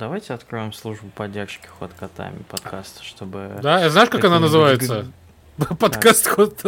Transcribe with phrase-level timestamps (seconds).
[0.00, 3.58] Давайте откроем службу поддержки ход котами подкаста, чтобы...
[3.62, 5.12] Да, знаешь, как она называется?
[5.78, 6.58] Подкаст ход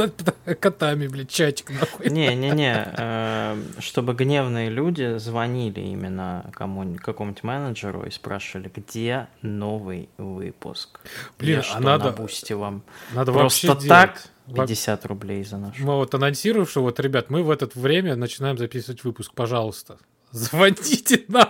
[0.61, 2.11] котами, блядь, чатик нахуй.
[2.11, 11.01] Не-не-не, э, чтобы гневные люди звонили именно кому какому-нибудь менеджеру и спрашивали, где новый выпуск.
[11.39, 12.15] Блин, а надо...
[12.15, 12.83] На вам.
[13.15, 14.25] Надо Просто так
[14.55, 15.79] 50 рублей за наш.
[15.79, 19.97] Мы вот анонсируем, что вот, ребят, мы в это время начинаем записывать выпуск, пожалуйста.
[20.33, 21.49] Звоните нам.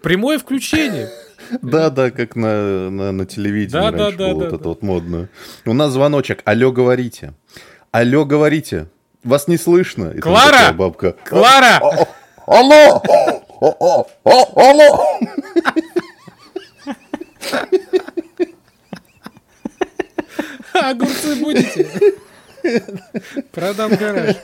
[0.00, 1.10] Прямое включение.
[1.60, 4.58] Да, да, как на, на, на телевидении да, раньше да, было да, вот да, это
[4.58, 4.68] да.
[4.68, 5.28] вот модно.
[5.66, 6.40] У нас звоночек.
[6.44, 7.34] Алло, говорите.
[7.90, 8.86] Алло, говорите.
[9.24, 10.10] Вас не слышно.
[10.10, 10.72] И Клара!
[10.72, 11.16] Бабка.
[11.24, 11.80] Клара!
[12.46, 13.02] Алло!
[14.54, 15.18] Алло!
[20.72, 21.88] Огурцы будете?
[23.52, 24.36] Продам гараж.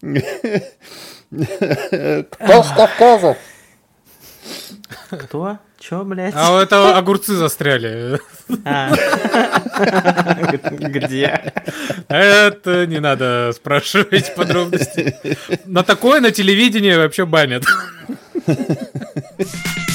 [0.00, 0.22] Кто
[2.62, 3.36] с Кавказа?
[5.10, 5.58] Кто?
[5.78, 6.34] Чё, блядь?
[6.36, 8.20] А это огурцы застряли.
[8.64, 8.90] А.
[10.70, 11.52] Где?
[12.08, 15.16] Это не надо спрашивать подробности.
[15.64, 17.64] На такое на телевидении вообще банят.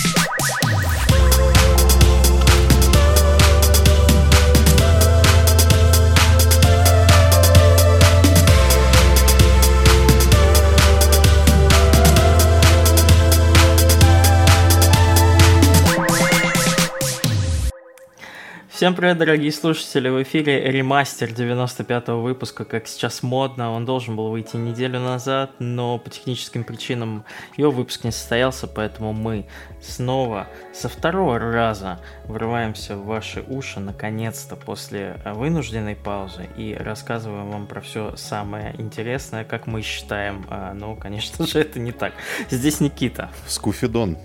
[18.75, 20.09] Всем привет, дорогие слушатели!
[20.09, 23.71] В эфире ремастер 95-го выпуска, как сейчас модно.
[23.71, 27.23] Он должен был выйти неделю назад, но по техническим причинам
[27.55, 29.45] его выпуск не состоялся, поэтому мы
[29.81, 37.67] снова со второго раза врываемся в ваши уши, наконец-то, после вынужденной паузы и рассказываем вам
[37.67, 40.45] про все самое интересное, как мы считаем.
[40.49, 42.11] А, ну, конечно же, это не так.
[42.49, 43.31] Здесь Никита.
[43.47, 44.17] Скуфидон.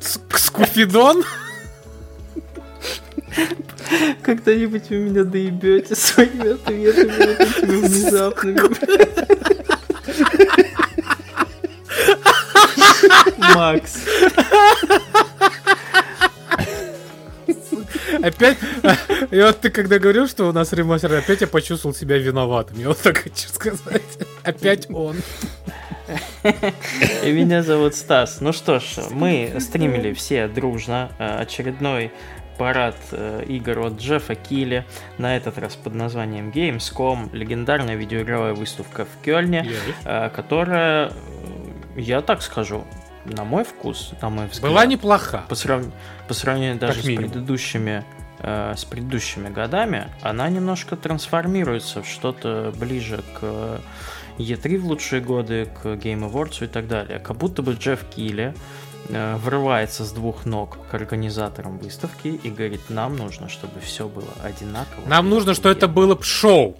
[0.00, 1.24] Скуфидон?
[4.22, 8.60] Когда-нибудь вы меня доебете своими ответами такими внезапными.
[13.54, 13.98] Макс.
[18.22, 18.58] Опять,
[19.30, 22.78] и вот ты когда говорил, что у нас ремастер, опять я почувствовал себя виноватым.
[22.78, 24.02] Я вот так хочу сказать.
[24.42, 25.16] Опять он.
[27.22, 28.40] И меня зовут Стас.
[28.40, 32.10] Ну что ж, мы стримили все дружно э, очередной
[32.60, 34.84] парад э, игр от Джеффа Килли,
[35.16, 39.66] на этот раз под названием Gamescom, легендарная видеоигровая выставка в Кёльне,
[40.04, 41.12] э, которая, э,
[41.96, 42.84] я так скажу,
[43.24, 45.44] на мой вкус, на мой взгляд, была неплоха.
[45.48, 45.86] По, срав...
[46.28, 48.04] по сравнению даже с предыдущими
[48.42, 53.82] с предыдущими годами, она немножко трансформируется в что-то ближе к
[54.38, 57.18] E3 в лучшие годы, к Game Awards и так далее.
[57.18, 58.54] Как будто бы Джефф Килли
[59.36, 65.06] врывается с двух ног к организаторам выставки и говорит, нам нужно, чтобы все было одинаково.
[65.06, 66.76] Нам нужно, чтобы это было шоу.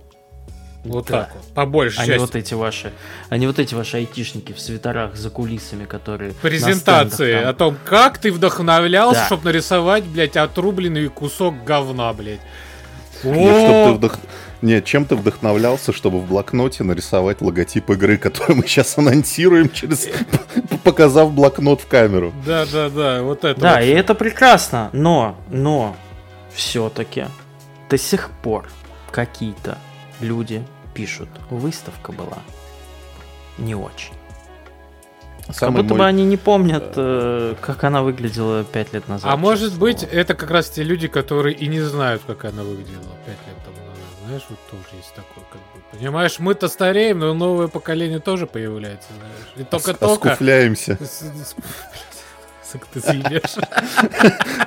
[0.84, 1.24] Вот да.
[1.24, 2.18] так вот, по большей части.
[2.18, 2.92] вот эти ваши,
[3.30, 8.32] не вот эти ваши айтишники в свитерах за кулисами, которые презентации о том, как ты
[8.32, 9.26] вдохновлялся, да.
[9.26, 12.40] чтобы нарисовать, блядь, отрубленный кусок говна, блядь.
[13.22, 14.18] Нет, чтоб ты вдох...
[14.62, 20.08] Нет, чем ты вдохновлялся, чтобы в блокноте нарисовать логотип игры, которую мы сейчас анонсируем, через
[20.84, 22.32] показав блокнот в камеру.
[22.44, 23.60] Да, да, да, вот это.
[23.60, 25.96] Да, и это прекрасно, но, но
[26.52, 27.26] все-таки
[27.88, 28.68] до сих пор
[29.10, 29.78] какие-то
[30.20, 30.62] люди
[30.94, 32.38] пишут, выставка была
[33.58, 34.12] не очень.
[35.52, 35.98] Самый как будто мой...
[35.98, 39.32] бы они не помнят, э, как она выглядела пять лет назад.
[39.32, 43.16] А может быть, это как раз те люди, которые и не знают, как она выглядела
[43.26, 43.79] пять лет тому назад.
[44.40, 45.98] Знаешь, вот тоже есть такой, как бы.
[45.98, 49.54] Понимаешь, мы-то стареем, но новое поколение тоже появляется, знаешь.
[49.56, 50.32] И только-только...
[50.32, 50.98] Оскуфляемся.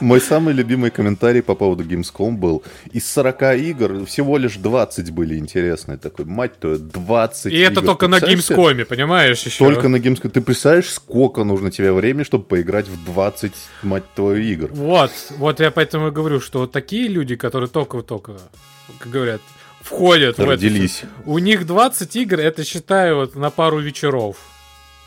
[0.01, 5.37] Мой самый любимый комментарий по поводу Gamescom был, из 40 игр всего лишь 20 были
[5.37, 5.97] интересные.
[5.97, 9.63] Такой, мать твою, 20 И это только на Gamescom, понимаешь, еще?
[9.63, 10.29] Только на Gamescom.
[10.29, 14.69] Ты представляешь, сколько нужно тебе времени, чтобы поиграть в 20, мать твою, игр?
[14.73, 18.33] Вот, вот я поэтому и говорю, что вот такие люди, которые только-только,
[18.99, 19.41] как говорят,
[19.83, 21.01] входят Родились.
[21.01, 21.11] в это.
[21.25, 24.37] У них 20 игр, это считаю вот на пару вечеров.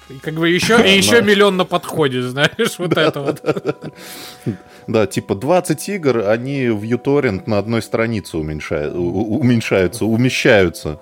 [0.08, 3.42] И как бы еще, и еще миллион на подходе, знаешь, вот это вот.
[4.86, 11.00] Да, типа 20 игр, они в uTorrent на одной странице уменьшаются, умещаются.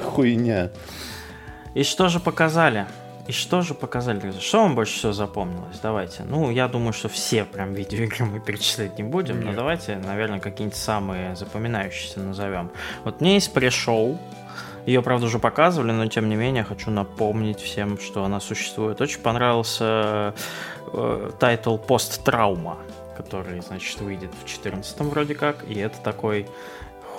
[0.00, 0.70] Хуйня.
[1.74, 2.86] И что же показали?
[3.26, 4.32] И что же показали?
[4.38, 5.78] Что вам больше всего запомнилось?
[5.82, 6.24] Давайте.
[6.24, 9.46] Ну, я думаю, что все прям видеоигры мы перечислять не будем, Нет.
[9.46, 12.70] но давайте, наверное, какие-нибудь самые запоминающиеся назовем.
[13.04, 14.18] Вот мне есть пресс-шоу,
[14.84, 19.00] Ее, правда, уже показывали, но тем не менее хочу напомнить всем, что она существует.
[19.00, 20.34] Очень понравился
[20.92, 22.76] э, title «Post Trauma»,
[23.16, 26.46] который, значит, выйдет в 14 вроде как, и это такой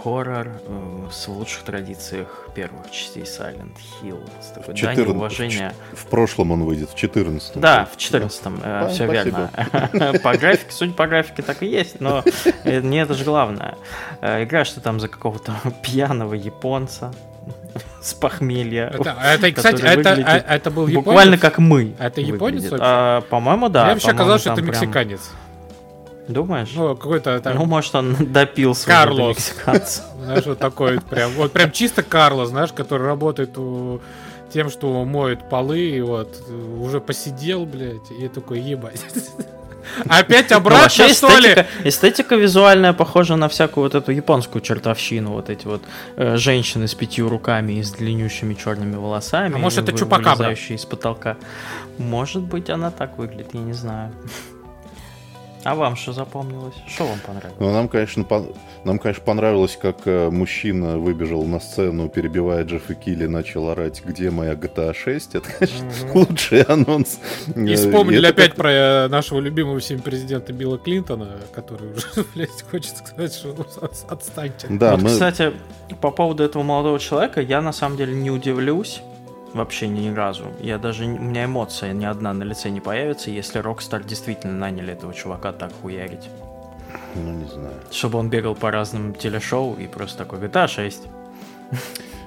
[0.06, 4.22] хоррор э, с лучших традициях первых частей Silent Hill.
[4.40, 5.74] С такой 14, данью уважения.
[5.94, 9.50] В, в прошлом он выйдет, в 14 Да, в 14 э, А, все спасибо.
[9.94, 10.20] верно.
[10.24, 12.24] По графике, суть по графике так и есть, но
[12.64, 13.76] э, не это же главное.
[14.22, 17.12] Э, Играешь ты там за какого-то пьяного японца
[18.02, 18.92] с похмелья.
[18.94, 21.06] Это, это, кстати, это, а- это был японец?
[21.06, 21.96] Буквально как мы.
[21.98, 22.66] А это японец?
[22.80, 23.86] А, По-моему, да.
[23.86, 25.32] Мне вообще казалось, что это прям- мексиканец.
[26.28, 26.70] Думаешь?
[26.76, 29.54] Ну, какой-то там, Ну, может, он допил Карлос.
[30.24, 34.02] знаешь, вот такой вот прям, вот прям чисто Карло, знаешь, который работает у-
[34.52, 39.02] тем, что моет полы, и вот э, уже посидел, блядь, и такой, ебать.
[40.10, 41.50] Опять Ну, обратно, вообще что ли?
[41.52, 45.32] эстетика, эстетика визуальная похожа на всякую вот эту японскую чертовщину.
[45.34, 45.84] Вот эти вот
[46.16, 49.54] э, женщины с пятью руками и с длиннющими черными волосами.
[49.56, 50.52] А может, это вы- Чупакабра?
[50.54, 51.38] из потолка.
[52.00, 54.12] Может быть, она так выглядит, я не знаю.
[55.66, 56.76] А вам что запомнилось?
[56.88, 57.58] Что вам понравилось?
[57.60, 62.94] Ну, нам, конечно, пон- нам, конечно, понравилось, как э, мужчина выбежал на сцену, перебивая Джеффа
[62.94, 65.34] Килли, начал орать, где моя GTA 6.
[65.36, 67.20] Это, конечно, лучший анонс.
[67.56, 72.06] И Э, вспомнили опять как- про э, нашего любимого всем президента Билла Клинтона, который уже,
[72.36, 74.68] блядь, хочет сказать, что ну, от- отстаньте.
[74.70, 75.10] Да, вот, мы...
[75.10, 75.52] кстати,
[76.00, 79.02] по поводу этого молодого человека, я на самом деле не удивлюсь
[79.56, 80.46] вообще ни разу.
[80.60, 84.94] Я даже, у меня эмоция ни одна на лице не появится, если Rockstar действительно наняли
[84.94, 86.30] этого чувака так хуярить.
[87.16, 87.76] Ну, не знаю.
[87.92, 91.08] Чтобы он бегал по разным телешоу и просто такой GTA 6.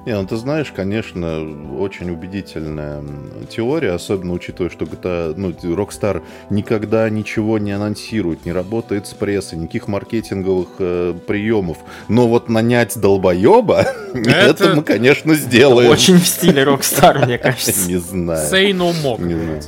[0.09, 1.47] Не, ну ты знаешь, конечно,
[1.79, 3.03] очень убедительная
[3.51, 9.59] теория, особенно учитывая, что GTA, ну, Rockstar никогда ничего не анонсирует, не работает с прессой,
[9.59, 11.77] никаких маркетинговых э, приемов.
[12.09, 13.85] Но вот нанять долбоеба,
[14.15, 14.77] это...
[14.77, 15.91] мы, конечно, сделаем.
[15.91, 17.87] Очень в стиле Rockstar, мне кажется.
[17.87, 18.51] Не знаю.
[18.51, 19.23] Say no more.
[19.23, 19.63] Не знаю.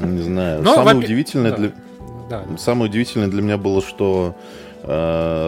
[0.00, 0.62] Не знаю.
[0.62, 1.72] Но, Самое удивительное для...
[2.56, 4.34] Самое удивительное для меня было, что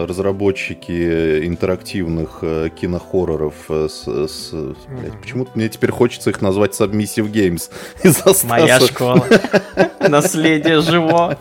[0.07, 4.51] разработчики интерактивных э, кинохорроров э, с, с-
[4.87, 7.69] блядь, почему-то мне теперь хочется их назвать Submissive Games
[8.03, 9.25] из-за Моя школа.
[10.07, 11.37] Наследие живо.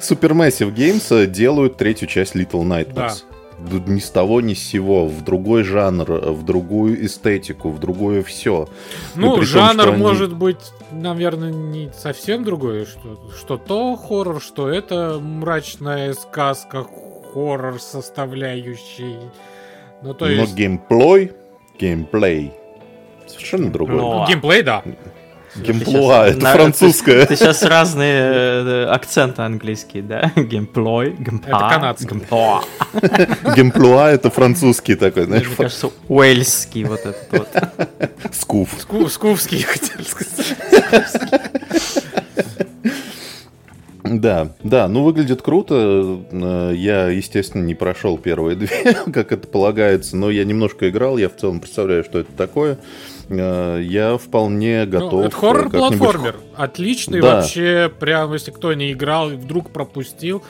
[0.00, 3.22] Supermassive Games э, делают третью часть Little Nightmares.
[3.58, 7.78] Д- Ни с того, ни с сего, в другой жанр, э, в другую эстетику, в
[7.78, 8.68] другое все.
[9.14, 10.58] Ну, том, жанр они- может быть,
[10.90, 12.84] наверное, не совсем другой.
[12.84, 16.84] Что, что то хоррор, что это мрачная сказка,
[17.34, 19.18] хоррор составляющий.
[20.02, 20.54] Ну, то Но есть...
[20.54, 21.32] геймплей,
[21.78, 22.52] геймплей
[23.26, 23.96] совершенно другой.
[23.96, 24.82] Ну, ну, геймплей, да.
[25.56, 27.26] Геймплуа, Ты это щас- французское.
[27.26, 30.32] Ты сейчас разные э, акценты английские, да?
[30.36, 32.08] Геймплой, геймпа, Это канадский.
[32.08, 32.64] геймпло.
[33.54, 37.48] Геймплуа это французский такой, знаешь, Мне кажется, уэльский вот этот вот.
[38.34, 38.74] скуф.
[38.80, 40.56] Ску- Скуфский, хотел сказать.
[44.04, 46.20] Да, да, ну выглядит круто.
[46.30, 48.68] Э, Я, естественно, не прошел первые две,
[49.12, 52.78] как это полагается, но я немножко играл, я в целом представляю, что это такое.
[53.30, 55.12] Э, Я вполне готов.
[55.12, 56.36] Ну, это э, хоррор-платформер.
[56.54, 57.36] Отличный Да.
[57.36, 60.42] вообще, прям, если кто не играл и вдруг пропустил.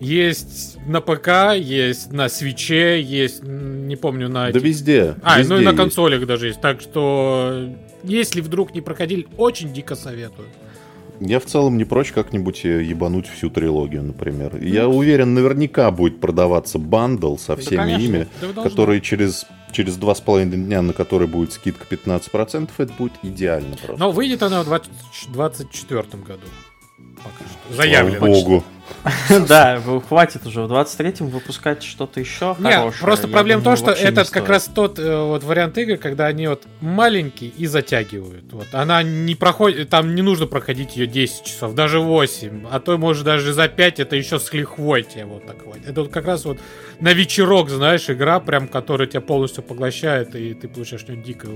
[0.00, 4.50] Есть на ПК, есть на свече, есть, не помню, на...
[4.50, 5.14] Да везде.
[5.22, 5.80] А, везде ну и на есть.
[5.80, 6.60] консолях даже есть.
[6.60, 7.68] Так что,
[8.02, 10.48] если вдруг не проходили, очень дико советую.
[11.20, 14.52] Я в целом не прочь как-нибудь э, ебануть всю трилогию, например.
[14.54, 19.96] Ну, Я уверен, наверняка будет продаваться бандл со всеми конечно, ими, да который через через
[19.96, 23.96] два с половиной дня, на который будет скидка 15%, это будет идеально просто.
[23.98, 26.46] Но выйдет она в 2024 году.
[27.16, 27.74] Пока что.
[27.74, 28.26] Слава Заявлено.
[28.26, 28.64] богу.
[29.48, 32.92] Да, хватит уже в 23-м выпускать что-то еще хорошее.
[33.00, 36.46] просто проблема в том, что этот как раз тот э, вот вариант игр, когда они
[36.46, 38.52] вот маленькие и затягивают.
[38.52, 38.66] Вот.
[38.72, 43.24] Она не проходит, там не нужно проходить ее 10 часов, даже 8, а то может
[43.24, 45.78] даже за 5 это еще с лихвой тебе вот так вот.
[45.86, 46.58] Это вот как раз вот
[47.00, 51.50] на вечерок, знаешь, игра, прям, которая тебя полностью поглощает, и ты получаешь что-нибудь дикое.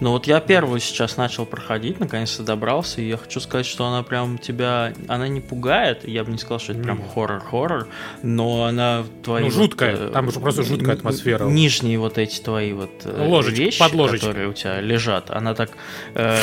[0.00, 4.02] Ну вот я первую сейчас начал проходить, наконец-то добрался, и я хочу сказать, что она
[4.02, 7.88] прям тебя, она не пугает, я бы не сказал, что это прям хоррор-хоррор,
[8.22, 9.44] но она твои...
[9.44, 11.44] Ну, вот, жуткая, э, там же просто жуткая атмосфера.
[11.44, 14.20] Нижние вот эти твои вот э, Ложечки, вещи, под ложечкой.
[14.20, 15.70] которые у тебя лежат, она так
[16.14, 16.38] э,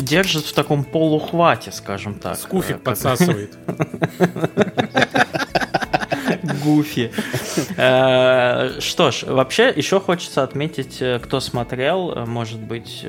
[0.00, 2.36] держит в таком полухвате, скажем так.
[2.38, 3.58] Скуфик э, как подсасывает.
[6.62, 7.10] Гуфи.
[7.74, 13.06] Что ж, вообще еще хочется отметить, кто смотрел, может быть,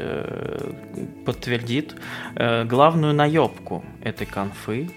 [1.26, 1.96] подтвердит,
[2.36, 4.90] главную наебку этой конфы.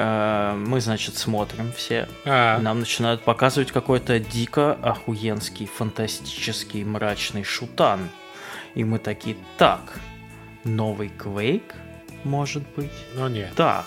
[0.00, 2.08] Э, мы, значит, смотрим все.
[2.24, 8.08] А, Нам начинают показывать какой-то дико охуенский, фантастический, мрачный шутан.
[8.74, 9.80] И мы такие, так,
[10.64, 11.74] новый Quake,
[12.24, 12.92] может быть?
[13.14, 13.52] ну нет.
[13.56, 13.84] Так,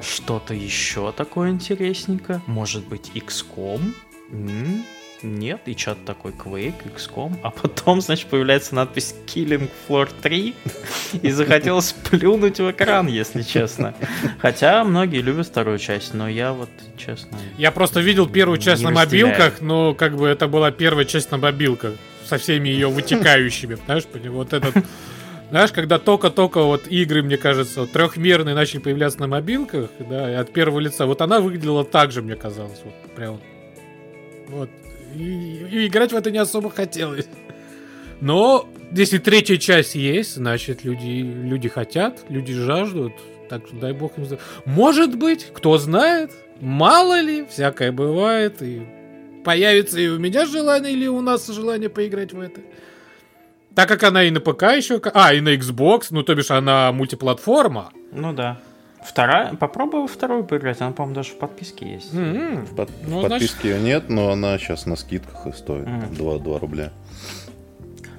[0.00, 2.42] что-то еще такое интересненькое?
[2.46, 3.94] Может быть, XCOM?
[4.30, 4.84] М,
[5.24, 10.54] Нет, и чат такой Quake, XCOM, а потом, значит, появляется надпись Killing Floor 3,
[11.22, 13.94] и захотелось плюнуть в экран, если честно.
[14.38, 17.38] Хотя многие любят вторую часть, но я вот, честно...
[17.56, 21.38] Я просто видел первую часть на мобилках, но как бы это была первая часть на
[21.38, 21.94] мобилках
[22.26, 24.74] со всеми ее вытекающими, знаешь, пони- вот этот,
[25.48, 30.52] знаешь, когда только-только вот игры, мне кажется, трехмерные начали появляться на мобилках, да, и от
[30.52, 33.40] первого лица, вот она выглядела так же, мне казалось, вот прям,
[34.48, 34.68] вот,
[35.14, 37.28] и, играть в это не особо хотелось.
[38.20, 43.12] Но если третья часть есть, значит люди, люди хотят, люди жаждут,
[43.48, 44.26] так что дай бог им...
[44.64, 48.82] Может быть, кто знает, мало ли, всякое бывает, и
[49.44, 52.60] появится и у меня желание, или у нас желание поиграть в это.
[53.74, 56.92] Так как она и на ПК еще, а, и на Xbox, ну, то бишь она
[56.92, 57.92] мультиплатформа.
[58.12, 58.60] Ну да.
[59.04, 62.14] Вторая, попробуй вторую поиграть, она, по-моему, даже в подписке есть.
[62.14, 62.64] М-м.
[62.64, 65.86] В, под- Ну, в значит- подписке ее нет, но она сейчас на скидках и стоит
[65.86, 66.14] Мгм.
[66.14, 66.90] 2, 2 рубля.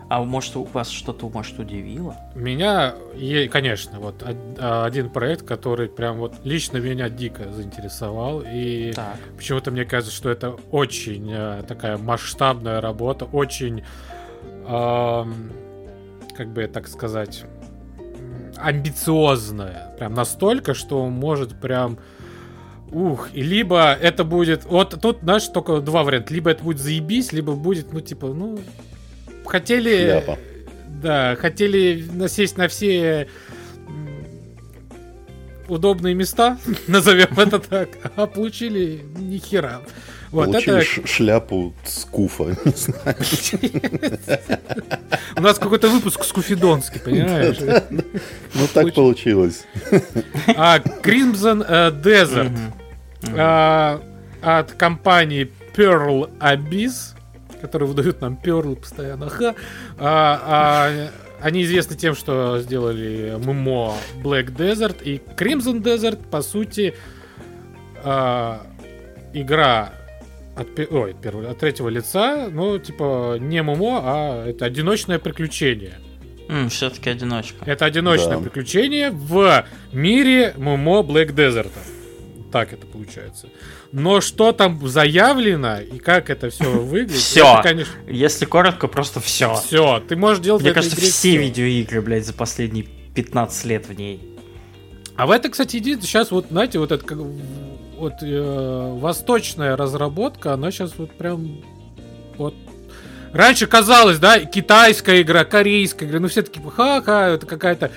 [0.07, 2.15] А может, у вас что-то, может, удивило?
[2.35, 4.23] Меня, е- конечно, вот
[4.59, 9.17] а, один проект, который прям вот лично меня дико заинтересовал, и Так.
[9.35, 13.83] Почему-то мне кажется, что это очень э, такая масштабная работа, очень,
[14.67, 15.49] ам,
[16.37, 17.43] как бы так сказать,
[18.57, 19.93] амбициозная.
[19.97, 21.97] Прям настолько, что может прям...
[22.91, 24.65] Ух, и либо это будет...
[24.65, 26.33] Вот тут, знаешь, только два варианта.
[26.33, 28.59] Либо это будет заебись, либо будет, ну, типа, ну...
[29.45, 30.21] Хотели...
[30.21, 30.39] Шляпа.
[31.01, 33.27] Да, хотели насесть на все
[35.67, 36.57] удобные места,
[36.87, 39.81] назовем это так, а получили ни хера.
[40.35, 42.43] Вот Получили это ш- шляпу с куфа.
[42.65, 43.15] Не знаю.
[45.37, 47.55] у нас какой-то выпуск скуфидонский, понимаешь?
[48.53, 49.65] Ну так получилось.
[50.57, 52.51] А Crimson э, Desert
[53.33, 54.01] а,
[54.41, 57.15] от компании Pearl Abyss,
[57.61, 59.31] которые выдают нам Pearl постоянно.
[59.97, 66.93] А, они известны тем, что сделали ММО Black Desert и Crimson Desert, по сути,
[69.33, 69.93] игра
[70.55, 75.95] от, ой, от первого, от третьего лица, ну, типа, не ММО, а это одиночное приключение.
[76.47, 77.65] М, Все-таки одиночка.
[77.65, 78.43] Это одиночное Да.
[78.43, 81.71] приключение в мире ММО Black Desert.
[82.51, 83.49] Так это получается.
[83.91, 89.55] Но что там заявлено и как это все выглядит, это, конечно, Если коротко, просто все.
[89.55, 90.01] все.
[90.07, 91.41] Ты можешь делать Мне кажется, игре все всё.
[91.41, 92.85] видеоигры, блядь, за последние
[93.15, 94.21] 15 лет в ней.
[95.17, 97.17] А в это, кстати, единственное, сейчас вот, знаете, вот это как
[97.97, 101.61] вот э, восточная разработка, она сейчас вот прям
[102.37, 102.53] вот
[103.35, 107.91] Раньше казалось, да, китайская игра, корейская игра, ну все таки ха-ха, это какая-то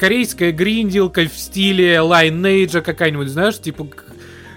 [0.00, 3.86] корейская гринделка в стиле Lineage какая-нибудь, знаешь, типа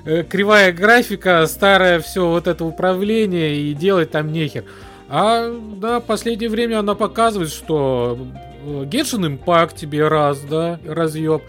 [0.05, 4.63] э, кривая графика, старое все вот это управление и делать там нехер.
[5.09, 8.17] А, да, в последнее время она показывает, что
[8.65, 11.41] э, Genshin Impact тебе раз, да, разъеб.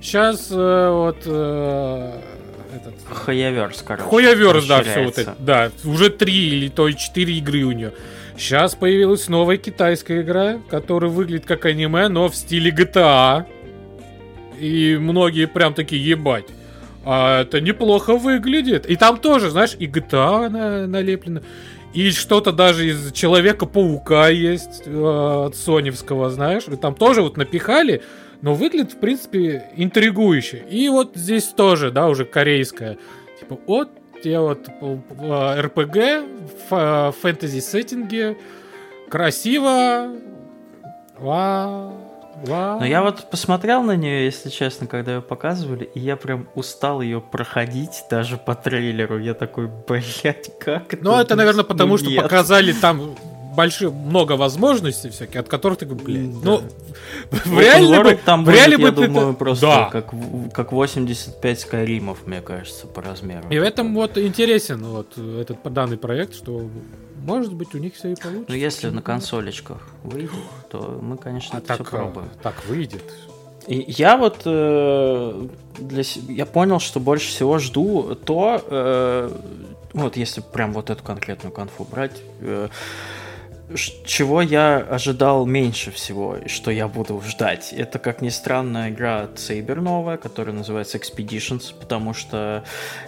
[0.00, 2.12] Сейчас вот э,
[3.14, 4.04] Хуяверс, короче.
[4.04, 5.36] Хуяверс, да, все вот это.
[5.38, 7.92] Да, уже три или то и четыре игры у нее.
[8.36, 13.44] Сейчас появилась новая китайская игра, которая выглядит как аниме, но в стиле GTA.
[14.58, 16.46] И многие прям такие ебать.
[17.04, 18.86] А это неплохо выглядит.
[18.86, 21.42] И там тоже, знаешь, и GTA на- налеплено.
[21.94, 26.62] И что-то даже из Человека-паука есть э, от соневского, знаешь.
[26.68, 28.02] И там тоже вот напихали,
[28.42, 30.64] но выглядит, в принципе, интригующе.
[30.68, 32.98] И вот здесь тоже, да, уже корейская.
[33.40, 33.88] Типа, вот
[34.22, 35.96] те вот э, РПГ
[36.68, 38.36] в э, фэнтези-сеттинге.
[39.08, 40.10] Красиво.
[41.18, 41.94] Вау.
[42.46, 42.80] Вау.
[42.80, 47.00] Но я вот посмотрел на нее, если честно, когда ее показывали, и я прям устал
[47.02, 49.18] ее проходить даже по трейлеру.
[49.18, 51.04] Я такой, блядь, как это?
[51.04, 52.22] Ну, это, наверное, потому Ну, что нет.
[52.22, 53.14] показали там
[53.56, 56.50] большие, много возможностей всяких, от которых ты говоришь, блядь, Да.
[56.50, 56.62] ну,
[57.30, 59.88] в реале бы, там в реале будет, я бы ты думаю, просто Да.
[59.90, 60.12] как,
[60.52, 63.48] как 85 скайримов, мне кажется, по размеру.
[63.50, 66.68] И в этом вот интересен вот этот данный проект, что
[67.24, 68.46] может быть у них все и получится.
[68.48, 70.30] Ну, если на консолечках выйдет,
[70.70, 72.28] то мы, конечно, А это так, все э, пробуем.
[72.42, 73.04] так выйдет.
[73.68, 75.46] И я вот э,
[75.78, 79.30] для я понял, что больше всего жду то, э,
[79.92, 82.68] вот если прям вот эту конкретную конфу брать, э,
[84.04, 89.36] чего я ожидал меньше всего, что я буду ждать, это, как ни странно, игра от
[89.36, 92.64] Saber новая, которая называется Expeditions, потому что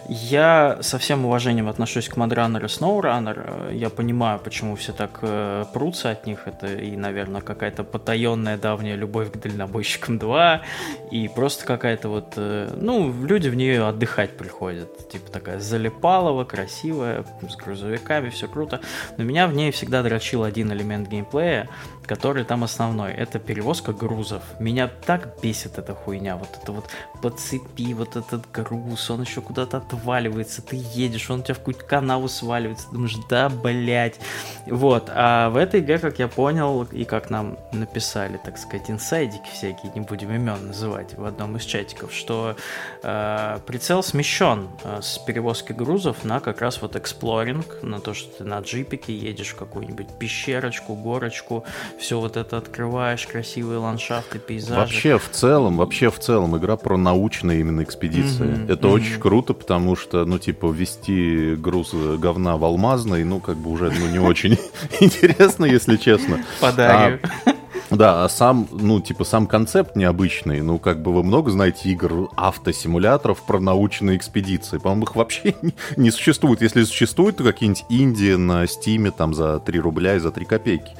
[0.08, 3.74] я со всем уважением отношусь к Mudrunner и SnowRunner.
[3.74, 6.46] Я понимаю, почему все так э, прутся от них.
[6.46, 10.62] Это и, наверное, какая-то потаенная давняя любовь к дальнобойщикам 2,
[11.10, 12.34] и просто какая-то вот...
[12.36, 15.08] Э, ну, люди в нее отдыхать приходят.
[15.08, 18.80] Типа такая залипалова, красивая, с грузовиками, все круто.
[19.16, 20.02] Но меня в ней всегда
[20.44, 21.68] дрочил один элемент геймплея,
[22.06, 23.12] который там основной.
[23.12, 24.42] Это перевозка грузов.
[24.58, 26.36] Меня так бесит эта хуйня.
[26.36, 26.88] Вот это вот
[27.22, 31.58] по цепи, вот этот груз, он еще куда-то отваливается, ты едешь, он у тебя в
[31.58, 34.20] какую-то канаву сваливается, думаешь, да, блять.
[34.66, 39.48] Вот, а в этой игре, как я понял, и как нам написали, так сказать, инсайдики
[39.52, 42.56] всякие, не будем имен называть, в одном из чатиков, что
[43.02, 48.38] э, прицел смещен э, с перевозки грузов на как раз вот эксплоринг, на то, что
[48.38, 51.64] ты на джипике едешь в какую-нибудь пещерочку, горочку,
[51.98, 54.80] все вот это открываешь, красивые ландшафты, пейзажи.
[54.80, 58.46] Вообще в целом, вообще в целом игра про научные именно экспедиции.
[58.46, 58.92] Mm-hmm, это mm-hmm.
[58.92, 63.90] очень круто, потому что, ну, типа, ввести груз говна в алмазный, ну, как бы уже,
[63.90, 64.58] ну, не очень
[65.00, 66.44] интересно, если честно.
[66.60, 67.18] Подарю.
[67.44, 67.54] А,
[67.96, 70.60] да, а сам, ну, типа, сам концепт необычный.
[70.60, 74.78] Ну, как бы вы много знаете игр, автосимуляторов про научные экспедиции.
[74.78, 76.62] По-моему, их вообще не, не существует.
[76.62, 80.92] Если существует, то какие-нибудь Индии на Стиме там за 3 рубля и за 3 копейки.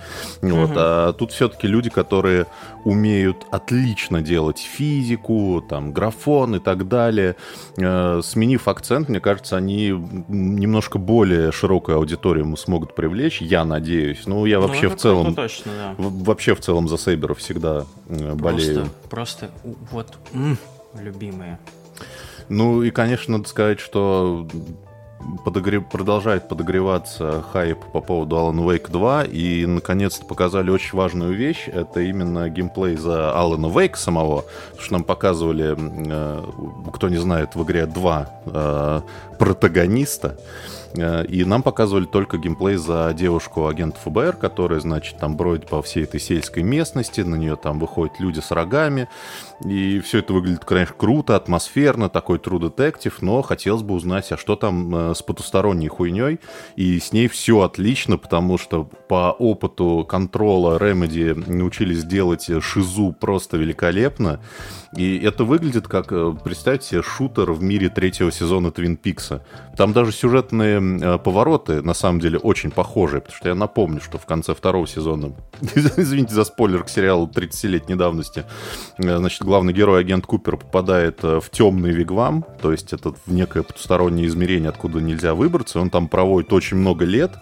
[0.43, 0.71] Вот.
[0.71, 0.75] Угу.
[0.77, 2.47] А тут все-таки люди, которые
[2.85, 7.37] умеют отлично делать физику, там, графон и так далее.
[7.77, 9.89] Э, сменив акцент, мне кажется, они
[10.29, 14.27] немножко более широкую аудиторию смогут привлечь, я надеюсь.
[14.27, 15.35] Ну, я ну, вообще ну, в целом...
[15.35, 15.95] Точно, да.
[15.99, 18.89] Вообще в целом за Сейберов всегда э, болею.
[19.11, 19.51] Просто,
[19.91, 20.59] вот, м-
[20.99, 21.59] любимые.
[22.49, 24.47] Ну и, конечно, надо сказать, что
[25.45, 25.81] подогре...
[25.81, 32.01] продолжает подогреваться хайп по поводу Alan Wake 2, и наконец-то показали очень важную вещь, это
[32.01, 36.45] именно геймплей за Alan Wake самого, потому что нам показывали, э,
[36.93, 39.01] кто не знает, в игре два э,
[39.39, 40.39] протагониста,
[40.95, 46.05] и нам показывали только геймплей за девушку агента ФБР, которая, значит, там бродит по всей
[46.05, 49.09] этой сельской местности, на нее там выходят люди с рогами,
[49.65, 54.37] и все это выглядит, конечно, круто, атмосферно, такой True Detective, но хотелось бы узнать, а
[54.37, 56.41] что там э, с потусторонней хуйней,
[56.77, 63.57] и с ней все отлично, потому что по опыту контрола Remedy научились делать шизу просто
[63.57, 64.41] великолепно,
[64.97, 69.45] и это выглядит как, э, представьте себе, шутер в мире третьего сезона Твин Пикса.
[69.77, 74.19] Там даже сюжетные э, повороты, на самом деле, очень похожие, потому что я напомню, что
[74.19, 75.33] в конце второго сезона,
[75.75, 78.45] извините за спойлер к сериалу 30-летней давности,
[78.99, 84.27] э, значит, главный герой, агент Купер, попадает в темный вигвам, то есть это некое потустороннее
[84.27, 87.33] измерение, откуда нельзя выбраться, он там проводит очень много лет,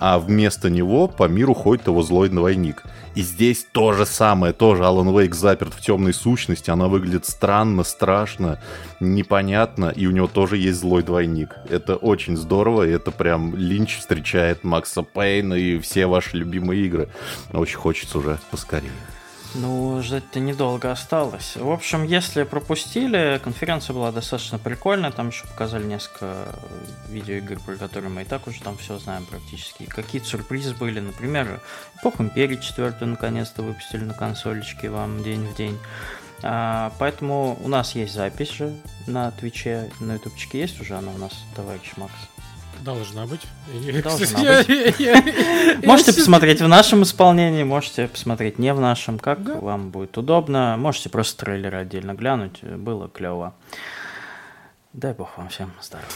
[0.00, 2.84] а вместо него по миру ходит его злой двойник.
[3.16, 7.82] И здесь то же самое, тоже Алан Вейк заперт в темной сущности, она выглядит странно,
[7.82, 8.60] страшно,
[9.00, 11.50] непонятно, и у него тоже есть злой двойник.
[11.68, 17.08] Это очень здорово, и это прям Линч встречает Макса Пейна и все ваши любимые игры.
[17.52, 18.92] Очень хочется уже поскорее.
[19.54, 21.56] Ну, ждать-то недолго осталось.
[21.56, 25.10] В общем, если пропустили, конференция была достаточно прикольная.
[25.10, 26.54] Там еще показали несколько
[27.08, 29.84] видеоигр, про которые мы и так уже там все знаем практически.
[29.86, 31.00] Какие-то сюрпризы были.
[31.00, 31.62] Например,
[31.98, 35.78] Эпоху Империи 4 наконец-то выпустили на консолечке вам день в день.
[36.42, 41.18] А, поэтому у нас есть запись же на Твиче, на Ютубчике есть уже она у
[41.18, 42.27] нас, товарищ Макс?
[42.84, 43.42] Должна быть.
[44.02, 45.84] Должна быть.
[45.84, 50.76] Можете посмотреть в нашем исполнении, можете посмотреть не в нашем, как вам будет удобно.
[50.78, 53.54] Можете просто трейлеры отдельно глянуть, было клево.
[54.92, 56.08] Дай бог вам всем здоровья.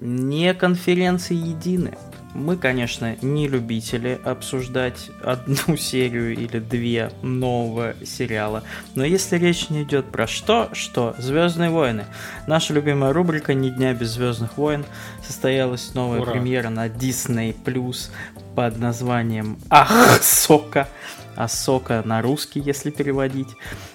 [0.00, 1.96] Не конференции едины.
[2.36, 8.62] Мы, конечно, не любители обсуждать одну серию или две нового сериала,
[8.94, 12.04] но если речь не идет про что, что Звездные войны.
[12.46, 14.84] Наша любимая рубрика «Ни дня без Звездных войн»
[15.26, 16.32] состоялась новая Ура.
[16.32, 18.10] премьера на Disney Plus
[18.54, 20.88] под названием Ахсока.
[21.36, 23.48] Асока на русский, если переводить.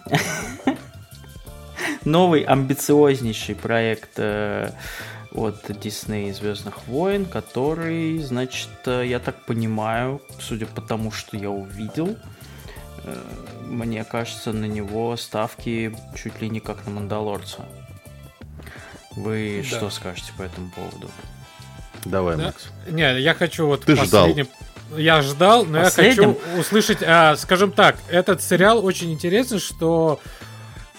[2.05, 4.71] Новый амбициознейший проект э,
[5.33, 11.49] от Disney Звездных войн, который, значит, э, я так понимаю, судя по тому, что я
[11.49, 12.17] увидел,
[13.03, 13.15] э,
[13.65, 17.65] мне кажется, на него ставки чуть ли не как на Мандалорца.
[19.15, 19.77] Вы да.
[19.77, 21.09] что скажете по этому поводу?
[22.05, 22.45] Давай, да?
[22.45, 22.69] Макс.
[22.87, 24.43] Не, я хочу вот Ты последний...
[24.43, 24.55] ждал.
[24.97, 26.31] Я ждал, но Последним?
[26.31, 30.19] я хочу услышать, а, скажем так, этот сериал очень интересен, что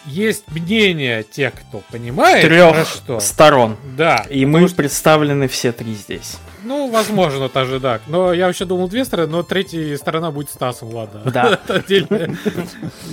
[0.07, 3.21] есть мнение тех, кто понимает, Трех что.
[3.21, 3.77] сторон.
[3.97, 4.27] Да.
[4.29, 4.77] И мы что...
[4.77, 6.39] представлены все три здесь.
[6.65, 8.03] Ну, возможно, тоже так.
[8.07, 11.23] Но я вообще думал две стороны, но третья сторона будет Стасом, ладно.
[11.25, 11.59] Да.
[11.69, 12.37] Отдельная,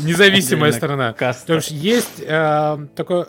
[0.03, 1.13] независимая сторона.
[1.13, 3.27] Потому что есть э, такое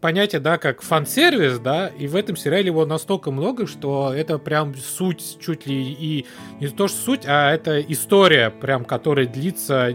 [0.00, 4.74] понятие, да, как фан-сервис, да, и в этом сериале его настолько много, что это прям
[4.74, 6.26] суть чуть ли и
[6.60, 9.94] не то, что суть, а это история, прям, которая длится,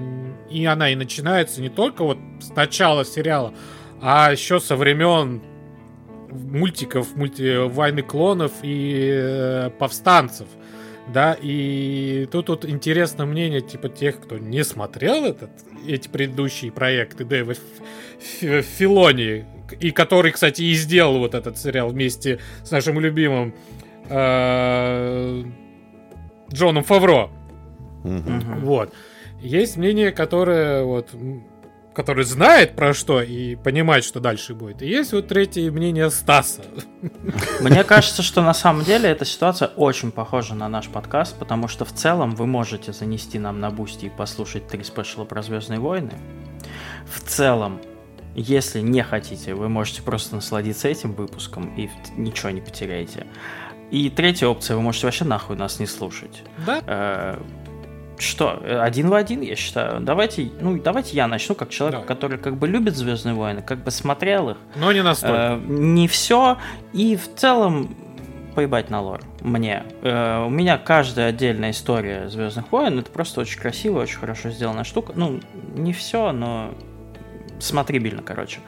[0.50, 3.54] и она и начинается не только вот с начала сериала,
[4.02, 5.41] а еще со времен
[6.32, 7.68] мультиков, мульти...
[7.68, 10.48] войны клонов и э, повстанцев.
[11.08, 15.52] Да, и тут вот интересно мнение типа тех, кто не смотрел этот,
[15.88, 17.54] эти предыдущие проекты Дэйва
[18.39, 19.46] Филони,
[19.80, 23.54] и который, кстати, и сделал вот этот сериал вместе с нашим любимым
[24.10, 25.44] э,
[26.52, 27.30] Джоном Фавро.
[28.04, 28.94] Вот.
[29.41, 31.10] Есть мнение, которое вот
[31.96, 34.82] который знает про что и понимает, что дальше будет.
[34.82, 36.64] И есть вот третье мнение Стаса.
[37.62, 41.86] Мне кажется, что на самом деле эта ситуация очень похожа на наш подкаст, потому что
[41.86, 45.80] в целом вы можете занести нам на Boosty и послушать три special а про Звездные
[45.80, 46.12] войны.
[47.08, 47.80] В целом
[48.38, 53.28] если не хотите, вы можете просто насладиться этим выпуском и ничего не потеряете.
[53.92, 56.44] И третья опция, вы можете вообще нахуй нас не слушать.
[56.66, 56.82] Да?
[56.86, 57.40] Э,
[58.17, 59.99] что, один в один, я считаю.
[60.01, 62.08] Давайте, ну, давайте я начну, как человек, Давай.
[62.08, 64.58] который как бы любит Звездные войны, как бы смотрел их.
[64.75, 65.60] Но не настолько.
[65.60, 66.58] Э, не все.
[66.93, 67.95] И в целом
[68.56, 69.21] поебать на лор.
[69.41, 69.84] Мне.
[70.01, 74.86] Э, у меня каждая отдельная история Звездных войн это просто очень красивая, очень хорошо сделанная
[74.86, 75.13] штука.
[75.15, 75.41] Ну,
[75.75, 76.73] не все, но
[77.60, 78.62] смотрибельно, короче.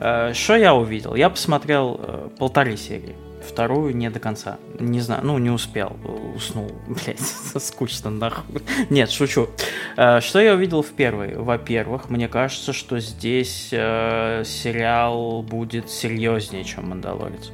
[0.00, 1.14] Э, что я увидел?
[1.14, 3.14] Я посмотрел э, полторы серии.
[3.46, 4.58] Вторую не до конца.
[4.78, 5.96] Не знаю, ну, не успел.
[6.34, 6.70] Уснул.
[6.88, 7.20] Блять,
[7.58, 8.62] скучно нахуй.
[8.90, 9.48] Нет, шучу.
[9.96, 11.36] Э, что я увидел в первой?
[11.36, 17.50] Во-первых, мне кажется, что здесь сериал будет серьезнее, чем «Мандалорец».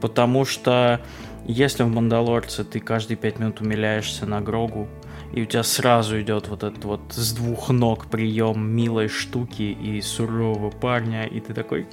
[0.00, 1.00] Потому что
[1.46, 4.88] если в «Мандалорце» ты каждые пять минут умиляешься на Грогу,
[5.32, 10.00] и у тебя сразу идет вот этот вот с двух ног прием милой штуки и
[10.00, 11.86] сурового парня, и ты такой,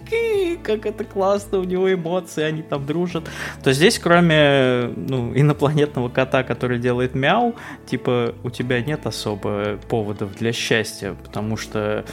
[0.63, 3.29] как это классно, у него эмоции, они там дружат.
[3.63, 10.35] То здесь, кроме ну, инопланетного кота, который делает мяу, типа у тебя нет особо поводов
[10.35, 12.05] для счастья, потому что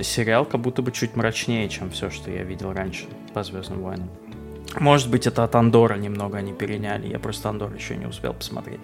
[0.00, 4.08] сериал как будто бы чуть мрачнее, чем все, что я видел раньше по Звездным войнам.
[4.80, 7.08] Может быть, это от Андора немного они переняли.
[7.08, 8.80] Я просто Андор еще не успел посмотреть.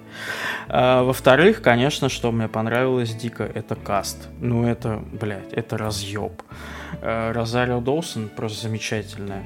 [0.68, 4.28] А, во-вторых, конечно, что мне понравилось дико, это каст.
[4.40, 6.42] Ну, это, блядь, это разъеб.
[7.00, 9.44] А, Розарио Доусон просто замечательная.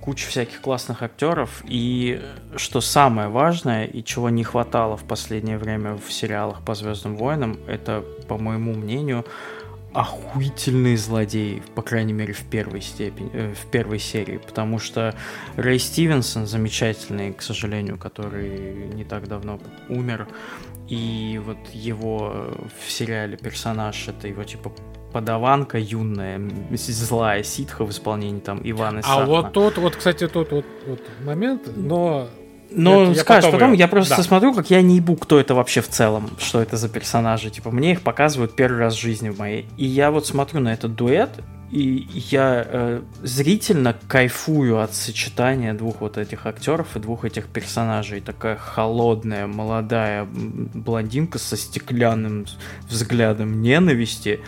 [0.00, 1.62] Куча всяких классных актеров.
[1.64, 2.22] И
[2.56, 7.58] что самое важное, и чего не хватало в последнее время в сериалах по Звездным войнам,
[7.66, 9.26] это, по моему мнению,
[9.96, 15.14] охуительные злодеи, по крайней мере, в первой степени, э, в первой серии, потому что
[15.56, 20.28] Рэй Стивенсон замечательный, к сожалению, который не так давно умер,
[20.88, 24.72] и вот его в сериале персонаж, это его типа
[25.12, 26.40] подаванка юная,
[26.74, 31.70] злая ситха в исполнении там Ивана А вот тот, вот, кстати, тот вот, вот момент,
[31.74, 32.28] но
[32.76, 34.22] это скажешь потом, потом я просто да.
[34.22, 37.50] смотрю, как я не ебу, кто это вообще в целом, что это за персонажи.
[37.50, 39.66] Типа, мне их показывают первый раз в жизни в моей.
[39.76, 41.30] И я вот смотрю на этот дуэт,
[41.70, 48.20] и я э, зрительно кайфую от сочетания двух вот этих актеров и двух этих персонажей.
[48.20, 52.46] Такая холодная, молодая блондинка со стеклянным
[52.88, 54.40] взглядом ненависти.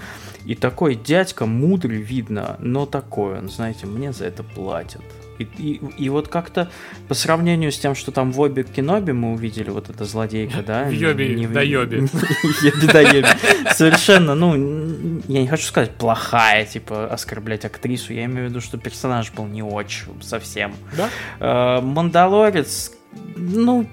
[0.45, 5.03] И такой дядька мудрый, видно, но такой он, знаете, мне за это платят.
[5.39, 6.71] И, и, и вот как-то
[7.09, 10.85] по сравнению с тем, что там в Оби Киноби мы увидели вот эта злодейка, да?
[10.85, 12.09] В Йоби, не, да Йоби.
[12.93, 13.29] да Йоби.
[13.73, 18.13] Совершенно, ну, я не хочу сказать плохая, типа, оскорблять актрису.
[18.13, 20.75] Я имею в виду, что персонаж был не очень совсем.
[20.97, 21.09] Да?
[21.41, 22.93] Э, Мандалорец,
[23.37, 23.87] ну,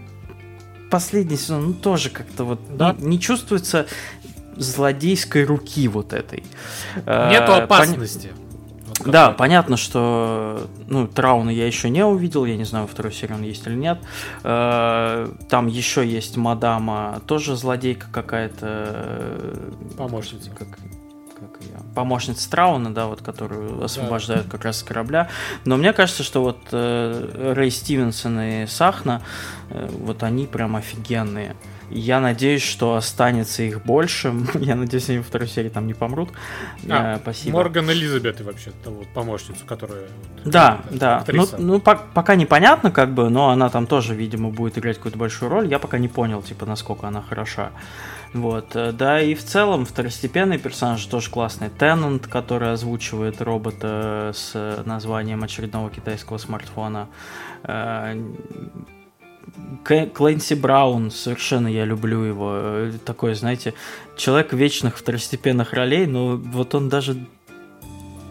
[0.89, 2.95] последний сезон, ну, тоже как-то вот да?
[2.99, 3.87] не, не чувствуется
[4.55, 6.43] злодейской руки вот этой.
[7.05, 8.29] Э, Нету опасности.
[8.29, 8.44] Пон...
[9.05, 13.43] Да, понятно, что ну, Трауна я еще не увидел, я не знаю, второй серии он
[13.43, 13.99] есть или нет.
[14.43, 18.57] Э, там еще есть Мадама, тоже злодейка какая-то.
[18.61, 20.49] Э, Помощница.
[20.49, 21.77] Как, как ее?
[21.93, 24.51] Помощница Трауна, да, вот которую освобождают да.
[24.51, 25.29] как раз с корабля.
[25.65, 29.21] Но мне кажется, что вот э, Рэй Стивенсон и Сахна,
[29.69, 31.55] э, вот они прям офигенные.
[31.89, 34.33] Я надеюсь, что останется их больше.
[34.55, 36.29] Я надеюсь, они во второй серии там не помрут.
[36.89, 37.57] А, Спасибо.
[37.57, 40.05] Морган Элизабет, вообще, вот, помощницу, которая...
[40.43, 41.23] Да, вот, да.
[41.27, 45.17] Ну, ну по пока непонятно, как бы, но она там тоже, видимо, будет играть какую-то
[45.17, 45.67] большую роль.
[45.67, 47.71] Я пока не понял, типа, насколько она хороша.
[48.33, 51.69] Вот, э, да, и в целом второстепенный персонаж тоже классный.
[51.69, 57.07] Теннант, который озвучивает робота с названием очередного китайского смартфона.
[59.83, 62.51] Клэнси Браун, совершенно я люблю его.
[62.53, 63.73] Э, такой, знаете,
[64.17, 67.17] человек вечных второстепенных ролей, но вот он даже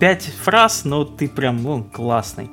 [0.01, 2.51] пять фраз, но ты прям ну, классный.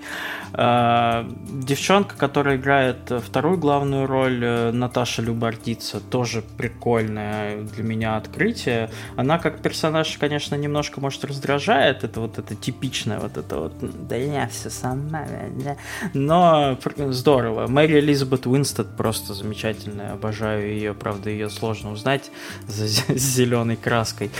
[0.53, 8.89] А, девчонка, которая играет вторую главную роль, э, Наташа Любардица, тоже прикольное для меня открытие.
[9.15, 12.03] Она как персонаж, конечно, немножко, может, раздражает.
[12.03, 15.25] Это вот это типичное, вот это вот, да я все сама,
[15.63, 15.77] да.
[16.13, 16.77] но
[17.09, 17.67] здорово.
[17.67, 22.31] Мэри Элизабет Уинстед просто замечательная, обожаю ее, правда, ее сложно узнать
[22.67, 24.31] за зеленой краской.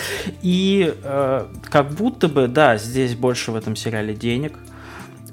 [0.42, 4.58] И э, как будто бы, да, здесь больше в этом сериале денег,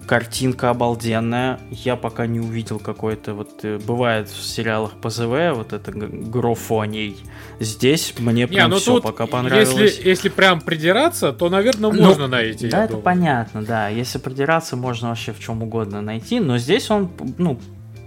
[0.08, 1.60] картинка обалденная.
[1.70, 7.18] Я пока не увидел какой-то вот э, бывает в сериалах по ЗВ вот это грофоний.
[7.60, 9.78] Здесь мне прям не, ну все пока понравилось.
[9.78, 12.68] Если, если прям придираться, то, наверное, ну, можно найти.
[12.68, 13.04] Да, это думаю.
[13.04, 13.88] понятно, да.
[13.88, 16.40] Если придираться, можно вообще в чем угодно найти.
[16.40, 17.60] Но здесь он, ну,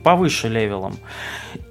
[0.03, 0.97] повыше левелом.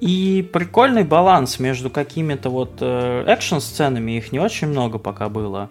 [0.00, 5.70] И прикольный баланс между какими-то вот э, экшн-сценами, их не очень много пока было,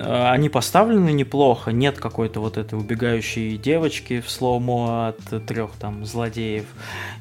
[0.00, 6.66] они поставлены неплохо, нет какой-то вот этой убегающей девочки в слоумо от трех там злодеев.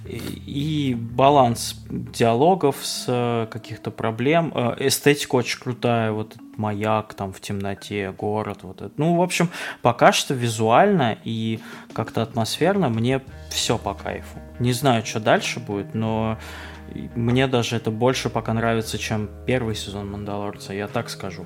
[0.06, 4.52] И, баланс диалогов с э, каких-то проблем.
[4.56, 8.92] Э, эстетика очень крутая, вот маяк там в темноте, город, вот это.
[8.98, 9.50] Ну, в общем,
[9.82, 11.60] пока что визуально и
[11.94, 14.40] как-то атмосферно мне все по кайфу.
[14.60, 16.38] Не знаю, что дальше будет, но
[17.16, 21.46] мне даже это больше пока нравится, чем первый сезон Мандалорца, я так скажу.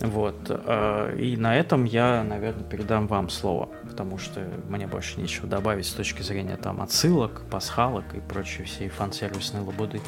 [0.00, 0.36] Вот.
[0.48, 5.86] Э, и на этом я, наверное, передам вам слово, потому что мне больше нечего добавить
[5.86, 10.00] с точки зрения там отсылок, пасхалок и прочей всей фан-сервисной лабуды.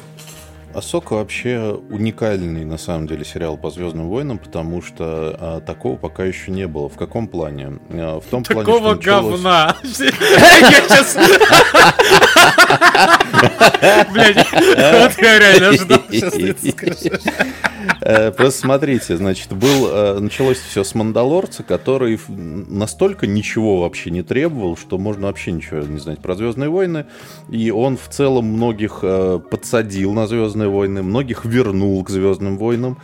[0.73, 6.23] Асока вообще уникальный, на самом деле, сериал по Звездным войнам, потому что а, такого пока
[6.25, 6.89] еще не было.
[6.89, 7.79] В каком плане?
[7.89, 9.41] А, в том такого плане, что началось...
[9.41, 9.75] говна!
[14.11, 17.23] Блядь, вот я реально ждал, сейчас ты скажешь.
[18.01, 24.23] Э, просто смотрите, значит, был, э, началось все с Мандалорца, который настолько ничего вообще не
[24.23, 27.05] требовал, что можно вообще ничего не знать про Звездные войны.
[27.49, 32.97] И он в целом многих э, подсадил на Звездные войны, многих вернул к Звездным войнам.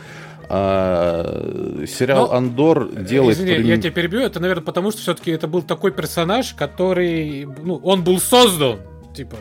[0.48, 3.36] А сериал Но, ну, Андор делает...
[3.36, 3.66] Извини, прям...
[3.66, 4.20] я тебя перебью.
[4.20, 7.48] Это, наверное, потому что все-таки это был такой персонаж, который...
[7.64, 8.78] Ну, он был создан,
[9.12, 9.36] типа,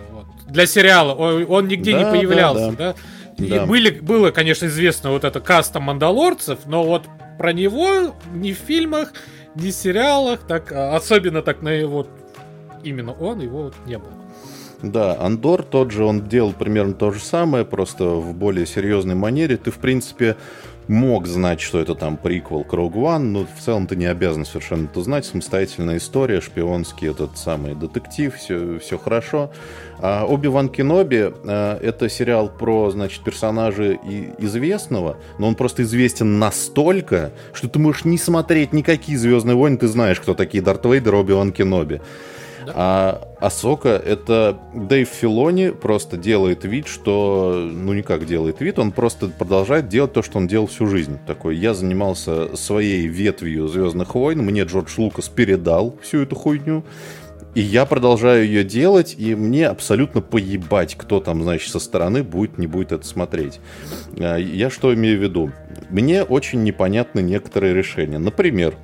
[0.48, 1.14] для сериала.
[1.14, 2.94] Он, он нигде да, не появлялся, да?
[2.94, 2.96] да?
[3.38, 3.64] Да.
[3.64, 7.04] И были, было, конечно, известно вот это каста мандалорцев, но вот
[7.38, 9.12] про него ни в фильмах,
[9.56, 12.08] ни в сериалах, так, а, особенно так на его...
[12.84, 14.12] Именно он, его вот не было.
[14.82, 19.58] Да, Андор тот же, он делал примерно то же самое, просто в более серьезной манере.
[19.58, 20.38] Ты, в принципе,
[20.88, 24.46] мог знать, что это там приквел к Rogue One, но в целом ты не обязан
[24.46, 25.26] совершенно это знать.
[25.26, 29.52] Самостоятельная история, шпионский этот самый детектив, все, все хорошо.
[30.00, 33.98] А Оби-Ван Кеноби а, это сериал про, значит, персонажа
[34.38, 39.88] известного, но он просто известен настолько, что ты можешь не смотреть никакие Звездные войны, ты
[39.88, 42.02] знаешь, кто такие Дарт Вейдер, Оби-Ван Кеноби.
[42.74, 47.68] А Асока это Дэйв Филони просто делает вид, что...
[47.72, 51.20] Ну, никак делает вид, он просто продолжает делать то, что он делал всю жизнь.
[51.28, 56.84] Такой, я занимался своей ветвью Звездных войн, мне Джордж Лукас передал всю эту хуйню.
[57.56, 62.58] И я продолжаю ее делать, и мне абсолютно поебать, кто там, значит, со стороны будет,
[62.58, 63.62] не будет это смотреть.
[64.20, 65.52] А, я что имею в виду?
[65.90, 68.18] Мне очень непонятны некоторые решения.
[68.18, 68.76] Например,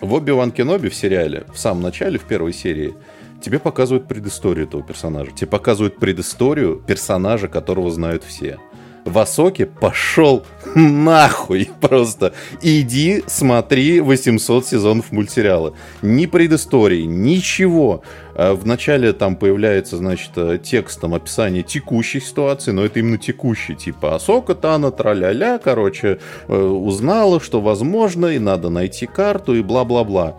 [0.00, 2.94] в Оби-Ван Кеноби в сериале, в самом начале, в первой серии,
[3.40, 5.30] тебе показывают предысторию этого персонажа.
[5.32, 8.58] Тебе показывают предысторию персонажа, которого знают все.
[9.06, 12.34] В Асоке пошел нахуй просто.
[12.60, 15.74] Иди смотри 800 сезонов мультсериала.
[16.02, 18.02] Ни предыстории, ничего.
[18.34, 20.32] А Вначале там появляется, значит,
[20.64, 27.38] текстом описание текущей ситуации, но это именно текущий, типа Асока, Тана, траля-ля, короче, э, узнала,
[27.38, 30.36] что возможно, и надо найти карту, и бла-бла-бла.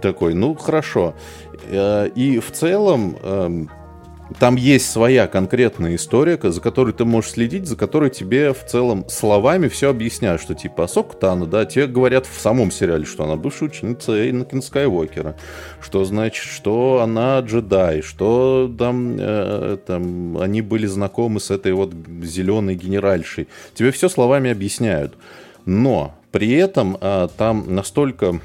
[0.00, 1.14] Такой, ну, хорошо.
[1.66, 3.70] Э, и в целом эм,
[4.38, 9.08] там есть своя конкретная история, за которой ты можешь следить, за которой тебе в целом
[9.08, 13.36] словами все объясняют, что типа Асока Тана, да, тебе говорят в самом сериале, что она
[13.36, 15.36] бывшая ученица Эйнакин Скайуокера,
[15.80, 21.92] что значит, что она джедай, что там, э, там они были знакомы с этой вот
[22.22, 23.48] зеленой генеральшей.
[23.74, 25.14] Тебе все словами объясняют.
[25.64, 28.40] Но при этом э, там настолько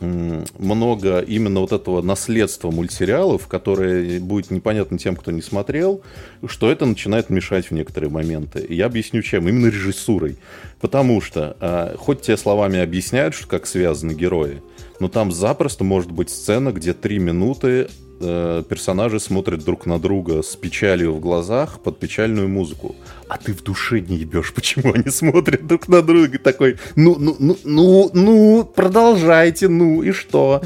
[0.00, 6.02] много именно вот этого наследства мультсериалов, которое будет непонятно тем, кто не смотрел,
[6.46, 8.60] что это начинает мешать в некоторые моменты.
[8.60, 9.48] И я объясню чем.
[9.48, 10.36] Именно режиссурой.
[10.80, 14.62] Потому что, а, хоть те словами объясняют, что как связаны герои,
[15.00, 17.88] но там запросто может быть сцена, где три минуты
[18.20, 22.94] э, персонажи смотрят друг на друга с печалью в глазах под печальную музыку.
[23.28, 26.38] А ты в душе не ебешь, почему они смотрят друг на друга.
[26.38, 30.62] Такой, ну, ну, ну, ну, ну, продолжайте, ну и что?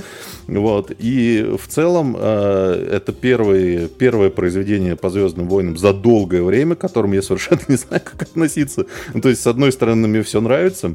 [0.46, 0.92] Вот.
[0.98, 6.80] И в целом э, это первое, первое произведение по Звездным войнам за долгое время, к
[6.80, 8.86] которому я совершенно не знаю, как относиться.
[9.14, 10.94] Ну, то есть, с одной стороны, мне все нравится,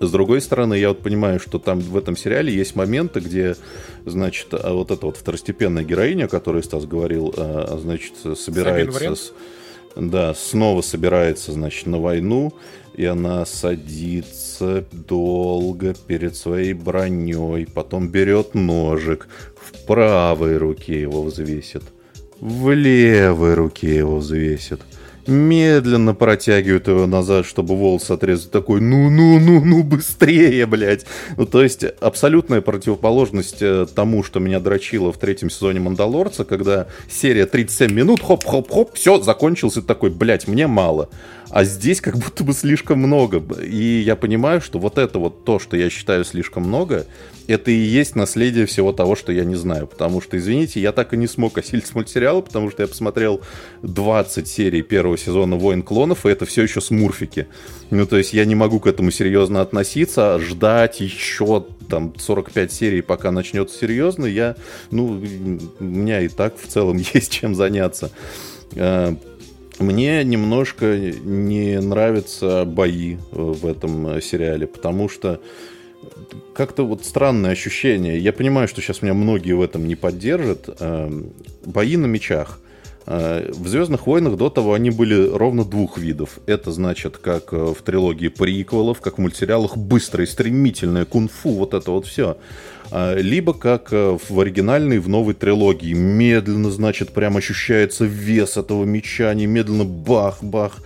[0.00, 3.56] с другой стороны, я вот понимаю, что там в этом сериале есть моменты, где,
[4.04, 9.14] значит, а вот эта вот второстепенная героиня, о которой Стас говорил, а, значит, собирается...
[9.14, 9.32] С,
[9.96, 12.52] да, снова собирается, значит, на войну,
[12.94, 19.28] и она садится долго перед своей броней, потом берет ножик,
[19.58, 21.82] в правой руке его взвесит,
[22.40, 24.80] в левой руке его взвесит–
[25.28, 28.50] медленно протягивают его назад, чтобы волосы отрезать.
[28.50, 31.04] Такой, ну-ну-ну-ну, быстрее, блядь.
[31.36, 36.86] Ну, то есть, абсолютная противоположность э, тому, что меня дрочило в третьем сезоне «Мандалорца», когда
[37.10, 41.08] серия 37 минут, хоп-хоп-хоп, все, закончился, такой, блядь, мне мало.
[41.56, 43.42] А здесь как будто бы слишком много.
[43.62, 47.06] И я понимаю, что вот это вот то, что я считаю слишком много,
[47.46, 49.86] это и есть наследие всего того, что я не знаю.
[49.86, 53.40] Потому что, извините, я так и не смог осилить мультсериалы, потому что я посмотрел
[53.80, 57.46] 20 серий первого сезона «Войн клонов», и это все еще смурфики.
[57.88, 62.70] Ну, то есть я не могу к этому серьезно относиться, а ждать еще там 45
[62.70, 64.56] серий, пока начнется серьезно, я,
[64.90, 65.22] ну,
[65.80, 68.10] у меня и так в целом есть чем заняться.
[69.78, 75.40] Мне немножко не нравятся бои в этом сериале, потому что
[76.54, 78.18] как-то вот странное ощущение.
[78.18, 80.68] Я понимаю, что сейчас меня многие в этом не поддержат.
[80.80, 81.32] Эм,
[81.64, 82.60] бои на мечах.
[83.06, 86.38] Э, в Звездных войнах до того они были ровно двух видов.
[86.46, 91.90] Это значит, как э, в трилогии приквелов, как в мультсериалах быстрое, стремительное кунг-фу, вот это
[91.92, 92.36] вот все.
[92.90, 95.92] Э, либо как в оригинальной, в новой трилогии.
[95.92, 100.78] Медленно, значит, прям ощущается вес этого меча, немедленно бах-бах.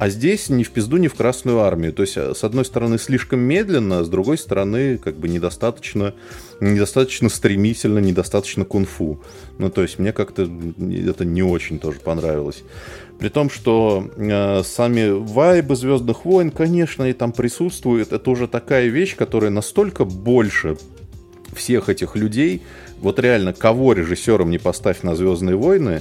[0.00, 1.92] А здесь ни в пизду, ни в Красную Армию.
[1.92, 6.14] То есть, э, с одной стороны, слишком медленно, а с другой стороны, как бы недостаточно,
[6.58, 9.20] недостаточно стремительно, недостаточно кунг-фу.
[9.58, 10.48] Ну, то есть, мне как-то
[11.06, 12.62] это не очень тоже понравилось.
[13.18, 18.14] При том, что э, сами вайбы Звездных войн, конечно, и там присутствуют.
[18.14, 20.78] Это уже такая вещь, которая настолько больше
[21.54, 22.62] всех этих людей.
[23.02, 26.00] Вот реально, кого режиссером не поставь на Звездные войны,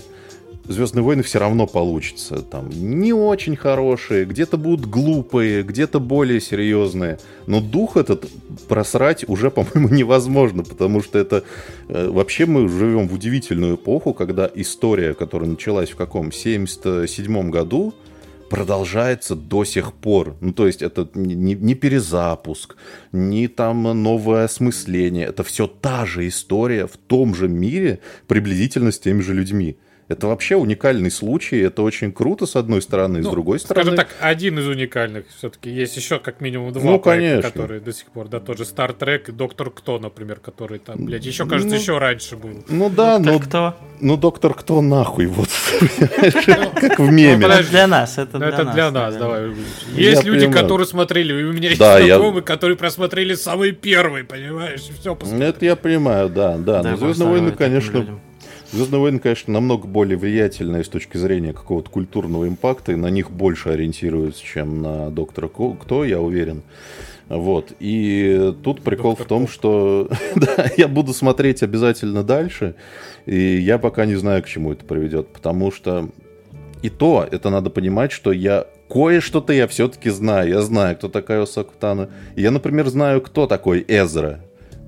[0.69, 2.43] Звездные войны все равно получится.
[2.43, 7.17] Там не очень хорошие, где-то будут глупые, где-то более серьезные.
[7.47, 8.29] Но дух этот
[8.67, 11.43] просрать уже, по-моему, невозможно, потому что это
[11.87, 17.95] э, вообще мы живем в удивительную эпоху, когда история, которая началась в каком 77 году,
[18.51, 20.35] продолжается до сих пор.
[20.39, 22.75] Ну, то есть это не, не перезапуск,
[23.11, 25.25] не там новое осмысление.
[25.25, 29.77] Это все та же история в том же мире, приблизительно с теми же людьми.
[30.09, 33.91] Это вообще уникальный случай, это очень круто, с одной стороны, ну, с другой стороны...
[33.91, 35.25] Скажем так, один из уникальных.
[35.37, 37.51] Все-таки есть еще как минимум два ну, проекта, конечно.
[37.51, 41.23] которые до сих пор, да, тоже Star Trek и Доктор Кто, например, который там, блядь,
[41.27, 42.49] еще, кажется, ну, еще раньше был.
[42.69, 43.37] Ну да, но...
[43.37, 43.75] Кто?
[44.01, 45.49] Ну, Доктор Кто нахуй, вот.
[46.73, 47.45] Как в меме.
[47.45, 48.59] Это для нас, это для нас.
[48.59, 49.51] Это для нас, давай.
[49.93, 55.65] Есть люди, которые смотрели, у меня есть знакомые, которые просмотрели самый первый, понимаешь, все Это
[55.65, 56.81] я понимаю, да, да.
[56.81, 58.19] Но Звездные войны, конечно,
[58.71, 63.31] Звездные войны, конечно, намного более влиятельные с точки зрения какого-то культурного импакта, и на них
[63.31, 66.61] больше ориентируются, чем на Доктора Кто, я уверен.
[67.29, 67.73] Вот.
[67.79, 69.53] И тут прикол Доктор в том, Кто.
[69.53, 72.75] что да, я буду смотреть обязательно дальше,
[73.25, 76.09] и я пока не знаю, к чему это приведет, потому что
[76.83, 80.49] и то, это надо понимать, что я кое-что-то я все-таки знаю.
[80.49, 82.09] Я знаю, кто такая Осакутана.
[82.35, 84.39] Я, например, знаю, кто такой Эзра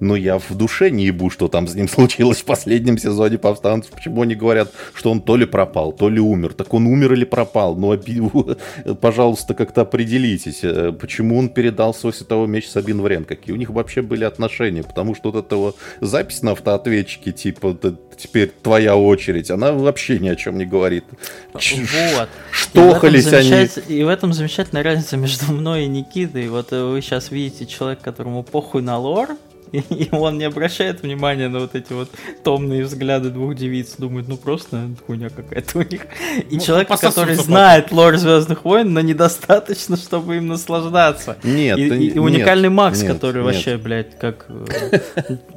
[0.01, 3.91] но я в душе не ебу, что там с ним случилось в последнем сезоне повстанцев.
[3.91, 6.53] Почему они говорят, что он то ли пропал, то ли умер.
[6.53, 7.75] Так он умер или пропал?
[7.75, 7.97] Ну,
[9.01, 13.69] пожалуйста, как-то определитесь, э, почему он передал свой световой меч Сабин Врен, какие у них
[13.69, 17.77] вообще были отношения, потому что вот эта вот запись на автоответчике, типа,
[18.17, 21.05] теперь твоя очередь, она вообще ни о чем не говорит.
[21.53, 22.29] Вот.
[22.51, 23.67] Штохались они.
[23.87, 26.47] И в этом замечательная разница между мной и Никитой.
[26.49, 29.37] Вот вы сейчас видите человека, которому похуй на лор,
[29.89, 32.09] И он не обращает внимания на вот эти вот
[32.43, 33.95] томные взгляды двух девиц.
[33.97, 36.01] Думает, ну просто хуйня какая-то у них.
[36.49, 41.37] И ну, человек, который знает лор Звездных войн, но недостаточно, чтобы им наслаждаться.
[41.43, 43.45] Нет, и, и, и уникальный нет, Макс, нет, который нет.
[43.45, 44.99] вообще, блядь, как э,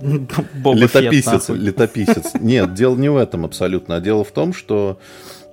[0.64, 2.34] Летописец, летописец.
[2.40, 4.98] Нет, дело не в этом абсолютно, а дело в том, что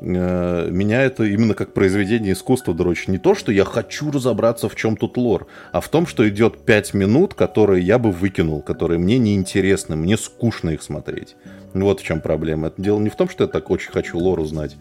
[0.01, 3.07] меня это именно как произведение искусства дрочит.
[3.07, 6.65] Не то, что я хочу разобраться, в чем тут лор, а в том, что идет
[6.65, 11.35] 5 минут, которые я бы выкинул, которые мне неинтересны, мне скучно их смотреть.
[11.73, 12.67] Вот в чем проблема.
[12.67, 14.75] Это дело не в том, что я так очень хочу лор узнать,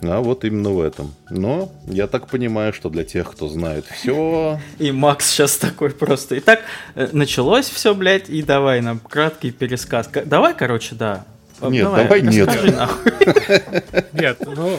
[0.00, 1.14] а вот именно в этом.
[1.28, 4.58] Но я так понимаю, что для тех, кто знает все...
[4.78, 6.38] И Макс сейчас такой просто.
[6.38, 6.60] Итак,
[6.94, 10.08] э, началось все, блядь, и давай нам краткий пересказ.
[10.24, 11.26] Давай, короче, да,
[11.68, 12.48] нет, давай, давай нет.
[14.12, 14.78] Нет, ну,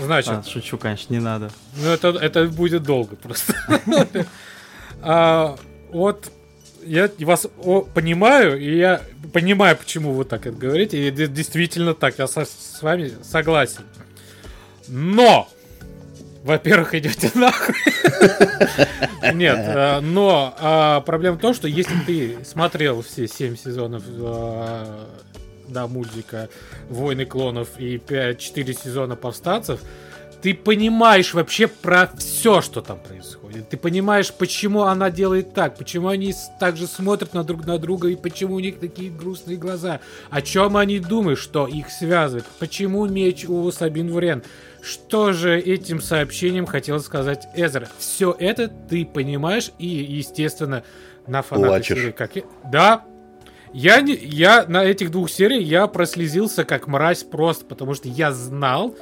[0.00, 0.32] значит...
[0.32, 1.50] А, шучу, конечно, не надо.
[1.76, 3.54] Ну, это, это будет долго просто.
[5.02, 5.56] а,
[5.90, 6.30] вот
[6.84, 9.02] я вас о, понимаю, и я
[9.32, 13.84] понимаю, почему вы так это говорите, и действительно так, я со, с вами согласен.
[14.88, 15.48] Но!
[16.42, 17.74] Во-первых, идете нахуй.
[19.34, 25.06] Нет, э, но а, проблема в том, что если ты смотрел все семь сезонов а,
[25.70, 26.48] да, мультика
[26.88, 29.80] «Войны клонов» и 5-4 сезона «Повстанцев»,
[30.42, 33.68] ты понимаешь вообще про все, что там происходит.
[33.68, 38.08] Ты понимаешь, почему она делает так, почему они так же смотрят на друг на друга
[38.08, 40.00] и почему у них такие грустные глаза.
[40.30, 44.42] О чем они думают, что их связывает, почему меч у Сабин Врен.
[44.80, 47.88] Что же этим сообщением хотел сказать Эзра?
[47.98, 50.84] Все это ты понимаешь и, естественно,
[51.26, 52.42] на фанаты серии, как я...
[52.64, 53.04] Да,
[53.72, 58.32] я, не, я на этих двух сериях я прослезился как мразь просто, потому что я
[58.32, 58.96] знал,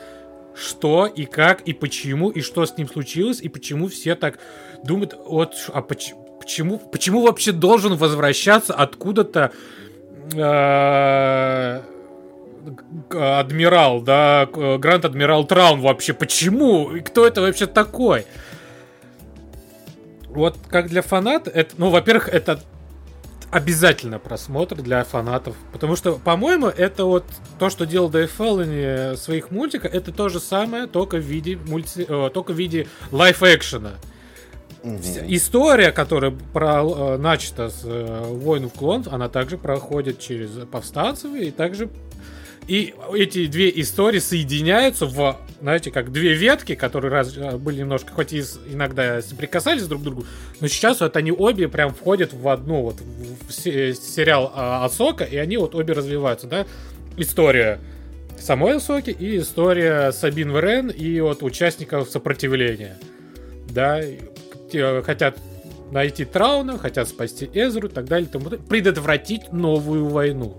[0.55, 4.39] что и как и почему и что с ним случилось и почему все так
[4.85, 9.53] думают, вот, а почему, почему вообще должен возвращаться откуда-то
[10.35, 11.81] э,
[13.11, 16.95] адмирал, да, Гранд Адмирал Траун вообще, почему?
[16.95, 18.27] И кто это вообще такой?
[20.29, 22.61] Вот как для фаната, это, ну, во-первых, это
[23.51, 25.57] обязательно просмотр для фанатов.
[25.73, 27.25] Потому что, по-моему, это вот
[27.59, 32.07] то, что делал Дэйв Феллони своих мультиков, это то же самое, только в виде, мульти...
[32.09, 33.93] э, только в виде лайф-экшена.
[34.83, 34.99] Угу.
[35.29, 41.35] История, которая про, э, начата с э, Войн в клонов, она также проходит через повстанцев
[41.35, 41.89] и также
[42.69, 48.13] и эти две истории соединяются в, знаете, как две ветки, которые раз, э, были немножко,
[48.13, 50.27] хоть и иногда соприкасались друг к другу,
[50.61, 55.37] но сейчас вот они обе прям входят в одну вот в сериал а, Асока, и
[55.37, 56.67] они вот обе развиваются, да.
[57.17, 57.81] История
[58.39, 62.99] самой Асоки и история Сабин Верен и вот участников сопротивления.
[63.71, 64.03] Да,
[65.05, 65.39] хотят
[65.91, 70.57] найти Трауна, хотят спасти Эзру и так далее, тому, предотвратить новую войну.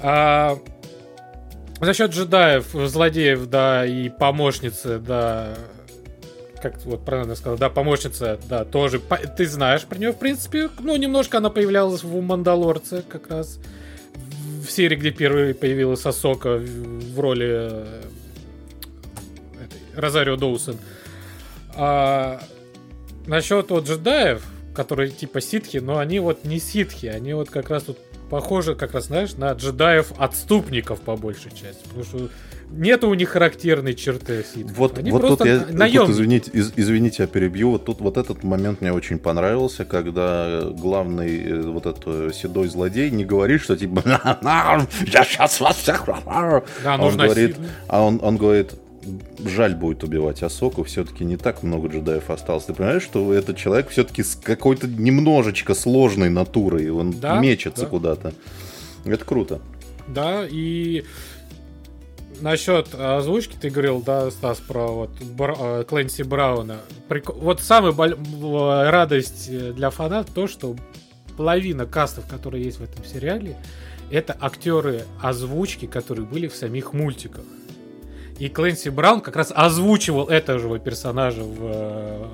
[0.00, 0.58] А,
[1.80, 5.54] за счет джедаев, злодеев, да, и помощницы, да,
[6.62, 9.00] как вот правильно сказал, да, помощница, да, тоже,
[9.36, 13.58] ты знаешь про нее, в принципе, ну, немножко она появлялась в Мандалорце, как раз,
[14.66, 18.02] в серии, где первый появилась Асока в роли э,
[19.64, 20.76] этой, Розарио Доусон.
[21.74, 22.40] А,
[23.26, 24.42] насчет вот джедаев,
[24.74, 27.98] которые типа ситхи, но они вот не ситхи, они вот как раз тут
[28.30, 31.82] похоже как раз, знаешь, на джедаев-отступников по большей части.
[31.84, 32.28] Потому что
[32.70, 34.76] нет у них характерной черты ситхов.
[34.76, 37.70] Вот, Они вот тут я, тут, извините, из, извините, я перебью.
[37.70, 43.10] Вот тут вот этот момент мне очень понравился, когда главный э, вот этот седой злодей
[43.10, 44.02] не говорит, что типа
[45.06, 46.06] я сейчас вас всех...
[46.06, 46.62] Да,
[46.94, 47.56] а он говорит,
[47.88, 48.72] а он, он говорит,
[49.44, 52.64] жаль будет убивать Асоку, все-таки не так много джедаев осталось.
[52.64, 57.88] Ты понимаешь, что этот человек все-таки с какой-то немножечко сложной натурой, он да, мечется да.
[57.88, 58.32] куда-то.
[59.04, 59.60] Это круто.
[60.08, 61.04] Да, и
[62.40, 65.54] насчет озвучки ты говорил, да, Стас, про вот Бра...
[65.58, 66.78] Э, Клэнси Брауна.
[67.08, 67.30] Прик...
[67.30, 68.16] Вот самая боль...
[68.40, 70.76] радость для фанатов то, что
[71.36, 73.56] половина кастов, которые есть в этом сериале,
[74.10, 77.44] это актеры озвучки, которые были в самих мультиках.
[78.38, 82.26] И Клэнси Браун как раз озвучивал этого персонажа в, э,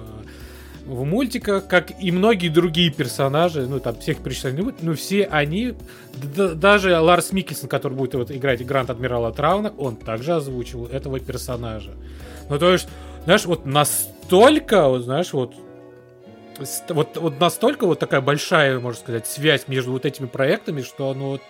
[0.86, 5.74] в мультиках, как и многие другие персонажи, ну там всех перечислены, ну все они,
[6.34, 11.92] даже Ларс Миккельсон, который будет вот, играть Гранд Адмирала Трауна, он также озвучивал этого персонажа.
[12.48, 12.88] Ну то есть,
[13.24, 15.54] знаешь, вот настолько, вот, знаешь, вот
[16.88, 21.40] вот, вот настолько вот такая большая, можно сказать, связь между вот этими проектами, что вот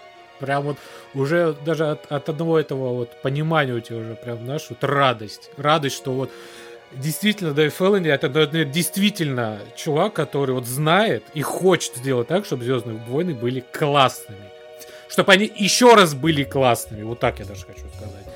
[0.42, 0.76] прям вот
[1.14, 5.50] уже даже от, от одного этого вот понимания у тебя уже прям, знаешь, вот радость.
[5.56, 6.30] Радость, что вот
[6.92, 12.64] действительно, Дэйв Феллони, это, это действительно чувак, который вот знает и хочет сделать так, чтобы
[12.64, 14.50] Звездные войны были классными.
[15.08, 17.02] Чтобы они еще раз были классными.
[17.02, 18.26] Вот так я даже хочу сказать.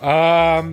[0.00, 0.64] А,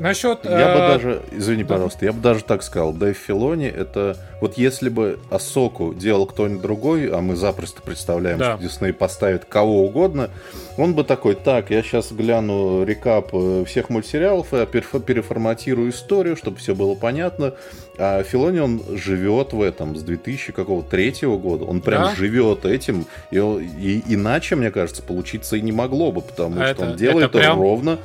[0.00, 0.44] Насчет...
[0.44, 0.74] Я э...
[0.74, 1.74] бы даже, извини, да.
[1.74, 4.16] пожалуйста, я бы даже так сказал, Дэйв Филони это...
[4.40, 8.56] Вот если бы Асоку делал кто-нибудь другой, а мы запросто представляем, да.
[8.56, 10.30] что Дисней поставит кого угодно,
[10.78, 16.56] он бы такой, так, я сейчас гляну рекап э, всех мультсериалов, я переформатирую историю, чтобы
[16.56, 17.52] все было понятно.
[17.98, 21.66] А Филони, он живет в этом с 2003 года.
[21.66, 22.14] Он прям да?
[22.14, 23.04] живет этим.
[23.30, 26.96] И, и иначе, мне кажется, получиться и не могло бы, потому а что это, он
[26.96, 27.60] делает это прям...
[27.60, 27.98] ровно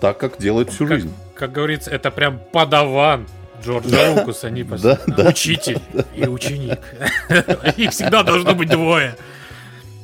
[0.00, 1.14] так, как делает всю как, жизнь.
[1.34, 3.26] Как говорится, это прям подаван
[3.62, 5.80] Джорджа Лукаса, не да, да, учитель
[6.14, 6.80] и ученик.
[7.76, 9.16] Их всегда должно быть двое.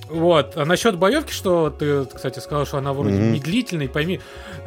[0.09, 0.57] Вот.
[0.57, 3.31] А насчет боевки, что ты, кстати, сказал, что она вроде mm-hmm.
[3.31, 4.21] медлительной, пойми.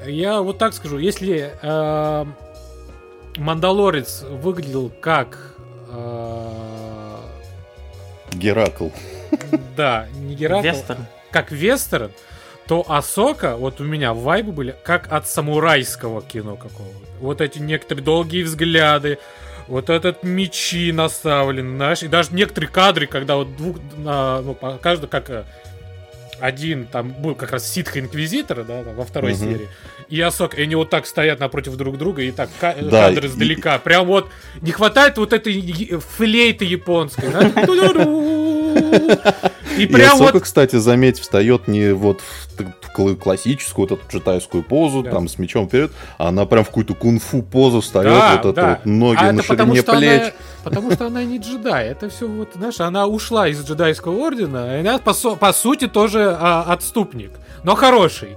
[0.06, 2.26] Я вот так скажу, если э,
[3.38, 5.56] Мандалорец выглядел как
[5.90, 7.16] э,
[8.34, 8.90] Геракл.
[9.78, 10.64] Да, не Геракл.
[10.64, 11.06] Вестерн.
[11.32, 12.12] Как Вестерн,
[12.70, 16.99] то Асока, вот у меня вайбы были как от самурайского кино какого-то.
[17.20, 19.17] Вот эти некоторые долгие взгляды,
[19.67, 25.32] вот этот мечи наставлены, знаешь, и даже некоторые кадры, когда вот двух, ну, каждый как
[25.32, 25.45] э,
[26.39, 29.39] один там был как раз ситха инквизитора, да, там, во второй угу.
[29.39, 29.67] серии,
[30.07, 33.30] и Асок, и они вот так стоят напротив друг друга, и так ка- да, кадры
[33.30, 33.78] издалека.
[33.78, 33.80] И...
[33.80, 34.30] Прям вот
[34.61, 37.30] не хватает вот этой флейты японской.
[39.78, 40.41] И прям вот...
[40.41, 45.91] кстати, заметь, встает не вот в классическую вот эту джитайскую позу, там с мечом вперед,
[46.17, 49.84] а она прям в какую-то кунг-фу позу встает, вот это вот ноги а на ширине
[49.84, 50.34] плеч.
[50.63, 54.82] Потому что она не джедай, это все вот, знаешь, она ушла из джедайского ордена, и
[54.82, 57.32] она по, по сути тоже а, отступник,
[57.63, 58.36] но хороший.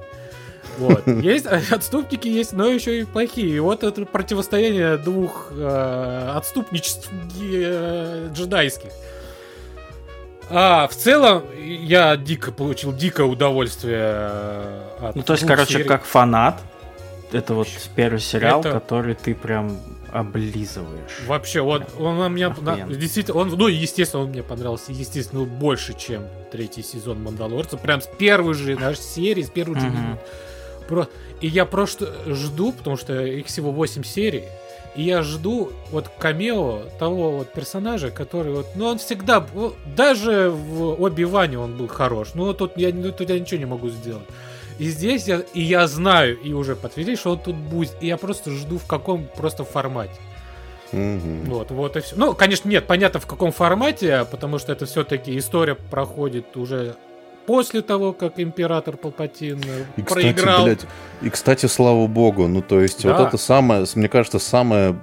[0.79, 1.07] Вот.
[1.07, 3.57] Есть отступники есть, но еще и плохие.
[3.57, 7.11] И вот это противостояние двух э, отступничеств
[7.41, 8.91] э, джедайских.
[10.51, 15.85] А, в целом, я дико получил дикое удовольствие э, от Ну, то есть, короче, серий.
[15.85, 16.61] как фанат,
[17.33, 18.73] это вот первый сериал, это...
[18.73, 19.79] который ты прям
[20.13, 21.21] облизываешь.
[21.27, 22.55] Вообще, вот он мне
[22.91, 27.79] действительно, он, ну, естественно, он мне понравился, естественно, больше, чем третий сезон Мандалорца.
[27.79, 30.21] Прям с первой же нашей серии, с первой же минуты.
[30.87, 31.09] Про...
[31.41, 34.45] И я просто жду, потому что их всего 8 серий.
[34.95, 39.47] И я жду вот камео того вот персонажа, который вот, ну он всегда,
[39.97, 42.35] даже в Оби-Ване он был хорош.
[42.35, 44.27] Ну вот тут я, ну, тут я ничего не могу сделать.
[44.79, 47.97] И здесь я, и я знаю, и уже подтвердили, что он тут будет.
[48.01, 50.15] И я просто жду в каком просто формате.
[50.93, 51.45] Mm-hmm.
[51.47, 52.17] Вот, вот и все.
[52.17, 56.97] Ну, конечно, нет, понятно в каком формате, потому что это все-таки история проходит уже
[57.47, 60.59] после того, как император Палпатин э, и, проиграл.
[60.59, 60.87] Кстати, блядь,
[61.23, 63.17] и, кстати, слава богу, ну, то есть, да.
[63.17, 64.97] вот это самое, мне кажется, самое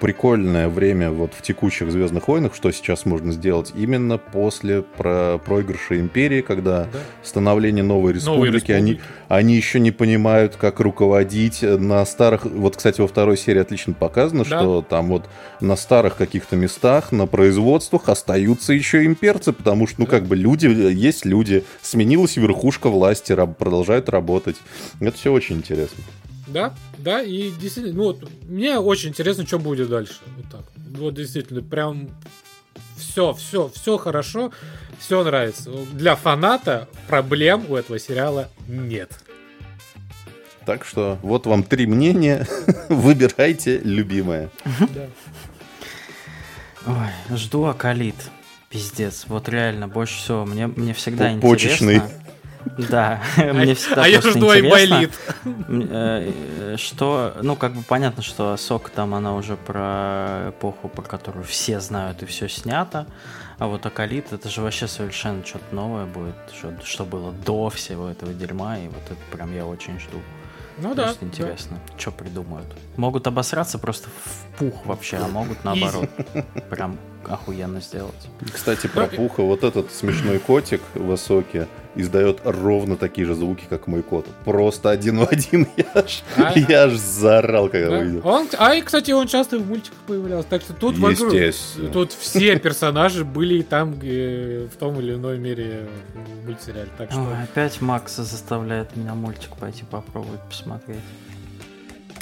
[0.00, 5.98] прикольное время вот в текущих Звездных войнах, что сейчас можно сделать, именно после про проигрыша
[6.00, 6.98] Империи, когда да.
[7.22, 8.72] становление новой республики, новой республики.
[8.72, 12.44] Они, они еще не понимают, как руководить на старых...
[12.46, 14.58] Вот, кстати, во второй серии отлично показано, да.
[14.58, 15.26] что там вот
[15.60, 20.10] на старых каких-то местах, на производствах остаются еще имперцы, потому что, ну, да.
[20.10, 24.56] как бы люди, есть люди, сменилась верхушка власти, раб, продолжают работать.
[24.98, 26.02] Это все очень интересно.
[26.48, 30.14] Да, да, и действительно, ну вот, мне очень интересно, что будет дальше.
[30.38, 30.64] Вот так.
[30.98, 32.08] Вот действительно, прям
[32.96, 34.50] все, все, все хорошо,
[35.00, 35.70] все нравится.
[35.92, 39.10] Для фаната проблем у этого сериала нет.
[40.66, 42.46] Так что вот вам три мнения.
[42.88, 44.50] Выбирайте любимое.
[46.86, 48.14] Ой, жду Акалит.
[48.68, 50.44] Пиздец, вот реально, больше всего.
[50.44, 51.96] Мне, мне всегда Почечный.
[51.96, 52.20] интересно.
[52.88, 55.10] Да, мне всегда А я жду Айболит.
[55.44, 61.44] Э, что, ну, как бы понятно, что Сок там, она уже про эпоху, про которую
[61.44, 63.06] все знают и все снято.
[63.60, 68.08] А вот Акалит, это же вообще совершенно что-то новое будет, что, что было до всего
[68.08, 70.16] этого дерьма, и вот это прям я очень жду.
[70.78, 71.14] Ну да.
[71.20, 71.98] интересно, да.
[71.98, 72.66] что придумают.
[72.96, 76.08] Могут обосраться просто в пух вообще, а могут наоборот.
[76.70, 76.98] Прям
[77.28, 78.28] охуенно сделать.
[78.50, 83.86] Кстати, про Пуха, вот этот смешной котик в Асоке издает ровно такие же звуки, как
[83.86, 84.26] мой кот.
[84.44, 85.66] Просто один в один.
[85.76, 87.98] Я аж, а, я аж заорал, когда да.
[87.98, 88.20] увидел.
[88.26, 90.48] Он, а, и, кстати, он часто в мультиках появлялся.
[90.48, 91.32] Так что тут, вокруг,
[91.92, 96.90] тут все персонажи были там э, в том или иной мере в мультсериале.
[96.96, 97.20] Так что...
[97.20, 101.00] Ой, опять Макса заставляет меня мультик пойти попробовать посмотреть.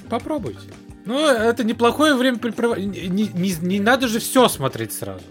[0.09, 0.69] Попробуйте.
[1.05, 3.09] Ну, это неплохое времяпрепровождение.
[3.09, 5.23] Не, не, не надо же все смотреть сразу.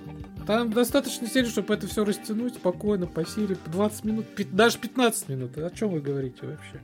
[0.47, 5.27] Там достаточно серии, чтобы это все растянуть спокойно по серии, по 20 минут, даже 15
[5.29, 5.57] минут.
[5.57, 6.81] О чем вы говорите вообще?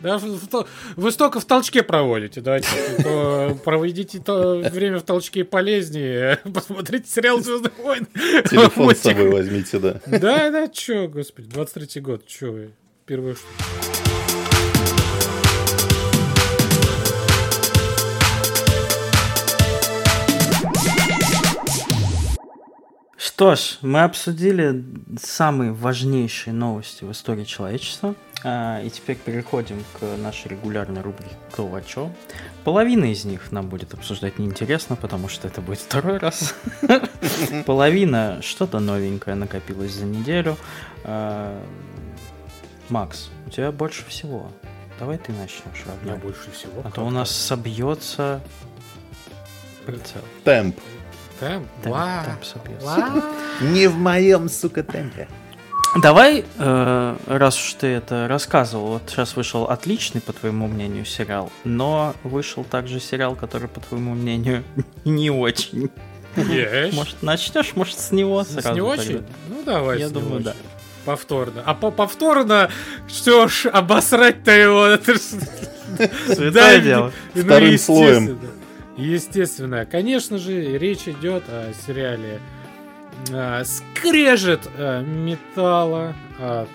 [0.00, 2.66] Да, в то- вы столько в толчке проводите, давайте.
[3.64, 6.40] проведите то время в толчке полезнее.
[6.54, 8.06] Посмотрите сериал «Звездные войны».
[8.50, 10.00] Телефон с собой возьмите, да.
[10.06, 12.70] Да, да, чё, господи, 23-й год, чё вы,
[13.06, 13.93] первое что.
[23.34, 24.84] Что ж, мы обсудили
[25.20, 28.14] самые важнейшие новости в истории человечества.
[28.44, 32.12] А, И теперь переходим к нашей регулярной рубрике «Кто во чё?».
[32.62, 36.54] Половина из них нам будет обсуждать неинтересно, потому что это будет второй раз.
[37.66, 40.56] Половина что-то новенькое накопилось за неделю.
[41.02, 41.60] А,
[42.88, 44.48] Макс, у тебя больше всего.
[45.00, 46.82] Давай ты начнешь, У меня больше всего.
[46.84, 48.40] А то у нас собьется
[49.84, 50.20] прицел.
[50.44, 50.78] Темп.
[51.40, 53.22] Темп- вау, темп вау.
[53.60, 55.28] Не в моем, сука, темпе.
[56.02, 61.52] Давай, э, раз уж ты это рассказывал, вот сейчас вышел отличный, по твоему мнению, сериал,
[61.62, 64.64] но вышел также сериал, который, по твоему мнению,
[65.04, 65.90] не очень.
[66.36, 66.96] Есть.
[66.96, 68.84] Может, начнешь, может, с него С сразу не тогда?
[68.84, 69.24] очень?
[69.48, 70.44] Ну, давай Я с не думаю, очень.
[70.46, 70.54] да.
[71.04, 71.62] Повторно.
[71.64, 72.70] А по повторно,
[73.06, 75.14] что ж, обосрать-то его, это.
[75.18, 77.12] Святое дело.
[77.34, 78.40] ну, Вторым слоем.
[78.96, 79.86] Естественно.
[79.86, 82.40] Конечно же, речь идет о сериале
[83.32, 86.68] а, «Скрежет а, металла» от...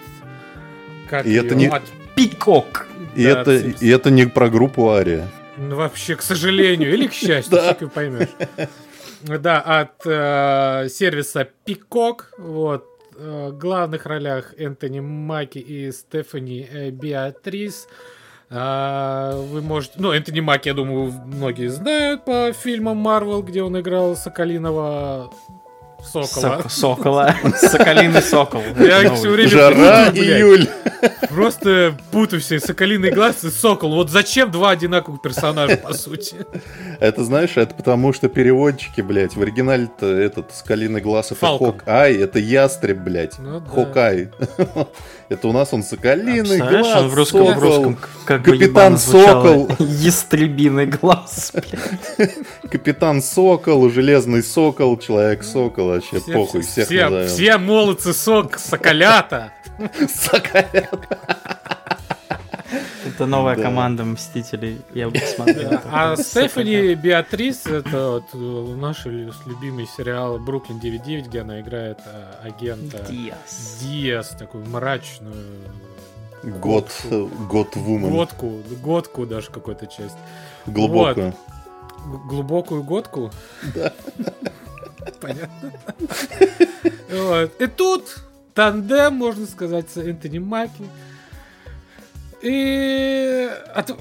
[1.09, 1.55] Как И это её?
[1.55, 1.83] не- От-
[2.15, 2.87] Пикок.
[3.15, 5.27] И да, это, и это не про группу Ария.
[5.57, 8.27] Ну, вообще, к сожалению, или к счастью, как ты поймешь.
[9.23, 12.31] Да, от э, сервиса Пикок.
[12.37, 12.85] Вот.
[13.17, 17.87] э, В главных ролях Энтони Маки и Стефани э, Беатрис.
[17.87, 17.91] А,
[18.49, 19.93] Вы можете...
[19.97, 25.31] Ну, Энтони Маки, я думаю, многие знают по фильмам Марвел, где он играл Соколиного
[26.03, 26.61] Сокола.
[26.63, 27.35] Сок- Сокола.
[27.57, 28.61] Соколиный сокол.
[28.79, 30.67] Я все время Жара, путаю, июль.
[31.29, 32.59] Просто путаю все.
[32.59, 33.93] Соколиный глаз и Сокол.
[33.93, 36.37] Вот зачем два одинаковых персонажа, по сути?
[36.99, 41.57] Это знаешь, это потому что переводчики, блядь, в оригинале-то этот скалиный глаз это Falcon.
[41.57, 43.37] Хок-Ай, это ястреб, блядь.
[43.37, 43.69] Ну да.
[43.69, 44.29] Хокай.
[45.29, 47.61] Это у нас он соколиный Представляешь, глаз, он в русском, в сокол.
[47.61, 49.43] русском как бы Капитан звучало.
[49.67, 49.69] Сокол.
[49.85, 51.53] Ястребиный глаз.
[52.71, 57.27] Капитан Сокол, Железный Сокол, Человек-Сокол, вообще Все- похуй, все, всех все, назовем.
[57.27, 59.53] все молодцы сок, соколята.
[60.13, 61.07] Соколят.
[63.19, 63.63] Это новая Да.
[63.63, 64.79] команда Мстителей.
[64.93, 65.81] Я бы посмотрел.
[65.91, 68.33] А Стефани Беатрис, это вот
[68.77, 73.79] наш лю- любимый сериал Бруклин 9.9, где она играет э, агента Диас.
[73.81, 75.35] Диас, такую мрачную
[76.43, 76.89] Год,
[77.49, 78.09] год вумен.
[78.11, 80.15] годку, годку даже какой-то часть.
[80.65, 81.31] Глубокую.
[81.31, 83.31] Г- глубокую годку.
[83.75, 83.91] Да.
[85.19, 85.73] Понятно.
[87.11, 87.51] Вот.
[87.59, 88.17] И тут
[88.53, 90.85] тандем, можно сказать, с Энтони Маки.
[92.41, 93.49] И...
[93.73, 93.97] от-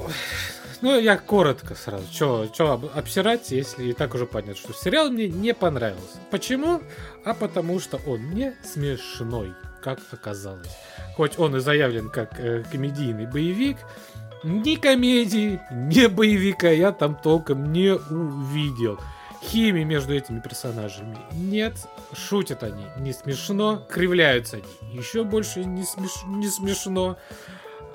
[0.80, 2.04] Ну, я коротко сразу.
[2.12, 2.48] Че
[2.94, 6.18] обсирать, если и так уже понятно, что сериал мне не понравился.
[6.30, 6.80] Почему?
[7.24, 10.70] А потому что он не смешной, как оказалось.
[11.16, 13.76] Хоть он и заявлен как э, комедийный боевик,
[14.44, 19.00] ни комедии, ни боевика я там толком не увидел.
[19.42, 21.74] Химии между этими персонажами нет,
[22.12, 27.16] шутят они не смешно, кривляются они еще больше не, смеш- не смешно.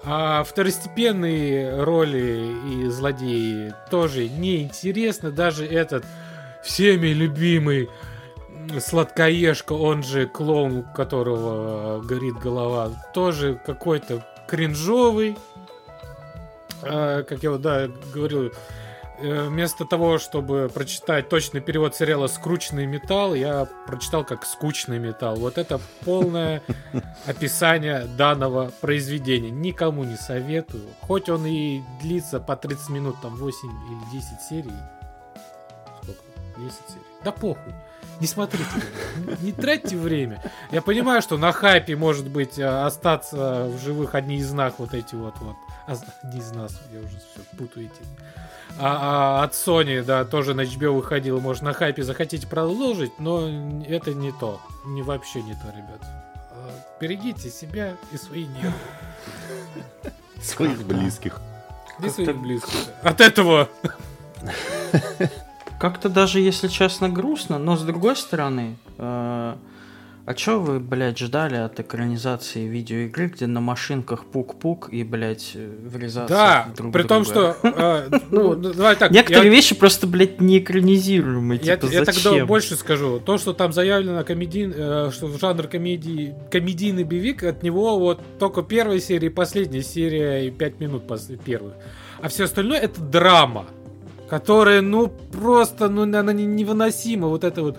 [0.06, 5.32] А второстепенные роли и злодеи тоже неинтересно.
[5.32, 6.04] Даже этот
[6.62, 7.90] всеми любимый
[8.80, 15.38] сладкоежка, он же клоун, у которого э, горит голова, тоже какой-то кринжовый.
[16.82, 18.52] А, как я вот, да, говорил,
[19.24, 25.38] вместо того, чтобы прочитать точный перевод сериала «Скрученный металл», я прочитал как «Скучный металл».
[25.38, 26.62] Вот это полное
[27.26, 29.50] описание данного произведения.
[29.50, 30.84] Никому не советую.
[31.02, 34.74] Хоть он и длится по 30 минут, там 8 или 10 серий.
[36.02, 36.22] Сколько?
[36.58, 37.02] 10 серий.
[37.24, 37.74] Да похуй.
[38.20, 38.70] Не смотрите.
[39.42, 40.42] Не тратьте время.
[40.72, 44.94] Я понимаю, что на хайпе может быть э, остаться в живых одни из нас вот
[44.94, 45.56] эти вот вот.
[45.88, 48.02] А, Одни из нас, я уже все путаю эти.
[48.80, 53.48] А, а от Sony, да, тоже на HBO выходил, может, на хайпе захотите продолжить, но
[53.88, 54.60] это не то.
[54.86, 56.02] Не вообще не то, ребят.
[56.02, 56.70] А,
[57.00, 58.74] Берегите себя и свои нервы.
[60.42, 61.40] Своих близких.
[62.04, 62.74] И своих близких.
[63.02, 63.70] От этого
[65.80, 69.56] Как-то даже, если честно, грустно, но с другой стороны, э,
[70.26, 76.34] А чё вы, блядь, ждали от экранизации видеоигры, где на машинках пук-пук и, блядь, врезаться
[76.34, 77.58] Да, друг при том, что...
[77.62, 79.12] э, Ну, давай так.
[79.12, 81.60] Некоторые я- вещи просто, блядь, не экранизируемые.
[81.62, 83.20] Я, Типа, тогда больше скажу.
[83.20, 88.22] То, что там заявлено комедий, э, что в жанр комедии, комедийный боевик, от него вот
[88.40, 91.74] только первая серия и последняя серия и пять минут после первых.
[92.22, 93.66] А все остальное это драма,
[94.30, 97.28] которая, ну, просто, ну, она не- невыносима.
[97.28, 97.78] Вот это вот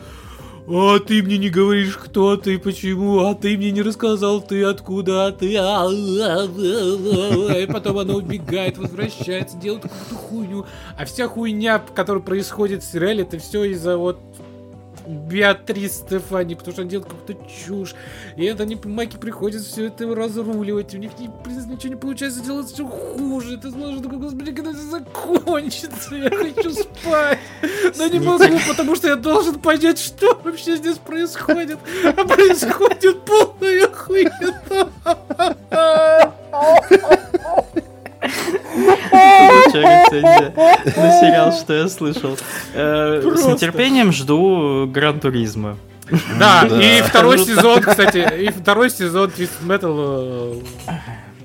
[0.66, 5.26] а ты мне не говоришь, кто ты, почему, а ты мне не рассказал, ты откуда,
[5.26, 5.56] а ты...
[5.56, 7.58] а, а, а, а».
[7.58, 10.66] И потом она убегает, возвращается, делает какую-то хуйню.
[10.96, 14.18] А вся хуйня, которая происходит в сериале, это все из-за вот
[15.06, 17.94] Беатрис Стефани, потому что она делает какую-то чушь.
[18.36, 20.94] И это не Маки приходится все это разруливать.
[20.94, 23.56] У них не, принципе, ничего не получается делать все хуже.
[23.58, 26.14] Ты знаешь, такой, господи, когда это закончится?
[26.14, 27.38] Я хочу спать.
[27.96, 31.78] Но не могу, потому что я должен понять, что вообще здесь происходит.
[32.04, 34.62] А происходит полная хуйня.
[38.24, 40.52] Лучшая рецензия
[40.96, 42.36] на сериал, что я слышал.
[42.74, 45.76] Э, С нетерпением жду Гран Туризма.
[46.38, 50.62] Да, и второй сезон, кстати, и второй сезон Twisted Metal.
[50.86, 50.92] э,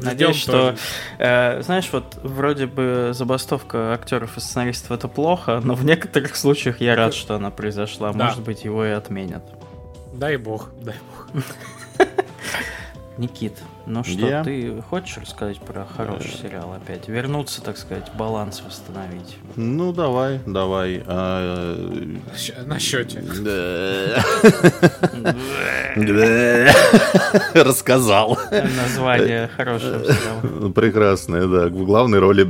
[0.02, 0.76] Надеюсь, что,
[1.18, 6.82] э, знаешь, вот вроде бы забастовка актеров и сценаристов это плохо, но в некоторых случаях
[6.82, 8.12] я рад, что она произошла.
[8.14, 8.26] Да.
[8.26, 9.44] Может быть, его и отменят.
[10.14, 10.96] Дай бог, дай
[11.34, 11.44] бог.
[13.20, 13.54] Никит,
[13.86, 14.44] ну что, Я?
[14.46, 17.10] ты хочешь рассказать про хороший сериал опять?
[17.10, 19.38] Вернуться, так сказать, баланс восстановить.
[19.58, 21.04] Ну, давай, давай.
[21.06, 21.76] а,
[22.66, 23.22] На счете.
[27.54, 28.38] Рассказал.
[28.52, 30.72] Название хорошего сериала.
[30.72, 31.68] Прекрасная, да.
[31.68, 32.48] В главной роли...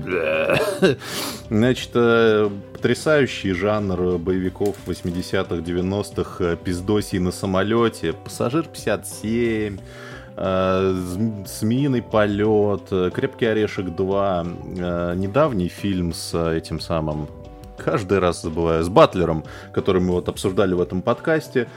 [1.49, 9.79] Значит, э, потрясающий жанр боевиков 80-х, 90-х, э, пиздосий на самолете, Пассажир 57, э, Зм-
[10.39, 17.27] Змеиный полет, э, Крепкий орешек 2, э, недавний фильм с э, этим самым
[17.79, 21.67] каждый раз забываю, с Батлером, который мы вот обсуждали в этом подкасте.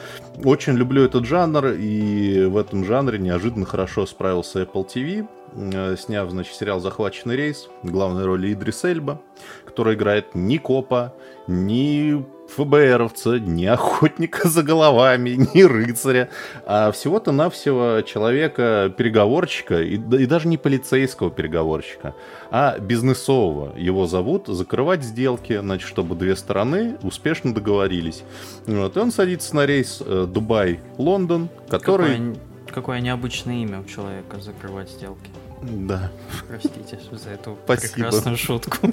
[0.44, 6.30] Очень люблю этот жанр, и в этом жанре неожиданно хорошо справился Apple TV, э, сняв,
[6.30, 9.20] значит, сериал «Захваченный рейс», главной роли Идрис Эльба,
[9.64, 11.14] который играет ни копа,
[11.46, 12.24] ни
[12.57, 16.28] ФБРовца, ни охотника за головами, ни рыцаря,
[16.66, 22.14] а всего-то навсего человека-переговорщика, и, и даже не полицейского переговорщика,
[22.50, 23.76] а бизнесового.
[23.76, 28.22] Его зовут закрывать сделки, значит, чтобы две стороны успешно договорились.
[28.66, 32.16] Вот, и он садится на рейс э, Дубай-Лондон, который...
[32.16, 32.36] Какое,
[32.72, 35.30] какое необычное имя у человека закрывать сделки.
[35.62, 36.11] Да,
[36.48, 37.92] Простите за эту Спасибо.
[37.94, 38.78] прекрасную шутку.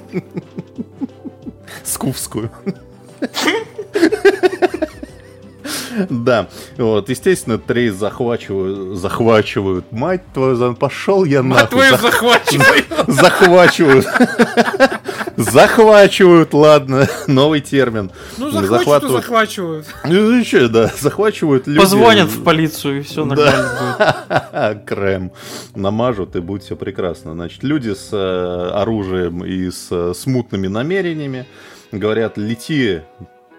[1.84, 2.50] скуфскую.
[6.08, 6.48] Да,
[6.78, 12.00] вот, естественно, этот рейс захвачивают, захвачивают, мать твою, за- пошел я А нахуй, твою зах-
[12.00, 12.84] захвачиваю.
[13.08, 14.06] захвачивают,
[15.36, 18.10] захвачивают, ладно, новый термин.
[18.38, 19.22] Ну, захвачивают, Захватывают.
[19.24, 19.86] захвачивают.
[20.04, 21.80] Ну, что, да, захвачивают люди.
[21.80, 24.84] Позвонят в полицию, и все нормально будет.
[24.86, 25.32] Крем
[25.74, 27.32] намажут, и будет все прекрасно.
[27.32, 31.46] Значит, люди с э, оружием и с э, смутными намерениями
[31.92, 33.02] говорят, лети,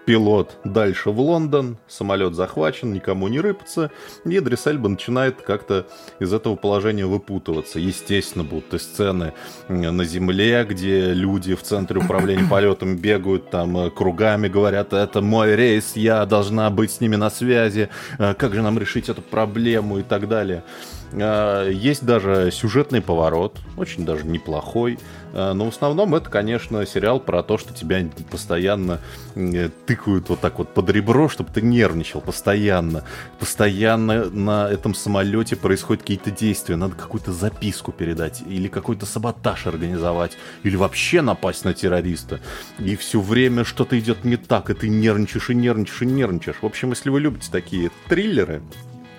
[0.04, 3.90] пилот, дальше в Лондон, самолет захвачен, никому не рыпаться,
[4.24, 5.86] и Идрис Эльба начинает как-то
[6.18, 7.78] из этого положения выпутываться.
[7.78, 9.32] Естественно, будут и сцены
[9.68, 15.20] э, на земле, где люди в центре управления полетом бегают там э, кругами, говорят, это
[15.20, 19.22] мой рейс, я должна быть с ними на связи, э, как же нам решить эту
[19.22, 20.64] проблему и так далее.
[21.12, 24.98] Э, Есть даже сюжетный поворот, очень даже неплохой.
[25.32, 29.00] Э, Но в основном это, конечно, сериал про то, что тебя постоянно
[29.34, 33.04] э, тыкают вот так вот под ребро, чтобы ты нервничал постоянно.
[33.38, 36.76] Постоянно на этом самолете происходят какие-то действия.
[36.76, 42.40] Надо какую-то записку передать, или какой-то саботаж организовать, или вообще напасть на террориста.
[42.78, 46.58] И все время что-то идет не так, и ты нервничаешь, и нервничаешь, и нервничаешь.
[46.62, 48.62] В общем, если вы любите такие триллеры,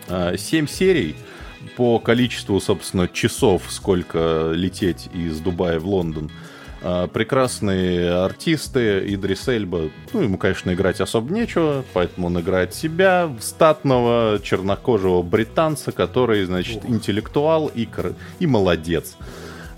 [0.10, 1.16] 7 серий
[1.76, 6.32] по количеству, собственно, часов, сколько лететь из Дубая в Лондон.
[6.82, 13.34] А, Прекрасные артисты, Идрис Эльба, ну, ему, конечно, играть особо нечего, поэтому он играет себя,
[13.40, 17.88] статного, чернокожего британца, который, значит, интеллектуал и,
[18.40, 19.16] и молодец.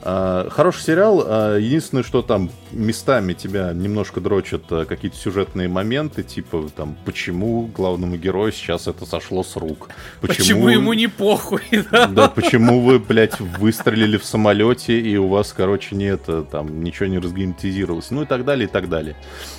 [0.07, 1.23] А, хороший сериал.
[1.25, 7.65] А, единственное, что там местами тебя немножко дрочат а, какие-то сюжетные моменты, типа там, почему
[7.65, 9.89] главному герою сейчас это сошло с рук.
[10.21, 12.05] Почему, почему ему не похуй, да?
[12.05, 17.17] Да, почему вы, блядь, выстрелили в самолете, и у вас, короче, нет, там, ничего не
[17.17, 18.11] разгерметизировалось.
[18.11, 19.15] Ну и так далее, и так далее.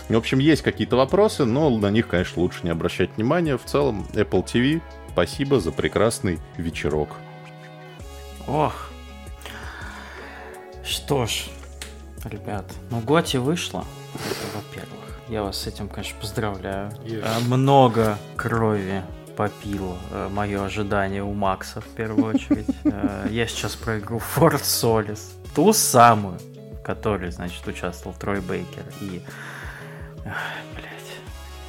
[0.08, 3.58] В общем, есть какие-то вопросы, но на них, конечно, лучше не обращать внимания.
[3.58, 4.80] В целом, Apple TV,
[5.10, 7.16] спасибо за прекрасный вечерок.
[8.46, 8.90] Ох,
[10.86, 11.46] что ж,
[12.24, 13.84] ребят, ну Готи вышла,
[14.14, 15.18] это во-первых.
[15.28, 16.90] Я вас с этим, конечно, поздравляю.
[17.04, 17.40] Yes.
[17.48, 19.02] Много крови
[19.36, 22.66] попил э, мое ожидание у Макса в первую очередь.
[22.84, 25.20] Э, я сейчас про игру Solis.
[25.54, 29.20] Ту самую, в которой, значит, участвовал Трой Бейкер и...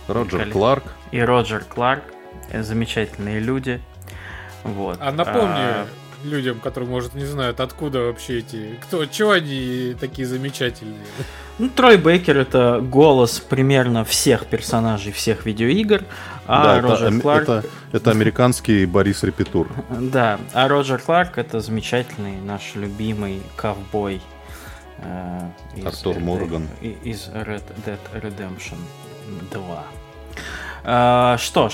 [0.07, 0.84] Роджер Кларк.
[1.11, 2.03] И Роджер Кларк.
[2.51, 3.82] Э, замечательные люди.
[4.63, 4.97] Вот.
[5.01, 5.88] А напомни, а,
[6.28, 8.78] людям, которые, может, не знают, откуда вообще эти...
[8.82, 11.05] Кто, чего они такие замечательные?
[11.59, 16.03] Ну, Трой Бейкер— это голос примерно всех персонажей всех видеоигр,
[16.45, 17.43] а да, Роджер это, Кларк...
[17.43, 19.67] Это, это американский Борис Репетур.
[19.89, 24.21] Да, а Роджер Кларк— это замечательный наш любимый ковбой
[24.99, 25.49] э,
[25.84, 26.67] Артур Морган.
[26.82, 28.78] Из Red Dead Redemption
[29.51, 29.84] 2.
[30.84, 31.73] Э, что ж,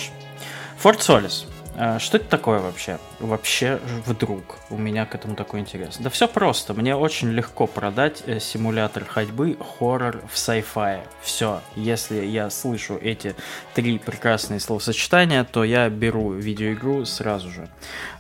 [0.78, 1.45] Форт Солис.
[1.76, 3.00] А, что это такое вообще?
[3.20, 5.98] Вообще вдруг у меня к этому такой интерес.
[5.98, 6.74] Да все просто.
[6.74, 11.02] Мне очень легко продать э, симулятор ходьбы, хоррор в sci-fi.
[11.22, 11.62] Все.
[11.76, 13.36] Если я слышу эти
[13.74, 17.68] три прекрасные словосочетания, то я беру видеоигру сразу же.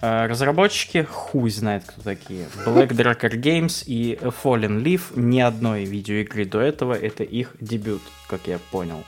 [0.01, 2.47] А, разработчики хуй знает кто такие.
[2.65, 6.93] Black Dracker Games и Fallen Leaf ни одной видеоигры до этого.
[6.93, 9.03] Это их дебют, как я понял.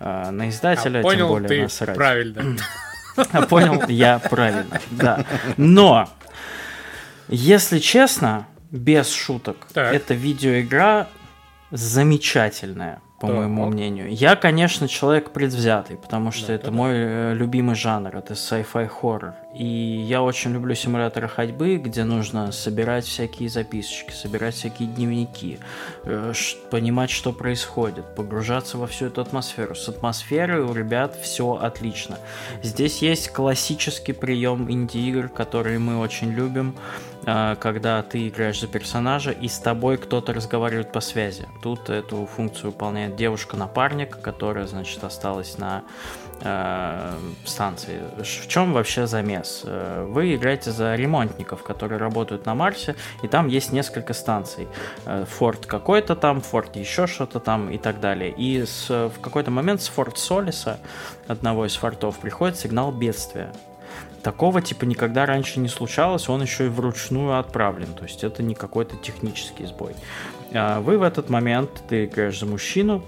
[0.00, 1.96] А, на издателя а, понял тем более ты насрать.
[1.96, 2.56] правильно.
[3.48, 5.24] Понял я правильно, да.
[5.56, 6.08] Но,
[7.28, 9.94] если честно, без шуток, так.
[9.94, 11.08] эта видеоигра
[11.70, 13.34] замечательная по да.
[13.34, 14.12] моему мнению.
[14.12, 16.70] Я, конечно, человек предвзятый, потому что да, это да.
[16.72, 19.34] мой э, любимый жанр, это sci-fi хоррор.
[19.54, 25.60] И я очень люблю симуляторы ходьбы, где нужно собирать всякие записочки, собирать всякие дневники,
[26.02, 26.32] э,
[26.68, 29.76] понимать, что происходит, погружаться во всю эту атмосферу.
[29.76, 32.18] С атмосферой у ребят все отлично.
[32.64, 36.74] Здесь есть классический прием инди-игр, которые мы очень любим.
[37.24, 41.48] А, когда ты играешь за персонажа и с тобой кто-то разговаривает по связи.
[41.62, 45.84] Тут эту функцию выполняет девушка-напарник, которая, значит, осталась на
[46.40, 47.12] э,
[47.44, 48.00] станции.
[48.18, 49.62] В чем вообще замес?
[49.64, 54.66] Э, вы играете за ремонтников, которые работают на Марсе, и там есть несколько станций.
[55.06, 58.34] Э, форт какой-то там, форт еще что-то там и так далее.
[58.36, 60.80] И с, в какой-то момент с форт Солиса,
[61.28, 63.52] одного из фортов, приходит сигнал бедствия.
[64.22, 68.54] Такого типа никогда раньше не случалось, он еще и вручную отправлен, то есть это не
[68.54, 69.94] какой-то технический сбой.
[70.52, 73.02] А вы в этот момент, ты играешь за мужчину,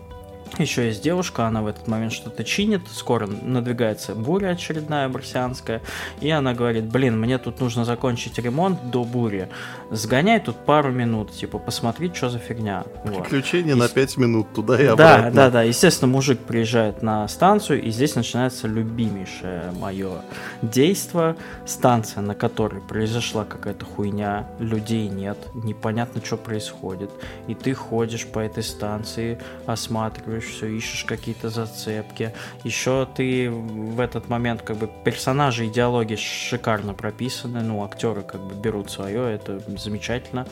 [0.62, 5.82] еще есть девушка, она в этот момент что-то чинит, скоро надвигается буря очередная марсианская,
[6.20, 9.48] и она говорит, блин, мне тут нужно закончить ремонт до бури,
[9.90, 12.84] сгоняй тут пару минут, типа, посмотри, что за фигня.
[13.04, 13.82] Приключение вот.
[13.82, 15.30] на 5 минут туда и обратно.
[15.30, 20.22] Да, да, да, естественно, мужик приезжает на станцию, и здесь начинается любимейшее мое
[20.62, 21.36] действо,
[21.66, 27.10] станция, на которой произошла какая-то хуйня, людей нет, непонятно, что происходит,
[27.48, 32.32] и ты ходишь по этой станции, осматриваешь все, ищешь какие-то зацепки.
[32.64, 38.40] Еще ты в этот момент, как бы, персонажи и диалоги шикарно прописаны, ну, актеры как
[38.40, 40.46] бы берут свое, это замечательно.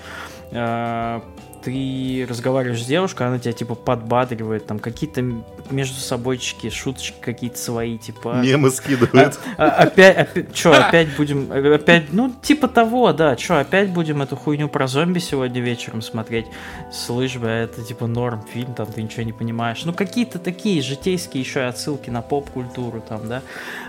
[1.62, 5.22] А, ты разговариваешь с девушкой, она тебя типа подбадривает, там какие-то
[5.70, 8.40] между собойчики, шуточки какие-то свои, типа...
[8.42, 9.38] Мемы скидывают.
[9.56, 14.22] А, а, опять, опять, что, опять будем, опять, ну, типа того, да, что, опять будем
[14.22, 16.46] эту хуйню про зомби сегодня вечером смотреть?
[16.92, 19.84] Слышь, бля, это типа норм фильм, там ты ничего не понимаешь.
[19.84, 23.42] Ну, какие-то такие житейские еще отсылки на поп-культуру там, да,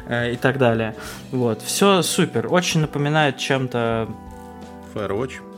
[0.07, 0.95] э, и так далее.
[1.32, 4.07] Вот, все супер, очень напоминает чем-то...
[4.93, 5.53] Firewatch?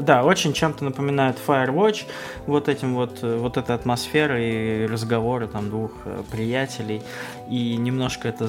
[0.00, 2.04] Да, очень чем-то напоминает Firewatch,
[2.46, 7.02] вот этим вот, э, вот этой атмосферой и разговоры там двух э, приятелей,
[7.48, 8.48] и немножко это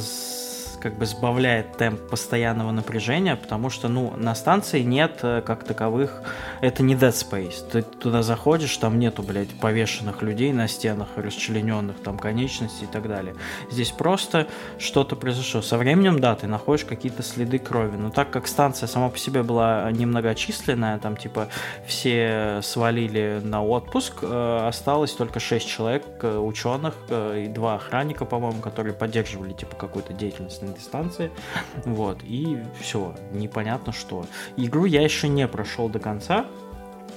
[0.86, 6.22] как бы сбавляет темп постоянного напряжения, потому что, ну, на станции нет э, как таковых,
[6.62, 7.68] это не Dead Space.
[7.72, 13.08] Ты туда заходишь, там нету, блядь, повешенных людей на стенах, расчлененных там конечностей и так
[13.08, 13.34] далее.
[13.72, 14.46] Здесь просто
[14.78, 15.64] что-то произошло.
[15.64, 19.42] Со временем, да, ты находишь какие-то следы крови, но так как станция сама по себе
[19.42, 21.48] была немногочисленная, там, типа,
[21.88, 28.62] все свалили на отпуск, э, осталось только 6 человек, э, ученых и два охранника, по-моему,
[28.62, 31.32] которые поддерживали, типа, какую-то деятельность дистанции.
[31.86, 34.26] Вот, и все, непонятно что.
[34.58, 36.46] Игру я еще не прошел до конца,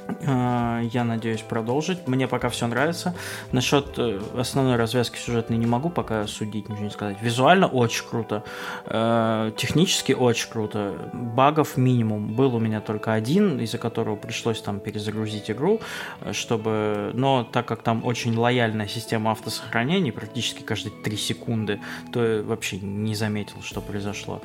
[0.08, 2.06] я надеюсь продолжить.
[2.06, 3.14] Мне пока все нравится.
[3.52, 7.18] Насчет э, основной развязки сюжетной не могу пока судить, ничего не сказать.
[7.20, 8.42] Визуально очень круто.
[8.86, 11.10] Э, технически очень круто.
[11.12, 12.34] Багов минимум.
[12.34, 15.80] Был у меня только один, из-за которого пришлось там перезагрузить игру,
[16.20, 17.10] э, чтобы...
[17.14, 21.80] Но так как там очень лояльная система автосохранения, практически каждые 3 секунды,
[22.12, 24.40] то вообще не заметил, что произошло.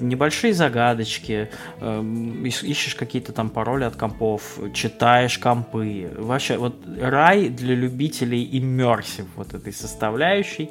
[0.00, 1.50] Небольшие загадочки,
[1.80, 6.10] ищешь какие-то там пароли от компов, читаешь компы.
[6.16, 10.70] Вообще, вот рай для любителей immersive вот этой составляющей.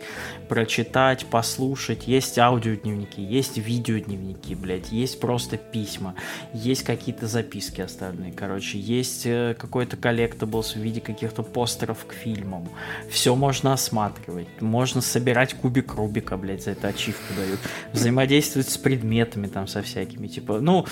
[0.49, 2.07] Прочитать, послушать.
[2.07, 6.15] Есть аудиодневники, есть видеодневники, блядь, есть просто письма,
[6.53, 12.69] есть какие-то записки остальные, короче, есть э, какой-то collectibles в виде каких-то постеров к фильмам.
[13.09, 14.47] Все можно осматривать.
[14.61, 17.59] Можно собирать кубик Рубика, блядь, за это ачивку дают.
[17.91, 20.85] Взаимодействовать с предметами там со всякими, типа, ну,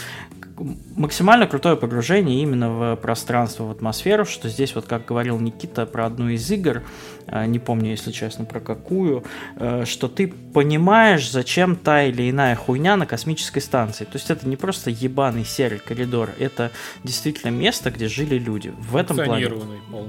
[0.95, 6.05] максимально крутое погружение именно в пространство, в атмосферу, что здесь, вот как говорил Никита про
[6.05, 6.83] одну из игр,
[7.27, 9.23] э, не помню, если честно, про какую,
[9.55, 14.05] э, что ты понимаешь, зачем та или иная хуйня на космической станции.
[14.05, 16.71] То есть это не просто ебаный серый коридор, это
[17.03, 18.73] действительно место, где жили люди.
[18.77, 19.49] В этом плане.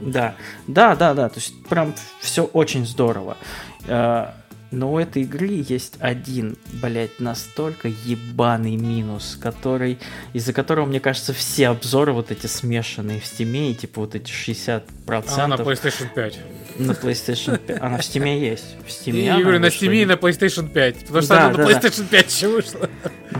[0.03, 0.35] Да,
[0.67, 1.29] да, да, да.
[1.29, 3.37] То есть прям все очень здорово.
[4.73, 9.99] Но у этой игры есть один, блять, настолько ебаный минус, который,
[10.33, 14.33] из-за которого, мне кажется, все обзоры вот эти смешанные в стиме, и типа вот эти
[14.33, 14.83] 60%.
[15.07, 16.39] А на PlayStation 5.
[16.79, 17.83] На PlayStation 5.
[17.83, 18.77] Она в Steam есть.
[18.87, 21.01] В Steam Я говорю, на Steam и на PlayStation 5.
[21.01, 22.17] Потому что да, она да, на PlayStation да.
[22.17, 22.91] 5 еще вышла.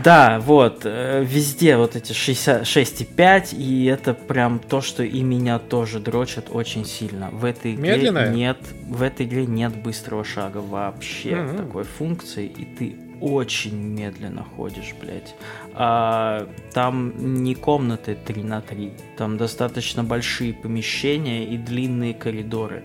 [0.03, 0.81] Да, вот.
[0.83, 6.85] Э, везде вот эти 6,5, и это прям то, что и меня тоже дрочит очень
[6.85, 7.29] сильно.
[7.31, 8.29] В этой игре Медленная?
[8.29, 8.57] нет,
[8.87, 11.57] в этой игре нет быстрого шага вообще mm-hmm.
[11.57, 15.35] такой функции, и ты очень медленно ходишь, блядь.
[15.73, 17.13] А, там
[17.43, 22.83] не комнаты 3 на 3, там достаточно большие помещения и длинные коридоры.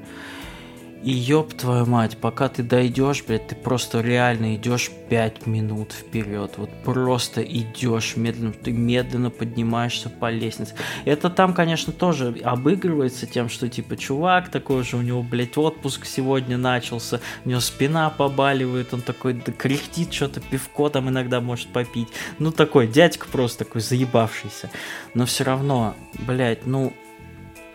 [1.02, 6.54] И ёб твою мать, пока ты дойдешь, блядь, ты просто реально идешь 5 минут вперед.
[6.56, 10.74] Вот просто идешь медленно, ты медленно поднимаешься по лестнице.
[11.04, 16.04] Это там, конечно, тоже обыгрывается тем, что типа чувак такой же, у него, блядь, отпуск
[16.04, 21.68] сегодня начался, у него спина побаливает, он такой да, кряхтит, что-то пивко там иногда может
[21.68, 22.08] попить.
[22.40, 24.68] Ну такой дядька просто такой заебавшийся.
[25.14, 25.94] Но все равно,
[26.26, 26.92] блядь, ну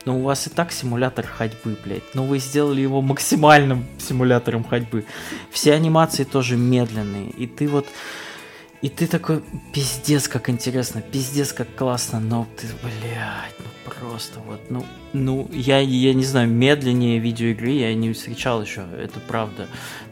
[0.06, 2.16] но у вас и так симулятор ходьбы, блядь.
[2.16, 5.06] Но вы сделали его максимальным симулятором ходьбы.
[5.51, 7.30] Все анимации тоже медленные.
[7.32, 7.88] И ты вот...
[8.82, 9.41] И ты такой,
[9.72, 15.80] пиздец, как интересно, пиздец, как классно, но ты, блядь, ну просто вот, ну, ну, я,
[15.80, 19.68] я не знаю, медленнее видеоигры я не встречал еще, это правда.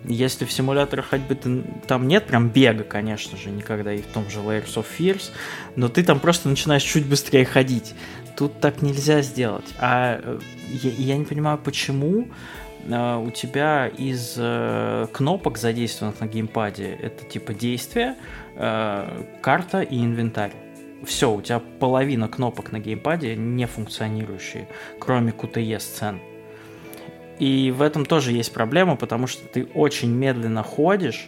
[0.06, 4.30] Если в симуляторах ходьбы ты, там нет прям бега, конечно же, никогда и в том
[4.30, 5.32] же Layers of Fears,
[5.76, 7.94] но ты там просто начинаешь чуть быстрее ходить.
[8.36, 9.74] Тут так нельзя сделать.
[9.80, 12.28] А э, я, я не понимаю, почему
[12.86, 18.16] э, у тебя из э, кнопок, задействованных на геймпаде, это типа действие,
[18.54, 20.52] карта и инвентарь.
[21.06, 24.68] Все, у тебя половина кнопок на геймпаде не функционирующие,
[25.00, 26.20] кроме QTE сцен.
[27.40, 31.28] И в этом тоже есть проблема, потому что ты очень медленно ходишь,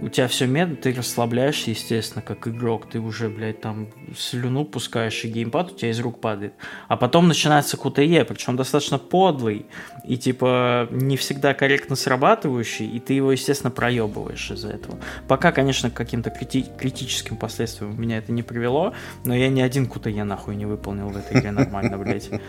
[0.00, 5.24] у тебя все медленно, ты расслабляешься, естественно, как игрок, ты уже, блядь, там слюну пускаешь,
[5.24, 6.54] и геймпад у тебя из рук падает.
[6.88, 9.66] А потом начинается QTE, причем достаточно подлый,
[10.04, 14.98] и, типа, не всегда корректно срабатывающий, и ты его, естественно, проебываешь из-за этого.
[15.28, 19.86] Пока, конечно, к каким-то крити- критическим последствиям меня это не привело, но я ни один
[19.86, 22.30] QTE нахуй не выполнил в этой игре нормально, блядь.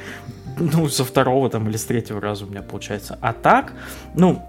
[0.58, 3.18] Ну, со второго там или с третьего раза у меня получается.
[3.20, 3.74] А так,
[4.14, 4.41] ну,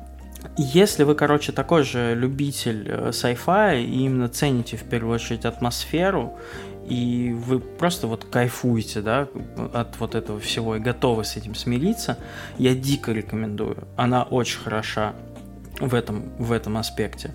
[0.57, 6.39] если вы, короче, такой же любитель э, sci-fi и именно цените в первую очередь атмосферу,
[6.89, 9.29] и вы просто вот кайфуете, да,
[9.73, 12.19] от вот этого всего и готовы с этим смириться,
[12.59, 13.89] я дико рекомендую.
[13.97, 15.15] Она очень хороша
[15.81, 17.33] в этом, в этом аспекте.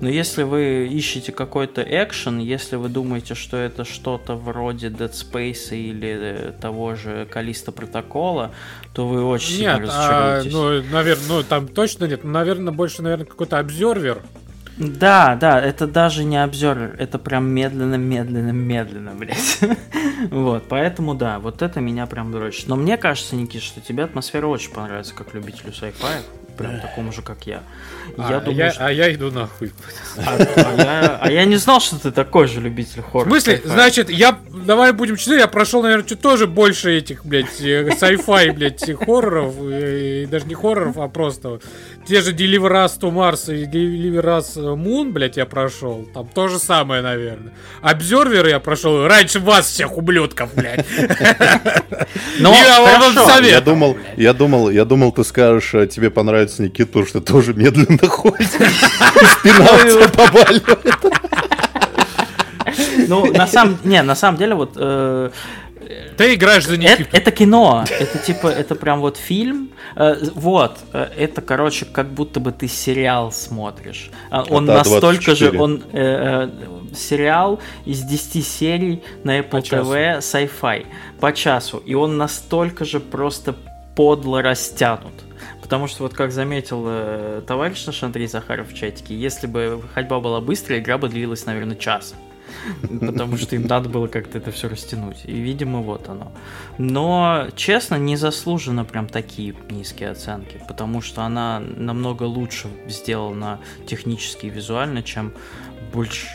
[0.00, 5.76] Но если вы ищете какой-то экшен, если вы думаете, что это что-то вроде Dead Space
[5.76, 8.52] или э, того же Калиста протокола,
[8.94, 10.54] то вы очень нет, сильно а, разочаруетесь.
[10.54, 12.24] А, ну, наверное, ну, там точно нет.
[12.24, 14.22] Наверное, больше, наверное, какой-то обзорвер.
[14.78, 19.60] Да, да, это даже не обзор, это прям медленно, медленно, медленно, блядь.
[20.30, 22.68] вот, поэтому да, вот это меня прям дрочит.
[22.68, 26.22] Но мне кажется, Никит, что тебе атмосфера очень понравится, как любителю sci-fi.
[26.56, 27.62] Прям такому же, как я.
[28.18, 29.72] А, я думаю, я, что- а я иду нахуй.
[30.18, 33.28] а, а я, а я не знал, что ты такой же любитель В хоррора.
[33.30, 33.68] смысле, sci-fi.
[33.68, 38.52] значит, я, давай будем честны, я прошел, наверное, чуть тоже больше этих, блядь, э, sci-fi,
[38.52, 41.60] блядь, хорроров, э, и даже не хорроров, а просто
[42.06, 46.48] те же Deliver Us to Mars и Deliver Us Moon, блядь, я прошел, там то
[46.48, 47.52] же самое, наверное.
[47.80, 50.84] Обзерверы я прошел раньше вас всех, ублюдков, блядь.
[52.38, 52.52] Ну,
[53.48, 57.32] Я думал, я думал, я думал, ты скажешь, э, тебе понравится Никита, потому что ты
[57.32, 58.48] тоже медленно ходишь.
[58.48, 60.94] Спина у тебя побаливает.
[63.08, 65.30] Ну, на самом, не, на самом деле, вот э,
[66.16, 67.16] Ты играешь за это, Никиту.
[67.16, 72.40] это кино, это типа, это прям вот фильм, Э, вот, э, это, короче, как будто
[72.40, 74.10] бы ты сериал смотришь.
[74.30, 75.60] А Он да, настолько же, 24.
[75.60, 76.48] он э,
[76.92, 79.92] э, сериал из 10 серий на Apple часу.
[79.92, 80.86] TV sci-fi
[81.20, 83.54] по часу, и он настолько же просто
[83.94, 85.12] подло растянут.
[85.60, 90.20] Потому что, вот как заметил э, товарищ наш Андрей Захаров в чатике, если бы ходьба
[90.20, 92.14] была быстрая, игра бы длилась, наверное, час.
[93.00, 95.24] Потому что им надо было как-то это все растянуть.
[95.24, 96.32] И, видимо, вот оно.
[96.78, 100.60] Но, честно, незаслуженно прям такие низкие оценки.
[100.68, 105.32] Потому что она намного лучше сделана технически и визуально, чем
[105.92, 106.26] больш...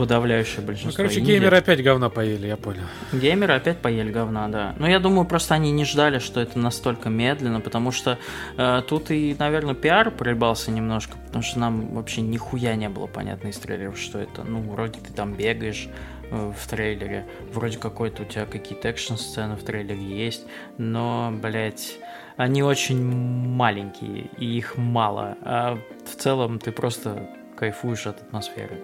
[0.00, 0.96] подавляющее Ну, большинство.
[0.96, 1.30] короче, инди.
[1.32, 2.82] геймеры опять говна поели, я понял.
[3.12, 4.74] Геймеры опять поели говна, да.
[4.78, 8.18] Но я думаю, просто они не ждали, что это настолько медленно, потому что
[8.56, 13.48] э, тут и, наверное, пиар проебался немножко, потому что нам вообще нихуя не было понятно
[13.48, 14.42] из трейлеров, что это.
[14.42, 15.88] Ну, вроде ты там бегаешь
[16.30, 20.46] э, в трейлере, вроде какой-то у тебя какие-то экшн-сцены в трейлере есть,
[20.78, 21.98] но, блядь,
[22.38, 25.36] они очень маленькие, и их мало.
[25.42, 25.78] А
[26.10, 28.80] в целом ты просто кайфуешь от атмосферы.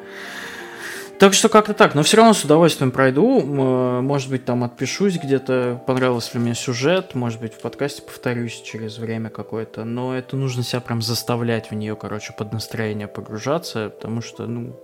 [1.18, 3.40] Так что как-то так, но все равно с удовольствием пройду.
[3.40, 8.60] Э, Может быть, там отпишусь где-то, понравился ли мне сюжет, может быть, в подкасте повторюсь
[8.60, 9.84] через время какое-то.
[9.84, 14.78] Но это нужно себя прям заставлять в нее, короче, под настроение погружаться, потому что, ну,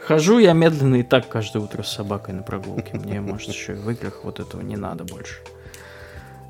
[0.00, 2.96] хожу я медленно и так каждое утро с собакой на прогулке.
[2.96, 5.40] Мне, может, еще и в играх вот этого не надо больше.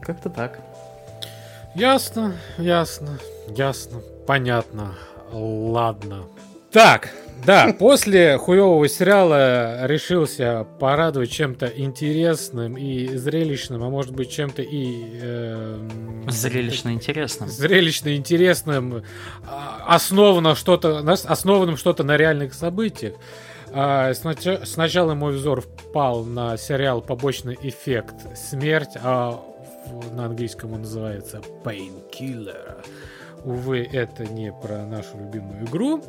[0.03, 0.61] Как-то так.
[1.75, 4.95] Ясно, ясно, ясно, понятно.
[5.33, 6.25] Ладно.
[6.73, 7.11] Так,
[7.45, 15.19] да, после хуевого сериала решился порадовать чем-то интересным и зрелищным, а может быть чем-то и...
[15.23, 17.47] эм, Зрелищно интересно.
[17.49, 19.03] зрелищно интересным,
[19.47, 23.15] а, основано что-то, основанным что-то на реальных событиях.
[23.73, 28.15] А, снача- Сначала мой взор впал на сериал «Побочный эффект.
[28.37, 29.41] Смерть», а
[30.13, 32.85] на английском он называется «Painkiller».
[33.45, 36.03] Увы, это не про нашу любимую игру.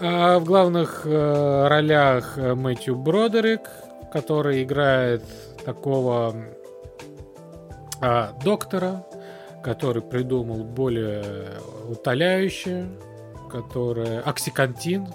[0.00, 3.62] А В главных э, ролях э, Мэтью Бродерик,
[4.12, 5.22] который играет
[5.64, 6.34] такого
[8.00, 9.06] а, доктора,
[9.62, 11.24] который придумал более
[11.88, 12.88] утоляющее,
[13.50, 15.08] которое оксикантин,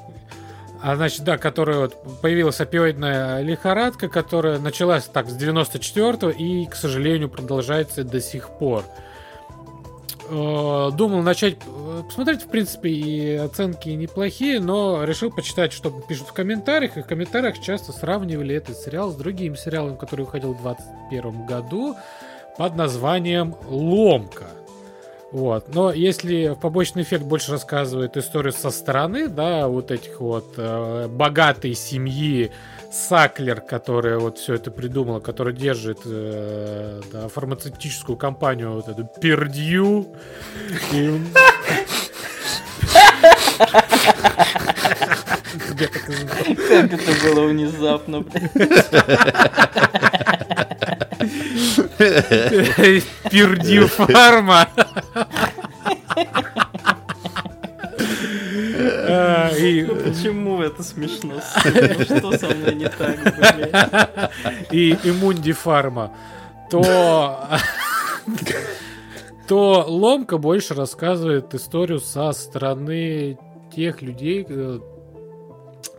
[0.81, 6.75] а значит, да, которая вот появилась опиоидная лихорадка, которая началась так с 94-го и, к
[6.75, 8.85] сожалению, продолжается до сих пор.
[10.29, 16.27] Э, Думал начать э, посмотреть, в принципе, и оценки неплохие, но решил почитать, что пишут
[16.27, 16.97] в комментариях.
[16.97, 21.95] И в комментариях часто сравнивали этот сериал с другим сериалом, который выходил в 2021 году
[22.57, 24.47] под названием «Ломка».
[25.31, 25.73] Вот.
[25.73, 31.75] Но если побочный эффект больше рассказывает историю со стороны, да, вот этих вот э, богатой
[31.75, 32.51] семьи
[32.91, 40.07] Саклер, которая вот все это придумала, которая держит э, да, фармацевтическую компанию вот эту Пердью.
[46.67, 48.23] Как это было внезапно.
[53.29, 54.67] Пердью фарма.
[59.59, 61.35] И Почему это смешно?
[61.59, 64.31] Что со мной не так, блядь?
[64.71, 66.13] и Имунди Фарма,
[66.69, 67.59] то
[69.47, 73.39] то Ломка больше рассказывает историю со стороны
[73.75, 74.79] тех людей, э,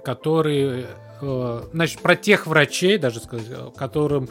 [0.05, 0.87] которые,
[1.21, 4.29] э, значит, про тех врачей, даже сказать, э, которым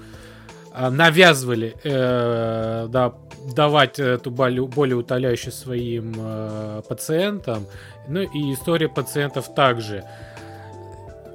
[0.73, 3.13] навязывали э, да,
[3.55, 7.65] давать эту более утоляющую своим э, пациентам.
[8.07, 10.03] Ну и история пациентов также.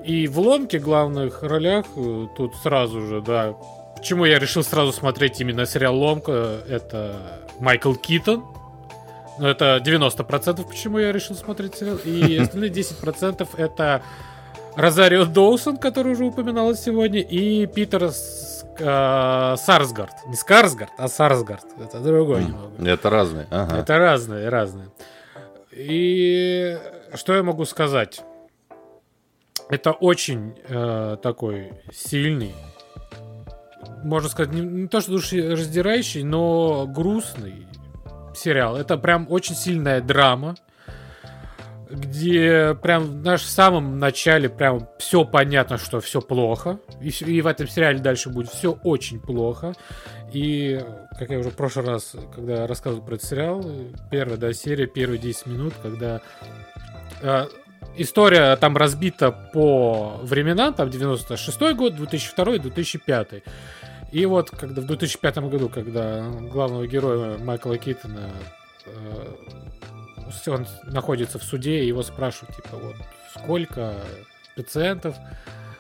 [0.05, 3.55] И в ломке главных ролях э, тут сразу же, да.
[3.97, 6.59] Почему я решил сразу смотреть именно сериал Ломка?
[6.69, 8.45] Это Майкл Китон.
[9.39, 11.97] Ну, это 90% почему я решил смотреть сериал.
[12.05, 14.03] И остальные 10% это
[14.77, 18.11] Розарио Доусон, который уже упоминалось сегодня, и Питер
[18.79, 20.27] э, Сарсгард.
[20.27, 21.65] Не Скарсгард, а Сарсгард.
[21.81, 22.89] Это другое М, немного.
[22.91, 23.47] Это разные.
[23.51, 23.79] Ага.
[23.79, 24.89] Это разные, разные.
[25.73, 26.79] И
[27.15, 28.23] что я могу сказать?
[29.71, 32.55] Это очень э, такой сильный,
[34.03, 37.67] можно сказать, не, не то что душераздирающий, но грустный
[38.35, 38.77] сериал.
[38.77, 40.55] Это прям очень сильная драма,
[41.95, 46.79] где прям в самом начале прям все понятно, что все плохо.
[47.01, 49.75] И, и в этом сериале дальше будет все очень плохо.
[50.33, 50.81] И,
[51.19, 53.65] как я уже в прошлый раз, когда рассказывал про этот сериал,
[54.11, 56.21] первая да, серия, первые 10 минут, когда
[57.23, 57.47] э,
[57.97, 63.29] история там разбита по временам, там 96 год, 2002, 2005.
[64.13, 68.31] И вот, когда в 2005 году, когда главного героя Майкла Китона
[68.87, 69.27] э,
[70.47, 72.97] он находится в суде, и его спрашивают, типа, вот,
[73.37, 73.95] сколько
[74.57, 75.17] пациентов,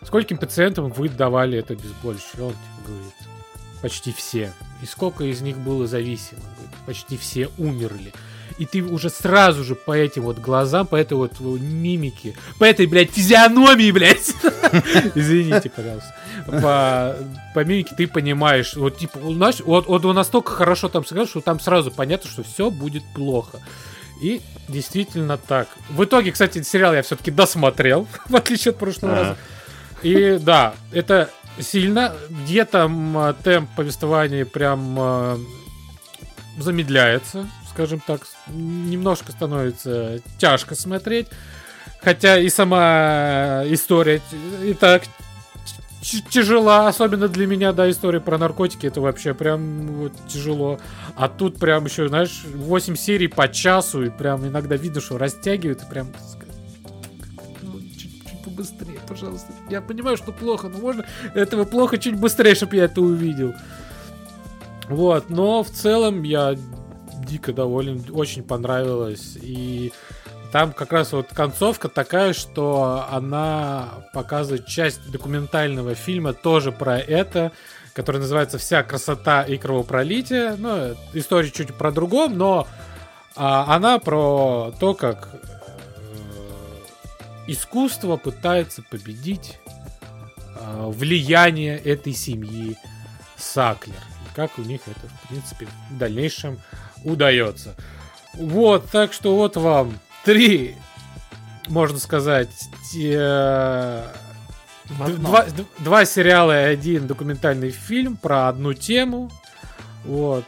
[0.02, 2.42] скольким пациентам вы давали это обезболивающее?
[2.42, 3.14] Он типа, говорит,
[3.82, 4.52] почти все.
[4.82, 6.40] И сколько из них было зависимо?
[6.40, 8.12] Говорит, почти все умерли.
[8.58, 12.86] И ты уже сразу же по этим вот глазам, по этой вот мимике, по этой,
[12.86, 14.32] блядь, физиономии, блядь,
[15.16, 16.14] извините, пожалуйста,
[16.46, 17.16] по,
[17.52, 21.58] по мимике ты понимаешь, вот типа, знаешь, вот он настолько хорошо там сыграл, что там
[21.58, 23.60] сразу понятно, что все будет плохо.
[24.20, 25.68] И действительно так.
[25.90, 29.36] В итоге, кстати, сериал я все-таки досмотрел, в отличие от прошлого раза.
[30.02, 31.30] И да, это
[31.60, 32.14] сильно.
[32.28, 35.38] Где там а, темп повествования прям а,
[36.58, 38.22] замедляется, скажем так.
[38.48, 41.28] Немножко становится тяжко смотреть.
[42.02, 44.20] Хотя и сама история
[44.62, 45.04] и так
[46.28, 50.78] тяжела, особенно для меня, да, история про наркотики, это вообще прям вот тяжело.
[51.16, 55.82] А тут прям еще, знаешь, 8 серий по часу, и прям иногда видно, что растягивают,
[55.82, 56.08] и прям
[57.62, 59.52] ну, чуть, чуть пожалуйста.
[59.70, 61.04] Я понимаю, что плохо, но можно
[61.34, 63.54] этого плохо чуть быстрее, чтобы я это увидел.
[64.88, 66.56] Вот, но в целом я
[67.26, 69.38] дико доволен, очень понравилось.
[69.40, 69.92] И
[70.52, 77.52] там как раз вот концовка такая, что она показывает часть документального фильма тоже про это,
[77.94, 80.56] который называется «Вся красота и кровопролитие».
[80.58, 82.66] Ну, история чуть про другом, но
[83.36, 85.38] а, она про то, как э,
[87.46, 89.60] искусство пытается победить
[90.56, 92.76] э, влияние этой семьи
[93.36, 93.94] Саклер.
[93.94, 96.60] И как у них это, в принципе, в дальнейшем
[97.04, 97.76] удается.
[98.34, 100.74] Вот, так что вот вам три,
[101.68, 102.50] можно сказать,
[102.92, 104.04] те-.
[104.88, 105.46] Два,
[105.78, 109.30] два сериала и один документальный фильм про одну тему.
[110.04, 110.44] Вот.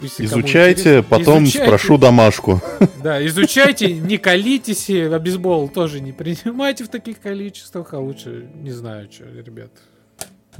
[0.00, 1.66] Если Изучайте, потом изучайте.
[1.66, 2.60] спрошу домашку.
[3.02, 8.48] Да, изучайте, не колитесь, и а бейсбол тоже не принимайте в таких количествах, а лучше,
[8.54, 9.70] не знаю, что, ребят.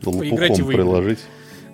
[0.03, 1.21] Поиграйте в приложить.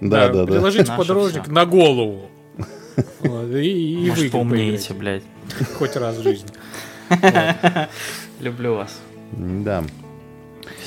[0.00, 0.52] Да, да, да.
[0.52, 2.30] Приложите подорожник на голову.
[3.22, 5.22] И, Может, поумнеете, блядь.
[5.78, 6.48] Хоть раз в жизни.
[8.40, 8.94] Люблю вас.
[9.32, 9.84] Да.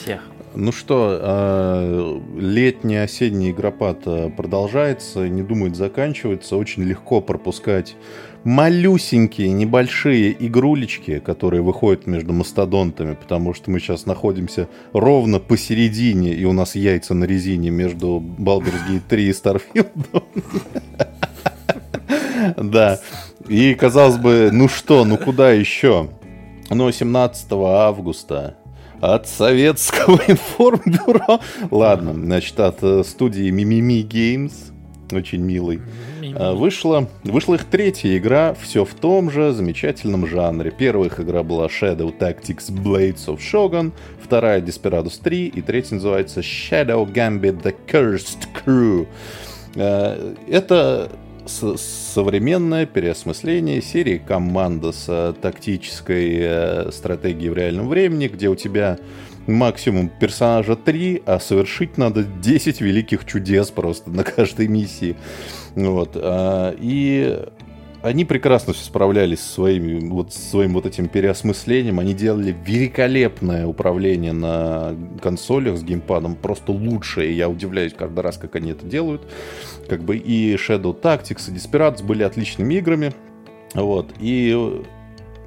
[0.04, 0.22] Всех.
[0.54, 6.58] Ну что, э, летний осенний игропад э, продолжается, не думает заканчиваться.
[6.58, 7.96] Очень легко пропускать
[8.44, 16.44] малюсенькие, небольшие игрулечки, которые выходят между мастодонтами, потому что мы сейчас находимся ровно посередине, и
[16.46, 20.24] у нас яйца на резине между Baldur's Gate 3 и Starfield.
[22.58, 23.00] Да.
[23.48, 26.10] И, казалось бы, ну что, ну куда еще?
[26.72, 28.58] Но 17 августа
[29.02, 31.40] от советского информбюро.
[31.72, 34.54] Ладно, значит, от э, студии Мимими Games.
[35.12, 35.82] Очень милый.
[36.36, 40.72] А, Вышла, вышла их третья игра, все в том же замечательном жанре.
[40.72, 43.92] Первая их игра была Shadow Tactics Blades of Shogun,
[44.24, 49.08] вторая Desperados 3 и третья называется Shadow Gambit The Cursed Crew.
[49.76, 51.12] Э, Это
[51.46, 58.98] современное переосмысление серии команда с э, тактической э, стратегией в реальном времени, где у тебя
[59.48, 65.16] максимум персонажа 3, а совершить надо 10 великих чудес просто на каждой миссии.
[65.76, 66.12] Вот.
[66.16, 67.46] а, И
[68.02, 72.00] они прекрасно все справлялись со своими, вот, своим вот этим переосмыслением.
[72.00, 77.36] Они делали великолепное управление на консолях с геймпадом, просто лучшее.
[77.36, 79.22] Я удивляюсь каждый раз, как они это делают.
[79.88, 83.14] Как бы и Shadow Tactics, и Desperados были отличными играми.
[83.76, 84.14] Вот.
[84.20, 84.82] И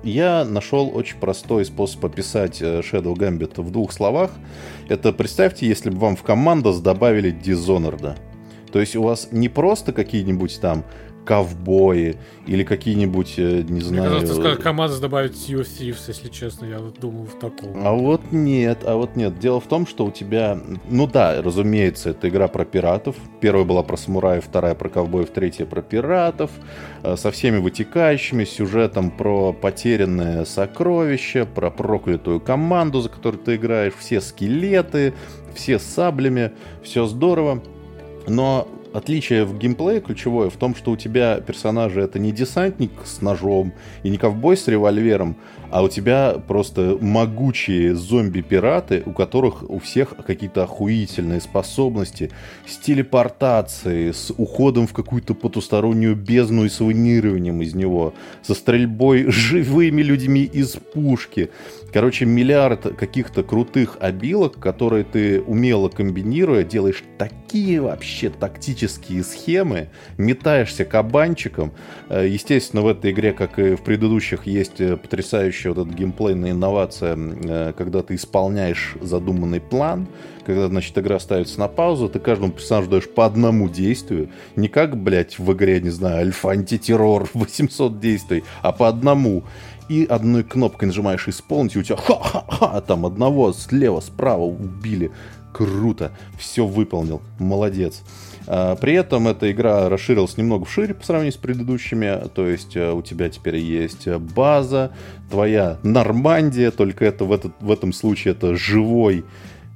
[0.04, 4.30] я нашел очень простой способ описать э, Shadow Gambit в двух словах.
[4.88, 8.16] Это представьте, если бы вам в командос добавили Dishonored.
[8.70, 10.84] То есть у вас не просто какие-нибудь там
[11.24, 14.10] ковбои или какие-нибудь, э, не знаю...
[14.10, 17.74] Мне кажется, команда добавить Sea of Thieves, если честно, я думал в таком.
[17.84, 19.38] А вот нет, а вот нет.
[19.38, 20.58] Дело в том, что у тебя...
[20.88, 23.16] Ну да, разумеется, это игра про пиратов.
[23.40, 26.50] Первая была про самураев, вторая про ковбоев, третья про пиратов.
[27.02, 33.94] Э, со всеми вытекающими сюжетом про потерянное сокровище, про проклятую команду, за которую ты играешь,
[33.98, 35.14] все скелеты,
[35.54, 36.52] все с саблями,
[36.82, 37.62] все здорово.
[38.26, 43.20] Но отличие в геймплее ключевое в том, что у тебя персонажи это не десантник с
[43.20, 43.72] ножом
[44.04, 45.36] и не ковбой с револьвером,
[45.70, 52.30] а у тебя просто могучие зомби-пираты, у которых у всех какие-то охуительные способности
[52.66, 60.02] с телепортацией, с уходом в какую-то потустороннюю бездну и с из него, со стрельбой живыми
[60.02, 61.50] людьми из пушки.
[61.94, 70.84] Короче, миллиард каких-то крутых обилок, которые ты умело комбинируя, делаешь такие вообще тактические схемы, метаешься
[70.84, 71.70] кабанчиком.
[72.08, 76.50] Э, естественно, в этой игре, как и в предыдущих, есть э, потрясающая вот эта геймплейная
[76.50, 80.08] инновация, э, когда ты исполняешь задуманный план,
[80.44, 84.96] когда, значит, игра ставится на паузу, ты каждому персонажу даешь по одному действию, не как,
[84.96, 89.44] блядь, в игре, не знаю, альфа-антитеррор 800 действий, а по одному
[89.88, 95.10] и одной кнопкой нажимаешь исполнить, и у тебя ха-ха-ха, там одного слева, справа убили.
[95.52, 98.02] Круто, все выполнил, молодец.
[98.46, 102.92] А, при этом эта игра расширилась немного шире по сравнению с предыдущими, то есть э,
[102.92, 104.92] у тебя теперь есть база,
[105.30, 109.24] твоя Нормандия, только это в, этот, в этом случае это живой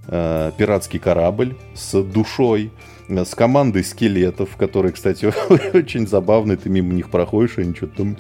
[0.09, 2.73] э, пиратский корабль с душой,
[3.09, 5.33] с командой скелетов, которые, кстати,
[5.75, 8.17] очень забавные, ты мимо них проходишь, и они что-то там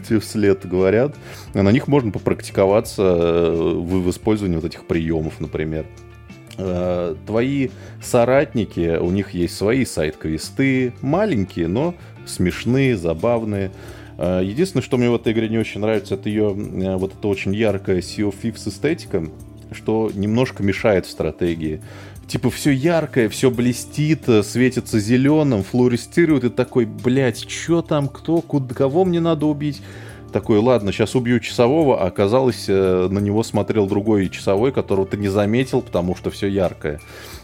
[0.00, 1.14] тебе вслед говорят.
[1.54, 5.86] На них можно попрактиковаться э, в использовании вот этих приемов, например.
[6.58, 7.70] Э, твои
[8.02, 11.94] соратники, у них есть свои сайт-квесты, маленькие, но
[12.26, 13.70] смешные, забавные.
[14.18, 17.54] Э, единственное, что мне в этой игре не очень нравится, это ее вот эта очень
[17.54, 19.24] яркая Sea of Thieves эстетика,
[19.72, 21.80] что немножко мешает в стратегии
[22.26, 28.40] типа все яркое, все блестит, э, светится зеленым, флуоресцирует, и такой, блядь, что там, кто,
[28.40, 29.82] куда, кого мне надо убить?
[30.32, 35.16] Такой, ладно, сейчас убью часового, а оказалось, э, на него смотрел другой часовой, которого ты
[35.16, 37.00] не заметил, потому что все яркое.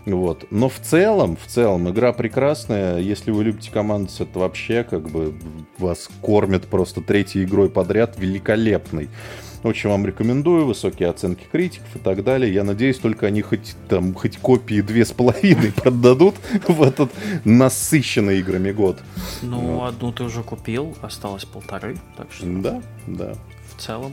[0.07, 0.47] Вот.
[0.51, 2.99] Но в целом, в целом, игра прекрасная.
[2.99, 5.35] Если вы любите команду, это вообще как бы
[5.79, 9.09] вас кормят просто третьей игрой подряд великолепной.
[9.63, 12.53] Очень вам рекомендую, высокие оценки критиков и так далее.
[12.53, 17.11] Я надеюсь, только они хоть там хоть копии две с половиной продадут в этот
[17.45, 18.99] насыщенный играми год.
[19.43, 19.89] Ну, вот.
[19.89, 22.47] одну ты уже купил, осталось полторы, так что...
[22.47, 23.35] Да, да.
[23.77, 24.13] В целом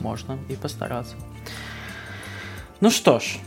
[0.00, 1.16] можно и постараться.
[2.80, 3.38] Ну что ж,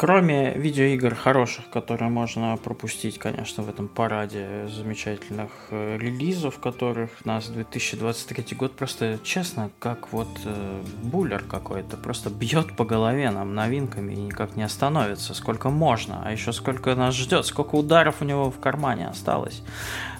[0.00, 7.48] Кроме видеоигр хороших, которые можно пропустить, конечно, в этом параде замечательных э, релизов, которых нас
[7.48, 14.14] 2023 год просто, честно, как вот э, буллер какой-то, просто бьет по голове нам новинками
[14.14, 18.50] и никак не остановится, сколько можно, а еще сколько нас ждет, сколько ударов у него
[18.50, 19.62] в кармане осталось.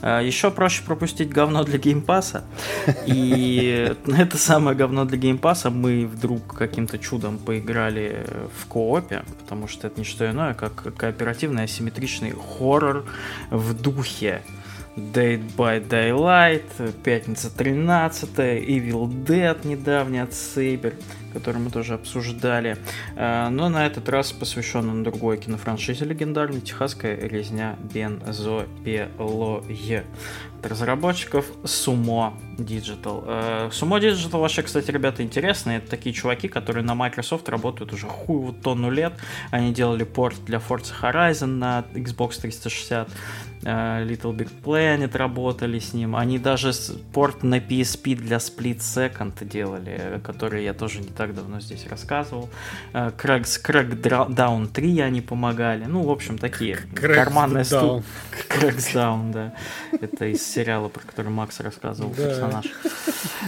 [0.02, 2.44] Э, еще проще пропустить говно для Game Pass а,
[3.06, 5.70] и это самое говно для Game Pass а.
[5.70, 8.26] Мы вдруг каким-то чудом поиграли
[8.58, 13.04] в коопе, потому что это не что иное, как кооперативный асимметричный хоррор
[13.50, 14.42] в духе
[14.96, 20.94] Dead by Daylight, Пятница 13, Evil Dead недавний от Saber,
[21.32, 22.76] который мы тоже обсуждали.
[23.16, 29.10] Э, но на этот раз посвящен он другой кинофраншизе легендарной «Техасская резня бензопилой»
[30.60, 33.24] от разработчиков Sumo Digital.
[33.26, 35.78] Э, Sumo Digital вообще, кстати, ребята, интересные.
[35.78, 39.14] Это такие чуваки, которые на Microsoft работают уже хуй тонну лет.
[39.50, 43.08] Они делали порт для Forza Horizon на Xbox 360.
[43.62, 46.16] Э, Little Big Planet работали с ним.
[46.16, 46.72] Они даже
[47.12, 52.48] порт на PSP для Split Second делали, который я тоже не так давно здесь рассказывал.
[52.92, 55.84] Cracks Crackdown 3 они помогали.
[55.84, 58.02] Ну, в общем, такие Cracks карманные студии.
[58.48, 59.54] Crackdown, да.
[60.00, 62.66] Это из сериала, про который Макс рассказывал, персонаж.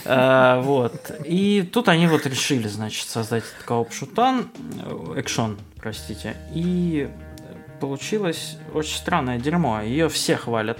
[0.04, 1.12] А, вот.
[1.24, 4.48] И тут они вот решили, значит, создать этот кооп-шутан,
[4.84, 6.36] э, экшон, простите.
[6.54, 7.08] И
[7.82, 9.80] получилось очень странное дерьмо.
[9.80, 10.78] Ее все хвалят.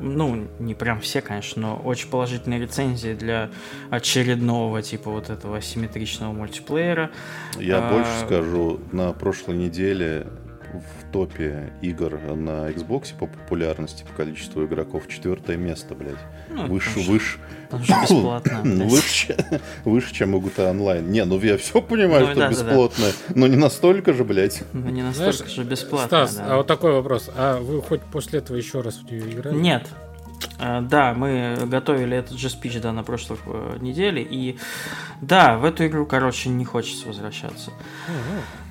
[0.00, 3.50] Ну, не прям все, конечно, но очень положительные рецензии для
[3.90, 7.12] очередного типа вот этого асимметричного мультиплеера.
[7.60, 7.92] Я а...
[7.92, 10.26] больше скажу, на прошлой неделе
[10.80, 15.08] в топе игр на Xbox по популярности, по количеству игроков.
[15.08, 16.18] Четвертое место, блядь.
[16.50, 17.38] Ну, выше, выше.
[17.72, 18.62] бесплатно.
[18.62, 19.36] выше,
[19.84, 21.08] выше, чем у GTA Online.
[21.08, 23.40] Не, ну я все понимаю, ну, что да, бесплатно, да, да.
[23.40, 24.62] но не настолько же, блядь.
[24.72, 26.26] Ну не настолько Знаешь, же бесплатно.
[26.26, 26.54] Стас, да.
[26.54, 27.30] а вот такой вопрос.
[27.34, 29.56] А вы хоть после этого еще раз в нее играли?
[29.56, 29.88] Нет.
[30.58, 34.58] А, да, мы готовили этот же спич, да, на прошлой э, неделе, и
[35.20, 37.70] да, в эту игру, короче, не хочется возвращаться.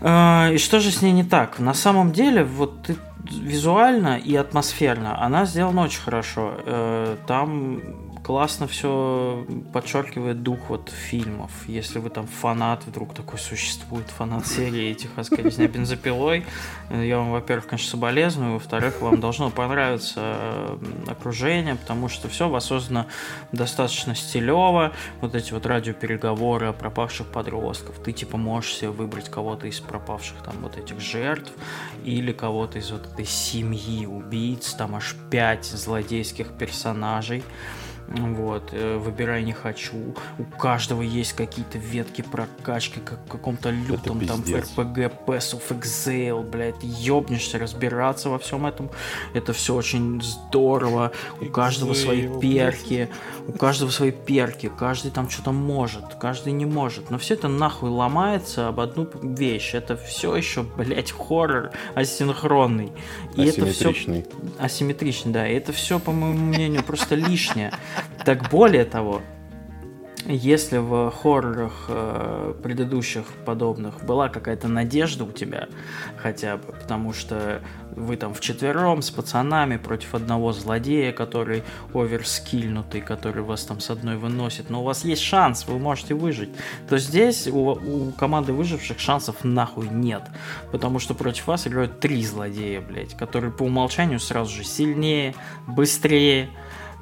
[0.02, 0.54] Uh-huh.
[0.54, 1.60] И что же с ней не так?
[1.60, 2.96] На самом деле, вот ты
[3.32, 6.54] визуально и атмосферно она сделана очень хорошо.
[6.66, 7.82] Э, там
[8.24, 11.52] классно все подчеркивает дух вот фильмов.
[11.68, 16.46] Если вы там фанат, вдруг такой существует, фанат серии этих «Оскорезня бензопилой»,
[16.90, 20.78] я вам, во-первых, конечно, соболезную, во-вторых, вам должно понравиться э,
[21.08, 23.08] окружение, потому что все воссоздано
[23.52, 24.94] достаточно стилево.
[25.20, 28.00] Вот эти вот радиопереговоры о пропавших подростков.
[28.00, 31.52] Ты типа можешь себе выбрать кого-то из пропавших там вот этих жертв
[32.06, 37.44] или кого-то из вот этой семьи убийц, там аж пять злодейских персонажей.
[38.08, 40.16] Вот, э, выбирай не хочу.
[40.38, 46.48] У каждого есть какие-то ветки прокачки, как в каком-то лютом там RPG, Pass of Exile,
[46.48, 48.90] блядь, ёбнешься разбираться во всем этом.
[49.34, 51.12] Это все очень здорово.
[51.42, 53.10] У каждого свои перки,
[53.48, 57.10] у каждого свои перки, каждый там что-то может, каждый не может.
[57.10, 59.74] Но все это нахуй ломается об одну вещь.
[59.74, 62.92] Это все еще, блядь, хоррор асинхронный.
[63.36, 63.94] И это все
[64.60, 65.48] асимметричный, да.
[65.48, 67.72] И это все, по моему мнению, просто лишнее.
[68.26, 69.22] Так более того,
[70.26, 75.68] если в хоррорах э, предыдущих подобных была какая-то надежда у тебя
[76.18, 77.62] хотя бы, потому что
[77.96, 81.64] вы там вчетвером с пацанами против одного злодея, который
[81.94, 86.50] оверскильнутый, который вас там с одной выносит, но у вас есть шанс, вы можете выжить,
[86.88, 90.24] то здесь у, у команды выживших шансов нахуй нет,
[90.72, 95.36] потому что против вас играют три злодея, блядь, которые по умолчанию сразу же сильнее,
[95.68, 96.50] быстрее,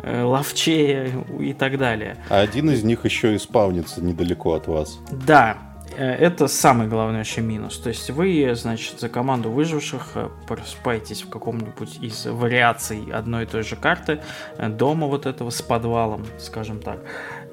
[0.03, 2.17] ловчее и так далее.
[2.29, 4.99] А один из них еще и спавнится недалеко от вас.
[5.11, 5.57] Да,
[5.95, 7.77] э, это самый главный вообще минус.
[7.77, 13.45] То есть вы, значит, за команду выживших э, проспаетесь в каком-нибудь из вариаций одной и
[13.45, 14.21] той же карты,
[14.57, 16.99] дома вот этого с подвалом, скажем так.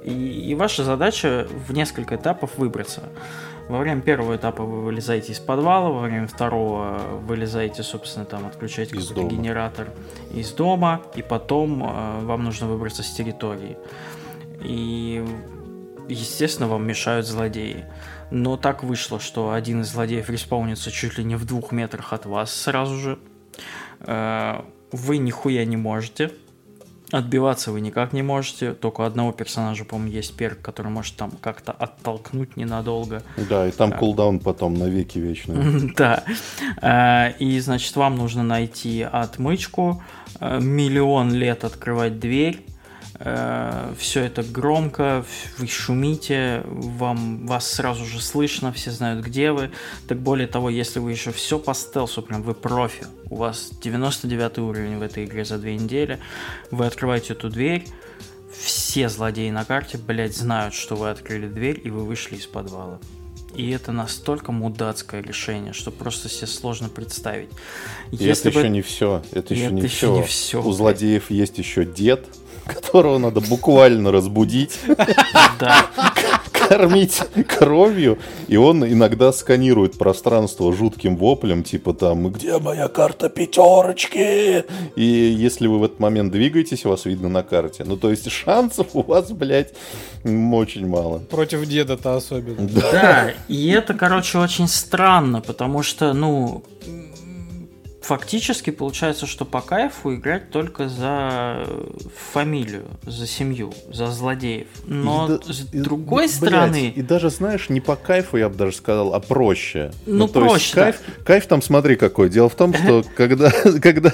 [0.04, 3.02] И, и ваша задача в несколько этапов выбраться.
[3.68, 8.96] Во время первого этапа вы вылезаете из подвала, во время второго вылезаете, собственно, там отключаете
[8.96, 9.88] какой-то генератор
[10.32, 13.76] из дома, и потом э, вам нужно выбраться с территории.
[14.62, 15.22] И,
[16.08, 17.84] естественно, вам мешают злодеи.
[18.30, 22.24] Но так вышло, что один из злодеев респаунится чуть ли не в двух метрах от
[22.24, 23.18] вас сразу же.
[24.00, 24.62] Э,
[24.92, 26.32] вы нихуя не можете,
[27.10, 31.72] Отбиваться вы никак не можете, только одного персонажа, по-моему, есть перк, который может там как-то
[31.72, 33.22] оттолкнуть ненадолго.
[33.48, 33.96] Да, и там а.
[33.96, 35.92] кулдаун потом навеки вечный.
[35.96, 36.24] Да.
[36.82, 40.02] А, и, значит, вам нужно найти отмычку,
[40.40, 42.67] э, миллион лет открывать дверь, Э,
[43.20, 45.24] все это громко,
[45.58, 49.70] вы шумите, вам, вас сразу же слышно, все знают, где вы.
[50.06, 54.58] Так более того, если вы еще все по стелсу, прям вы профи, у вас 99
[54.58, 56.20] уровень в этой игре за две недели,
[56.70, 57.86] вы открываете эту дверь,
[58.52, 63.00] все злодеи на карте, блядь, знают, что вы открыли дверь и вы вышли из подвала.
[63.54, 67.50] И это настолько мудацкое решение, что просто себе сложно представить.
[68.12, 68.60] И Если это бы...
[68.60, 69.22] еще не все.
[69.32, 70.62] Это еще, не, еще не все.
[70.62, 72.26] У злодеев есть еще дед,
[72.68, 74.78] которого надо буквально разбудить,
[76.52, 84.64] кормить кровью, и он иногда сканирует пространство жутким воплем, типа там «Где моя карта пятерочки?»
[84.94, 87.84] И если вы в этот момент двигаетесь, вас видно на карте.
[87.84, 89.72] Ну, то есть шансов у вас, блядь,
[90.24, 91.20] очень мало.
[91.20, 92.68] Против деда-то особенно.
[92.68, 96.62] Да, и это, короче, очень странно, потому что, ну,
[98.08, 101.66] фактически получается, что по кайфу играть только за
[102.32, 104.68] фамилию, за семью, за злодеев.
[104.86, 106.80] Но и, с и, другой и, стороны...
[106.84, 109.92] Блядь, и даже, знаешь, не по кайфу, я бы даже сказал, а проще.
[110.06, 111.12] Ну, ну проще, есть, кайф, да.
[111.22, 112.30] кайф там, смотри, какой.
[112.30, 113.50] Дело в том, что когда,
[113.82, 114.10] когда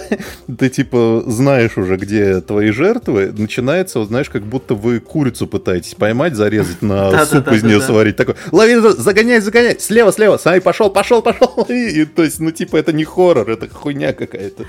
[0.58, 5.94] ты, типа, знаешь уже, где твои жертвы, начинается, вот, знаешь, как будто вы курицу пытаетесь
[5.94, 8.16] поймать, зарезать, на суп из нее сварить.
[8.16, 11.64] Такой, лови, загоняй, загоняй, слева, слева, сами пошел, пошел, пошел.
[11.68, 14.64] И, то есть, ну, типа, это не хоррор, это хуйня какая-то.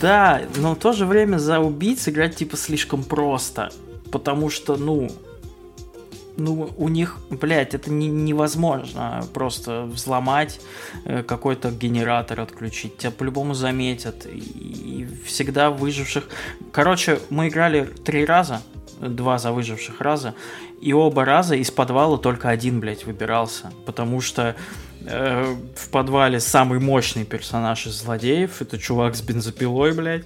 [0.00, 3.70] Да, но в то же время за убийц играть типа слишком просто.
[4.10, 5.08] Потому что, ну,
[6.36, 10.60] ну, у них, блядь, это не, невозможно просто взломать
[11.04, 12.98] э, какой-то генератор, отключить.
[12.98, 14.26] Тебя по-любому заметят.
[14.26, 16.24] И, и всегда выживших...
[16.72, 18.62] Короче, мы играли три раза,
[19.00, 20.34] два за выживших раза,
[20.82, 23.72] и оба раза из подвала только один, блядь, выбирался.
[23.86, 24.56] Потому что
[25.06, 28.60] Э, в подвале самый мощный персонаж из злодеев.
[28.60, 30.24] Это чувак с бензопилой, блядь.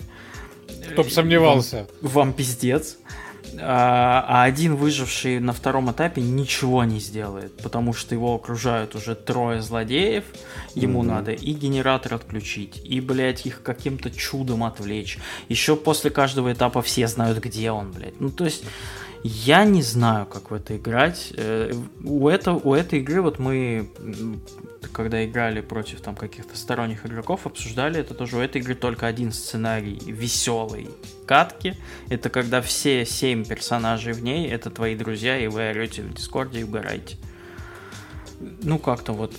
[0.92, 1.86] Кто бы сомневался.
[2.00, 2.96] Вам, вам пиздец.
[3.58, 9.14] А, а один выживший на втором этапе ничего не сделает, потому что его окружают уже
[9.14, 10.24] трое злодеев,
[10.74, 11.06] ему mm-hmm.
[11.06, 15.18] надо и генератор отключить, и, блядь, их каким-то чудом отвлечь.
[15.48, 18.20] Еще после каждого этапа все знают, где он, блядь.
[18.20, 18.62] Ну, то есть,
[19.22, 21.32] я не знаю, как в это играть.
[21.36, 21.72] Э,
[22.04, 23.90] у, этого, у этой игры вот мы,
[24.88, 28.36] когда играли против там каких-то сторонних игроков, обсуждали это тоже.
[28.36, 30.88] У этой игры только один сценарий веселый
[31.26, 31.76] катки.
[32.08, 36.60] Это когда все семь персонажей в ней это твои друзья, и вы орете в Дискорде
[36.60, 37.16] и угораете.
[38.62, 39.34] Ну, как-то вот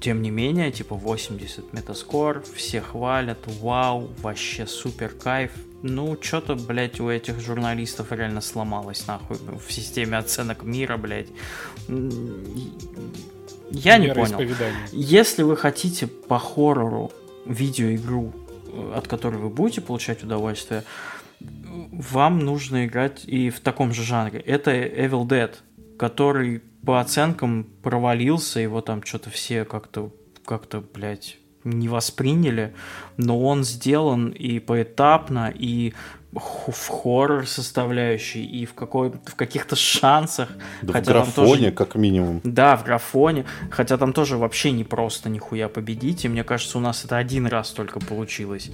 [0.00, 5.50] тем не менее, типа 80 метаскор, все хвалят, вау, вообще супер кайф.
[5.82, 11.28] Ну, что-то, блядь, у этих журналистов реально сломалось, нахуй, в системе оценок мира, блядь.
[13.70, 14.40] Я не понял.
[14.92, 17.12] Если вы хотите по хоррору
[17.46, 18.32] видеоигру,
[18.72, 20.84] э, от которой вы будете получать удовольствие,
[21.40, 24.40] вам нужно играть и в таком же жанре.
[24.40, 25.52] Это Evil Dead,
[25.98, 30.12] который по оценкам провалился, его там что-то все как-то,
[30.44, 32.74] как-то, блядь, не восприняли,
[33.16, 35.94] но он сделан и поэтапно, и
[36.34, 40.48] в хоррор составляющей, и в, какой, в каких-то шансах.
[40.82, 42.40] Да хотя в графоне, тоже, как минимум.
[42.44, 43.44] Да, в графоне.
[43.70, 47.46] Хотя там тоже вообще не просто нихуя победить, и мне кажется, у нас это один
[47.46, 48.70] раз только получилось.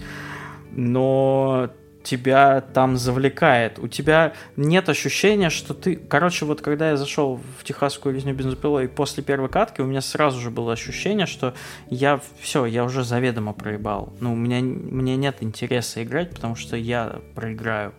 [0.73, 1.71] Но
[2.11, 3.79] тебя там завлекает.
[3.79, 5.95] У тебя нет ощущения, что ты...
[5.95, 10.41] Короче, вот когда я зашел в техасскую резню бензопилой после первой катки, у меня сразу
[10.41, 11.55] же было ощущение, что
[11.89, 14.13] я все, я уже заведомо проебал.
[14.19, 17.93] Ну, у меня, мне нет интереса играть, потому что я проиграю.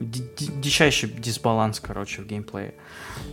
[0.00, 2.74] Дичайший дисбаланс, короче, в геймплее.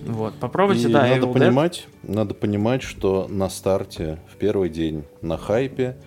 [0.05, 1.07] Вот, попробуйте, И да.
[1.07, 2.13] Надо Evil понимать, Dead.
[2.13, 5.97] надо понимать, что на старте, в первый день, на хайпе,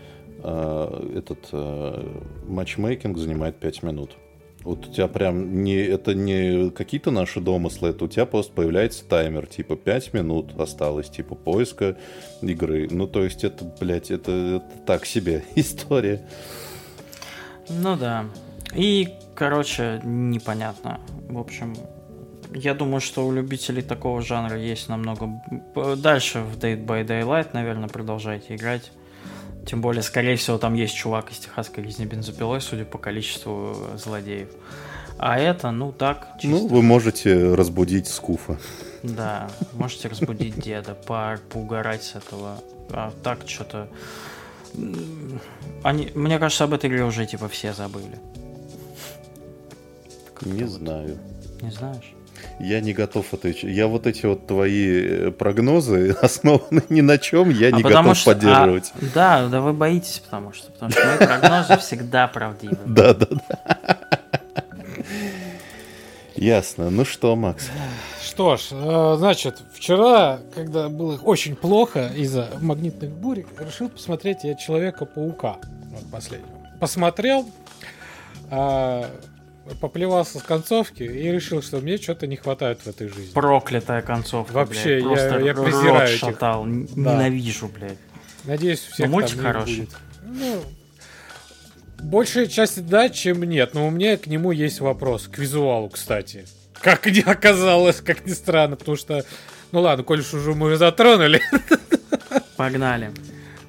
[0.45, 4.11] этот э, матчмейкинг занимает 5 минут.
[4.63, 9.05] Вот у тебя прям не, это не какие-то наши домыслы, это у тебя просто появляется
[9.05, 11.99] таймер, типа 5 минут осталось, типа поиска
[12.41, 12.89] игры.
[12.91, 16.27] Ну, то есть это, блядь, это, это так себе история.
[17.69, 18.27] Ну да.
[18.75, 20.99] И, короче, непонятно.
[21.29, 21.75] В общем,
[22.55, 25.43] я думаю, что у любителей такого жанра есть намного...
[25.97, 28.93] Дальше в Dead by Daylight, наверное, продолжайте играть.
[29.67, 34.49] Тем более, скорее всего, там есть чувак из техасской резни бензопилой, судя по количеству злодеев.
[35.19, 36.49] А это, ну так, чисто.
[36.49, 38.59] Ну, вы можете разбудить Скуфа.
[39.03, 42.59] Да, можете разбудить деда, по поугарать с этого.
[42.91, 43.89] А так что-то...
[45.83, 48.19] Они, мне кажется, об этой игре уже типа все забыли.
[50.43, 50.71] Не вот.
[50.71, 51.19] знаю.
[51.63, 52.15] Не знаешь?
[52.59, 53.65] Я не готов отвечать.
[53.65, 58.17] Я вот эти вот твои э, прогнозы основаны ни на чем, я а не готов
[58.17, 58.93] что, поддерживать.
[58.95, 62.79] А, да, да вы боитесь, потому что, потому что мои прогнозы всегда правдивы.
[62.87, 63.99] Да, да, да.
[66.37, 66.91] Ясно.
[66.91, 67.71] Ну что, Макс?
[68.23, 74.55] Что ж, э, значит, вчера, когда было очень плохо из-за магнитных бурь, решил посмотреть я
[74.55, 75.57] Человека-паука
[75.91, 76.51] вот последнего.
[76.81, 77.47] Посмотрел,
[78.51, 79.09] а,
[79.81, 83.33] поплевался с концовки и решил, что мне что-то не хватает в этой жизни.
[83.33, 84.53] Проклятая концовка.
[84.53, 86.19] Вообще, блядь, я, я презираю этих.
[86.19, 86.65] шатал.
[86.65, 87.15] Да.
[87.15, 87.99] Ненавижу, блядь.
[88.45, 89.81] Надеюсь, у всех Но мультик хороший.
[89.81, 89.97] Будет.
[90.23, 90.63] Ну,
[92.01, 93.75] большая часть да, чем нет.
[93.75, 95.29] Но у меня к нему есть вопрос.
[95.29, 96.47] К визуалу, кстати.
[96.81, 99.25] Как не оказалось, как ни странно, потому что...
[99.73, 101.41] Ну ладно, коль уж уже мы затронули.
[102.57, 103.11] Погнали.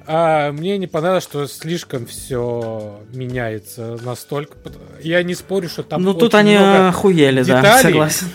[0.08, 4.56] А мне не понравилось, что слишком все меняется настолько.
[5.02, 6.02] Я не спорю, что там.
[6.02, 7.62] Ну тут они охуели, деталей.
[7.62, 8.28] да, согласен.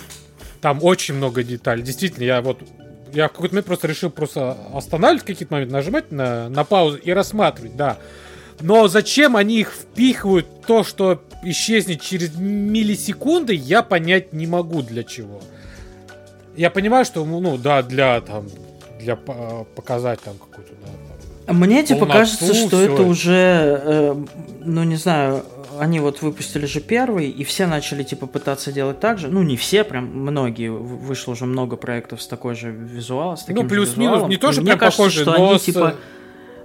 [0.60, 1.82] Там очень много деталей.
[1.82, 2.60] Действительно, я вот
[3.14, 7.12] я в какой-то момент просто решил просто останавливать какие-то моменты, нажимать на, на паузу и
[7.12, 7.98] рассматривать, да.
[8.60, 15.04] Но зачем они их впихивают, то, что исчезнет через миллисекунды, я понять не могу для
[15.04, 15.42] чего.
[16.56, 18.48] Я понимаю, что, ну, да, для там,
[19.00, 20.90] для показать там какую-то, да,
[21.48, 24.16] мне типа кажется, что это уже, э,
[24.60, 25.44] ну не знаю,
[25.80, 29.28] они вот выпустили же первый, и все начали типа пытаться делать так же.
[29.30, 30.70] Ну не все, прям многие.
[30.70, 34.78] Вышло уже много проектов с такой же визуалом, с таким Ну плюс-минус, не тоже прям
[34.78, 35.64] кажется, похоже, что но они с...
[35.64, 35.96] типа,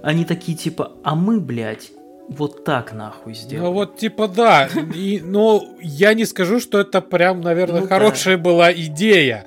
[0.03, 1.91] они такие типа, а мы, блядь,
[2.29, 3.65] вот так нахуй сделали.
[3.65, 8.37] Ну вот типа да, и, но я не скажу, что это прям, наверное, ну, хорошая
[8.37, 8.43] да.
[8.43, 9.45] была идея.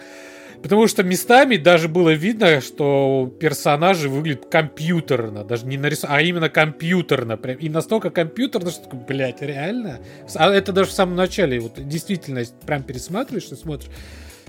[0.62, 6.48] Потому что местами даже было видно, что персонажи выглядят компьютерно, даже не нарисованы, а именно
[6.50, 7.36] компьютерно.
[7.36, 10.00] Прям, и настолько компьютерно, что, блядь, реально?
[10.34, 13.90] А это даже в самом начале, вот действительно, прям пересматриваешь и смотришь.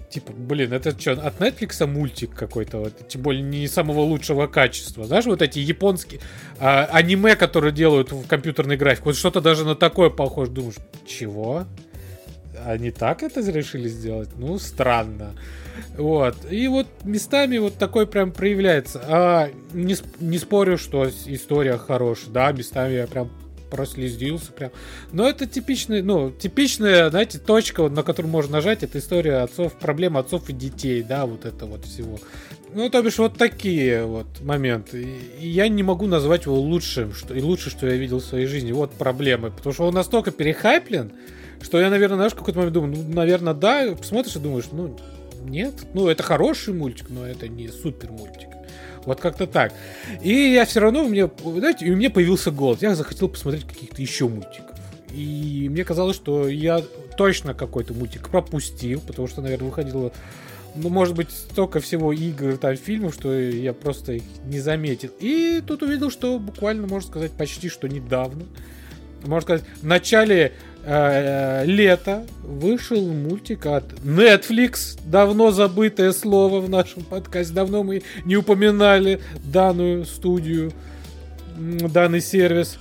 [0.10, 5.06] типа, блин, это что, от Netflix мультик какой-то, вот, тем более не самого лучшего качества.
[5.06, 6.20] Знаешь, вот эти японские
[6.60, 10.52] а, аниме, которые делают в компьютерной графике, вот что-то даже на такое похоже.
[10.52, 10.76] Думаешь,
[11.08, 11.66] чего?
[12.66, 14.30] Они так это решили сделать?
[14.38, 15.34] Ну, странно.
[15.98, 16.36] Вот.
[16.50, 19.02] И вот местами вот такой прям проявляется.
[19.08, 22.32] А, не, не спорю, что история хорошая.
[22.32, 23.30] Да, местами я прям
[23.72, 24.72] прослезился прям.
[25.14, 30.20] Но это типичная, ну, типичная, знаете, точка, на которую можно нажать, это история отцов, проблема
[30.20, 32.20] отцов и детей, да, вот это вот всего.
[32.74, 35.08] Ну, то бишь, вот такие вот моменты.
[35.40, 38.46] И я не могу назвать его лучшим, что, и лучше, что я видел в своей
[38.46, 38.72] жизни.
[38.72, 39.52] Вот проблемы.
[39.52, 41.12] Потому что он настолько перехайплен,
[41.64, 44.98] что я, наверное, знаешь, в какой-то момент думаю, ну, наверное, да, смотришь и думаешь, ну,
[45.44, 45.74] нет.
[45.94, 48.50] Ну, это хороший мультик, но это не супер мультик.
[49.06, 49.74] Вот как-то так.
[50.22, 52.82] И я все равно, у меня, знаете, у меня появился голод.
[52.82, 54.78] Я захотел посмотреть каких-то еще мультиков.
[55.14, 56.82] И мне казалось, что я
[57.18, 60.12] точно какой-то мультик пропустил, потому что, наверное, выходило,
[60.76, 65.10] ну, может быть, столько всего игр, там, фильмов, что я просто их не заметил.
[65.20, 68.46] И тут увидел, что буквально, можно сказать, почти что недавно,
[69.26, 75.00] можно сказать, в начале э, лета вышел мультик от Netflix.
[75.06, 77.54] Давно забытое слово в нашем подкасте.
[77.54, 80.72] Давно мы не упоминали данную студию,
[81.58, 82.78] данный сервис.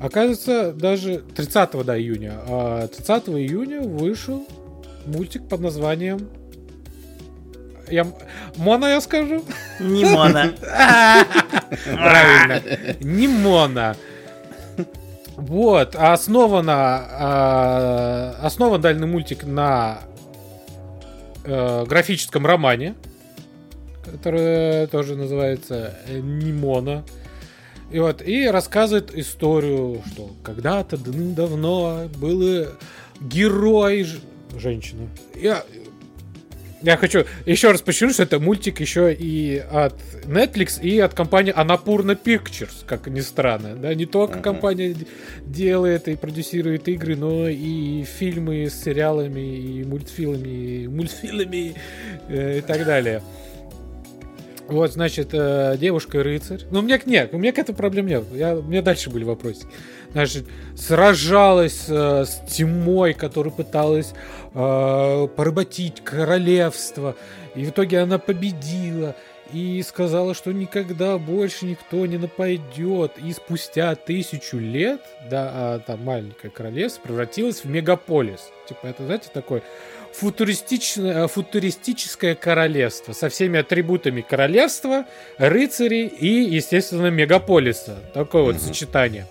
[0.00, 2.32] Оказывается, даже 30 да, июня.
[2.46, 4.46] А 30 июня вышел
[5.06, 6.28] мультик под названием
[7.92, 8.06] я...
[8.56, 9.44] Мона я скажу?
[9.78, 10.54] Не Мона.
[11.84, 12.62] Правильно.
[13.00, 13.96] Не Мона.
[15.36, 20.00] Вот, основана, э, основан данный мультик на
[21.44, 22.94] э, графическом романе,
[24.04, 27.04] который тоже называется Нимона.
[27.90, 32.68] И вот, и рассказывает историю, что когда-то давно был
[33.20, 34.06] герой
[34.58, 35.08] женщина.
[35.34, 35.62] Я,
[36.82, 39.94] я хочу еще раз подчеркнуть, что это мультик еще и от
[40.24, 43.76] Netflix, и от компании Annapurna Pictures, как ни странно.
[43.76, 44.42] Да, не только uh-huh.
[44.42, 44.96] компания
[45.44, 51.74] делает и продюсирует игры, но и фильмы с сериалами, и мультфильмами, и мультфильмами
[52.28, 53.22] э, и так далее.
[54.72, 56.62] Вот, значит, э, девушка-рыцарь.
[56.70, 58.24] Ну, у меня нет, у меня к этому проблем нет.
[58.32, 59.66] Я, у меня дальше были вопросы
[60.12, 60.44] значит,
[60.76, 64.14] сражалась э, с тьмой, которая пыталась
[64.54, 67.16] э, поработить королевство.
[67.54, 69.14] И в итоге она победила
[69.52, 73.18] и сказала, что никогда больше никто не нападет.
[73.18, 75.00] И спустя тысячу лет,
[75.30, 78.50] да, а там маленькое королевство превратилось в мегаполис.
[78.68, 79.62] Типа это, знаете, такой
[80.12, 85.04] футуристичное, футуристическое королевство со всеми атрибутами королевства,
[85.38, 87.98] рыцарей и, естественно, мегаполиса.
[88.14, 89.26] Такое вот сочетание.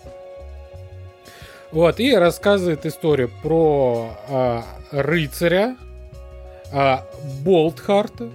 [1.71, 5.77] Вот, и рассказывает историю про а, рыцаря
[6.73, 7.07] а,
[7.45, 8.29] Болтхарта,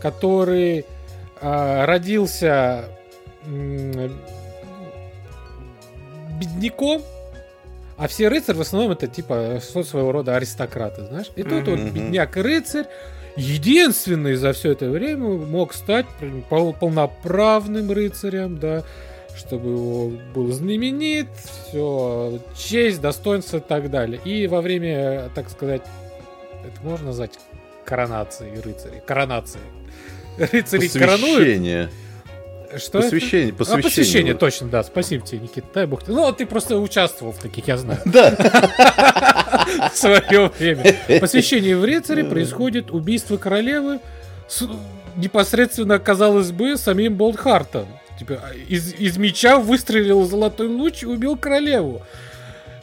[0.00, 0.86] который
[1.40, 2.84] а, родился
[3.46, 4.12] м-
[6.38, 7.02] бедняком,
[7.98, 11.30] а все рыцари в основном это типа своего рода аристократы, знаешь.
[11.34, 12.86] И тут вот бедняк рыцарь
[13.36, 16.06] единственный за все это время мог стать
[16.48, 18.84] полноправным рыцарем, да,
[19.36, 21.28] чтобы его был знаменит,
[21.68, 24.20] все, честь, достоинство и так далее.
[24.24, 25.82] И во время, так сказать,
[26.64, 27.32] это можно назвать
[27.84, 29.00] коронацией рыцарей?
[29.06, 29.64] Коронацией.
[30.36, 31.90] Рыцарей коронуют.
[32.76, 33.58] Что посвящение, это?
[33.58, 33.80] посвящение.
[33.80, 34.82] А, посвящение, точно, да.
[34.82, 35.66] Спасибо тебе, Никита.
[35.74, 36.06] Дай бог.
[36.06, 38.00] Ну, ты просто участвовал в таких, я знаю.
[38.04, 38.30] Да.
[39.92, 40.96] В свое время.
[41.20, 44.00] Посвящение в рыцаре происходит убийство королевы
[45.16, 47.86] непосредственно, казалось бы, самим Болдхартом.
[48.18, 52.02] Типа, из, из меча выстрелил золотой луч и убил королеву.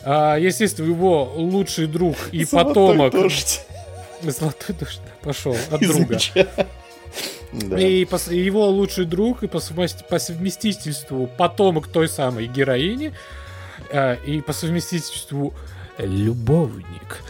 [0.03, 3.11] А, естественно, его лучший друг и золотой потомок...
[3.11, 3.61] Дождь.
[4.21, 6.19] Золотой дождь пошел от из друга.
[7.61, 7.79] Да.
[7.79, 9.59] И по, его лучший друг и по,
[10.09, 13.13] по совместительству потомок той самой героини
[13.91, 15.53] а, и по совместительству
[15.97, 17.23] любовник.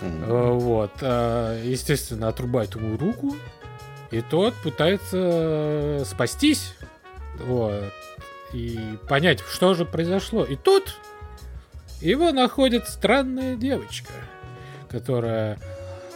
[0.00, 0.58] Mm-hmm.
[0.58, 3.36] Вот, а, естественно, отрубает ему руку,
[4.10, 6.74] и тот пытается спастись
[7.40, 7.92] вот.
[8.52, 8.78] И
[9.08, 10.44] понять, что же произошло.
[10.44, 10.96] И тут
[12.00, 14.12] его находит странная девочка,
[14.88, 15.58] которая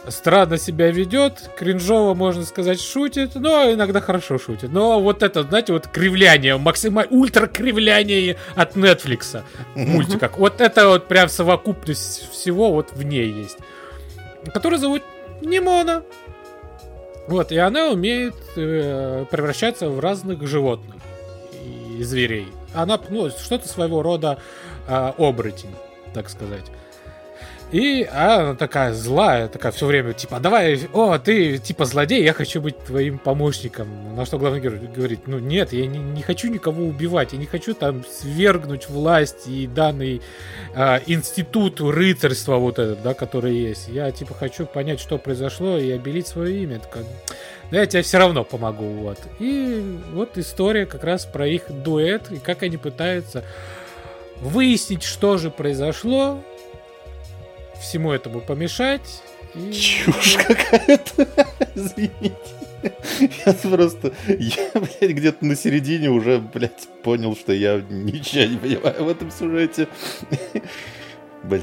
[0.09, 4.71] странно себя ведет, кринжово, можно сказать, шутит, но иногда хорошо шутит.
[4.73, 9.43] Но вот это, знаете, вот кривляние, максимально ультра кривляние от Netflix
[9.75, 10.39] мультиках.
[10.39, 13.59] Вот это вот прям совокупность всего вот в ней есть.
[14.53, 15.03] Которая зовут
[15.41, 16.03] Нимона.
[17.29, 20.97] Вот, и она умеет э, превращаться в разных животных
[21.97, 22.49] и зверей.
[22.75, 24.39] Она, ну, что-то своего рода
[24.89, 25.75] э, оборотень,
[26.15, 26.65] так сказать.
[27.73, 32.61] И она такая злая, такая все время, типа, давай, о, ты типа злодей, я хочу
[32.61, 34.15] быть твоим помощником.
[34.15, 37.47] На что главный герой говорит, ну нет, я не, не хочу никого убивать, я не
[37.47, 40.21] хочу там свергнуть власть и данный
[40.75, 43.89] а, институт рыцарства вот этот, да, который есть.
[43.89, 46.79] Я типа хочу понять, что произошло и обелить свое имя.
[46.79, 47.05] Такая,
[47.71, 49.19] да я тебе все равно помогу, вот.
[49.39, 53.45] И вот история как раз про их дуэт и как они пытаются
[54.43, 56.43] выяснить, что же произошло,
[57.83, 59.23] всему этому помешать.
[59.55, 59.73] И...
[59.73, 61.29] Чушь какая-то.
[61.75, 62.37] Извините.
[63.47, 69.05] Я просто, я, блядь, где-то на середине уже, блядь, понял, что я ничего не понимаю
[69.05, 69.87] в этом сюжете.
[71.45, 71.63] Блядь.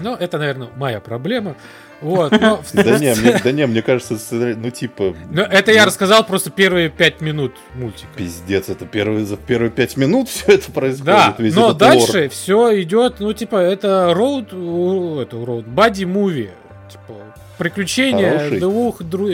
[0.00, 1.56] Ну, это, наверное, моя проблема.
[2.00, 2.62] Вот, но...
[2.74, 5.14] да, не, мне, да не, мне кажется, ну типа...
[5.30, 8.08] Ну, это я рассказал просто первые пять минут мультика.
[8.16, 11.04] Пиздец, это первые, за первые пять минут все это происходит.
[11.04, 12.28] Да, но дальше лор.
[12.28, 16.50] все идет, ну типа, это роуд, это роуд, бади муви.
[16.90, 17.14] Типа,
[17.56, 18.60] приключения Хороший.
[18.60, 19.30] двух дру...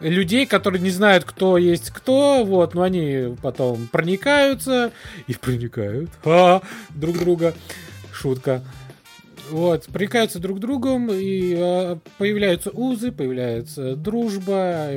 [0.00, 4.90] людей, которые не знают, кто есть кто, вот, но они потом проникаются
[5.26, 7.52] и проникают а, друг друга.
[8.10, 8.62] Шутка.
[9.50, 14.90] Вот, прикаются друг другом, и э, появляются узы, появляется дружба.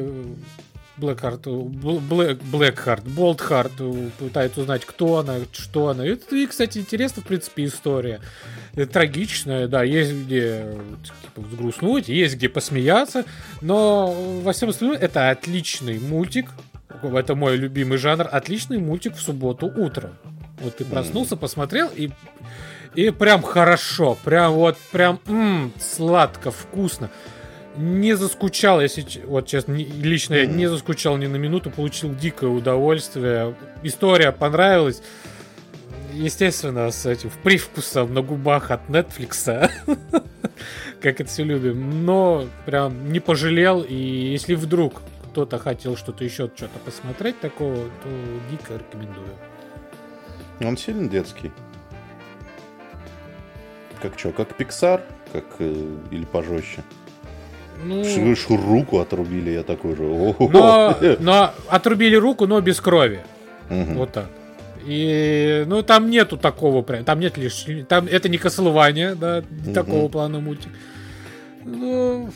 [0.99, 3.71] Блэкхарт, Блэк, Блэкхарт, Болтхарт
[4.17, 6.05] пытается узнать, кто она, что она.
[6.05, 8.19] Это, и, кстати, интересно, в принципе, история.
[8.91, 13.25] Трагичная, да, есть где типа, взгрустнуть, есть где посмеяться,
[13.61, 14.11] но
[14.43, 16.49] во всем остальном это отличный мультик.
[17.01, 18.27] Это мой любимый жанр.
[18.29, 20.11] Отличный мультик в субботу утром.
[20.59, 22.09] Вот ты проснулся, посмотрел и
[22.95, 27.09] и прям хорошо, прям вот, прям м-м, сладко, вкусно.
[27.77, 33.55] Не заскучал, если вот честно, лично я не заскучал ни на минуту, получил дикое удовольствие.
[33.83, 35.01] История понравилась.
[36.13, 39.71] Естественно, с этим привкусом на губах от Netflix,
[41.01, 42.05] как это все любим.
[42.05, 43.81] Но прям не пожалел.
[43.81, 45.01] И если вдруг
[45.31, 48.09] кто-то хотел что-то еще, что-то посмотреть такого, то
[48.49, 49.29] дико рекомендую.
[50.59, 51.51] Он сильно детский?
[54.01, 55.01] Как что, как Pixar?
[55.33, 56.83] Как, э, или пожестче?
[57.83, 58.03] Ну...
[58.03, 60.03] Ш, руку отрубили, я такой же.
[60.03, 63.21] Но, но отрубили руку, но без крови.
[63.69, 63.93] Угу.
[63.93, 64.27] Вот так.
[64.85, 69.73] И, ну, там нету такого прям, там нет лишь, там это не Castlevania, да, угу.
[69.73, 70.71] такого плана мультик.
[71.63, 72.29] Ну,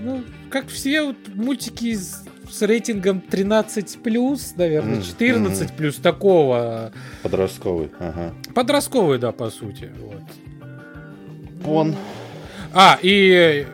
[0.00, 6.92] ну, как все вот мультики с, с рейтингом 13 плюс, наверное, 14 плюс такого.
[7.22, 8.32] Подростковый, ага.
[8.54, 9.90] Подростковый, да, по сути.
[10.00, 10.22] Вот.
[11.64, 11.94] Он.
[12.72, 13.66] А, и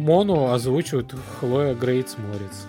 [0.00, 2.66] Мону озвучивает Хлоя Грейтс Морец.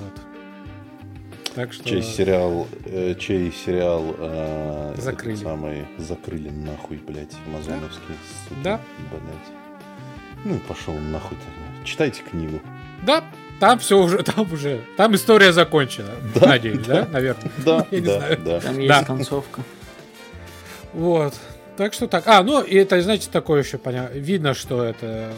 [0.00, 1.54] Вот.
[1.54, 1.84] Так что...
[1.84, 5.36] Чей сериал, э, чей сериал э, закрыли.
[5.36, 8.14] Самый, закрыли нахуй, блядь, амазоновский.
[8.62, 8.80] Да.
[9.10, 10.44] Блядь.
[10.44, 11.84] Ну, пошел нахуй тогда.
[11.84, 12.60] Читайте книгу.
[13.02, 13.24] Да,
[13.60, 16.10] там все уже, там уже, там история закончена.
[16.34, 17.52] Да, надеюсь, да, да наверное.
[17.64, 18.38] Да, Я да, знаю.
[18.44, 18.60] да.
[18.60, 19.04] Там есть да.
[19.04, 19.62] концовка.
[20.92, 21.34] Вот.
[21.76, 22.26] Так что так.
[22.26, 24.14] А, ну, и это, знаете, такое еще понятно.
[24.14, 25.32] Видно, что это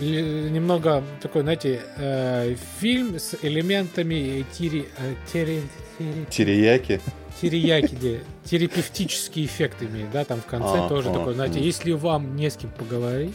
[0.00, 5.62] немного такой, знаете, э, фильм с элементами тири, э, тири,
[5.98, 7.00] тири, терияки.
[7.40, 11.62] Терияки, где терапевтический эффект имеет, да, там в конце а, тоже а, такой, знаете, а.
[11.62, 13.34] если вам не с кем поговорить,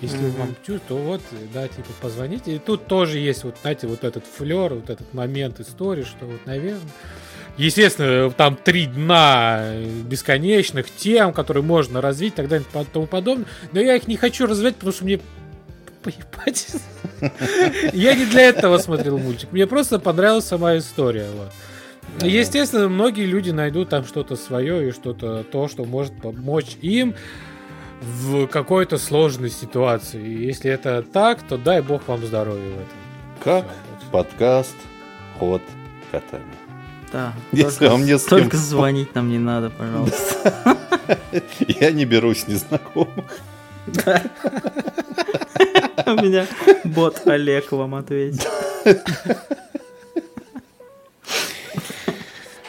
[0.00, 0.38] если mm-hmm.
[0.38, 1.20] вам чувствует, то вот,
[1.52, 2.56] да, типа, позвоните.
[2.56, 6.44] И тут тоже есть, вот, знаете, вот этот флер, вот этот момент истории, что вот,
[6.46, 6.80] наверное,
[7.56, 9.72] Естественно, там три дна
[10.04, 13.46] бесконечных тем, которые можно развить и так далее и тому подобное.
[13.72, 15.20] Но я их не хочу развивать, потому что мне
[16.02, 16.68] поебать.
[17.92, 19.50] Я не для этого смотрел мультик.
[19.52, 21.28] Мне просто понравилась сама история.
[21.34, 21.52] Вот.
[22.22, 27.14] Естественно, многие люди найдут там что-то свое и что-то то, что может помочь им
[28.00, 30.22] в какой-то сложной ситуации.
[30.22, 32.98] И если это так, то дай бог вам здоровья в этом.
[33.42, 33.64] Как
[33.98, 34.76] Все, подкаст
[35.38, 35.62] «Ход
[36.10, 36.65] катания».
[37.12, 37.32] Да.
[37.52, 38.38] Если только, вам не с кем...
[38.40, 40.76] Только звонить нам не надо, пожалуйста.
[41.60, 43.24] Я не берусь незнакомых.
[46.06, 46.46] У меня
[46.84, 48.48] бот Олег вам ответит.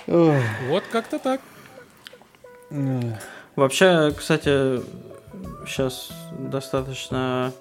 [0.08, 1.42] Вот как-то так.
[3.58, 4.82] Вообще, кстати,
[5.66, 7.52] сейчас достаточно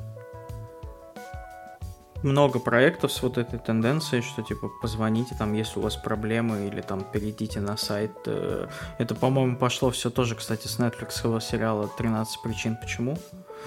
[2.23, 6.81] много проектов с вот этой тенденцией, что типа позвоните там, если у вас проблемы, или
[6.81, 8.13] там перейдите на сайт.
[8.27, 8.69] Э,
[8.99, 13.19] это, по-моему, пошло все тоже, кстати, с Netflix сериала «13 причин почему».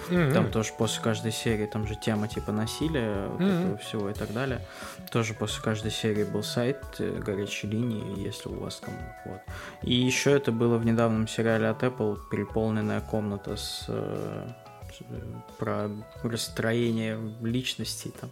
[0.09, 0.33] Mm-hmm.
[0.33, 3.61] Там тоже после каждой серии, там же тема типа насилия, вот mm-hmm.
[3.61, 4.61] этого всего и так далее.
[5.11, 8.93] Тоже после каждой серии был сайт э, горячей линии, если у вас там
[9.25, 9.41] вот.
[9.83, 14.47] И еще это было в недавнем сериале от Apple переполненная комната с э,
[15.57, 15.89] про
[16.23, 18.29] расстроение личности, там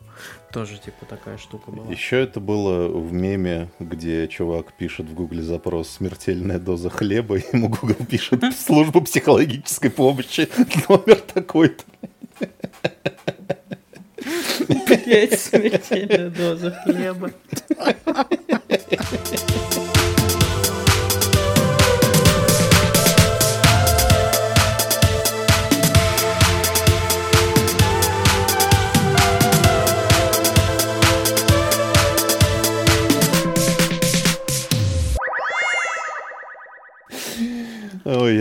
[0.51, 1.91] тоже типа такая штука была.
[1.91, 7.43] Еще это было в меме, где чувак пишет в гугле запрос «смертельная доза хлеба», и
[7.53, 10.49] ему Google пишет «служба психологической помощи,
[10.89, 11.83] номер такой-то».
[14.67, 17.31] Блять, смертельная доза хлеба.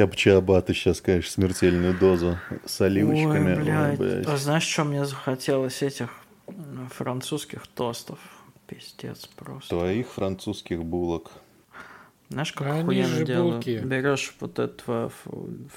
[0.06, 3.54] Бы чиабату сейчас, конечно, смертельную дозу с оливочками.
[3.54, 3.90] Ой, блядь.
[3.90, 4.26] Ой, блядь.
[4.26, 6.10] А знаешь, что мне захотелось этих
[6.90, 8.18] французских тостов?
[8.66, 9.76] Пиздец просто.
[9.76, 11.30] Твоих французских булок.
[12.28, 13.66] Знаешь, как Они охуенно делают?
[13.66, 14.82] Берешь вот этот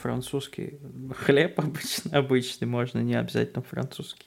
[0.01, 0.80] французский
[1.15, 4.26] хлеб обычно, обычный, можно не обязательно французский.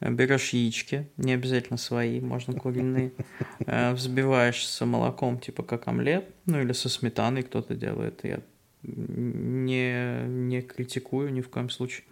[0.00, 3.12] Берешь яички, не обязательно свои, можно куриные.
[3.66, 8.20] Э, взбиваешь с молоком, типа как омлет, ну или со сметаной кто-то делает.
[8.24, 8.40] Я
[8.84, 12.04] не, не критикую ни в коем случае.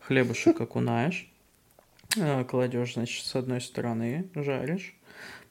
[0.00, 1.30] Хлебушек окунаешь,
[2.16, 4.94] э, кладешь, значит, с одной стороны, жаришь,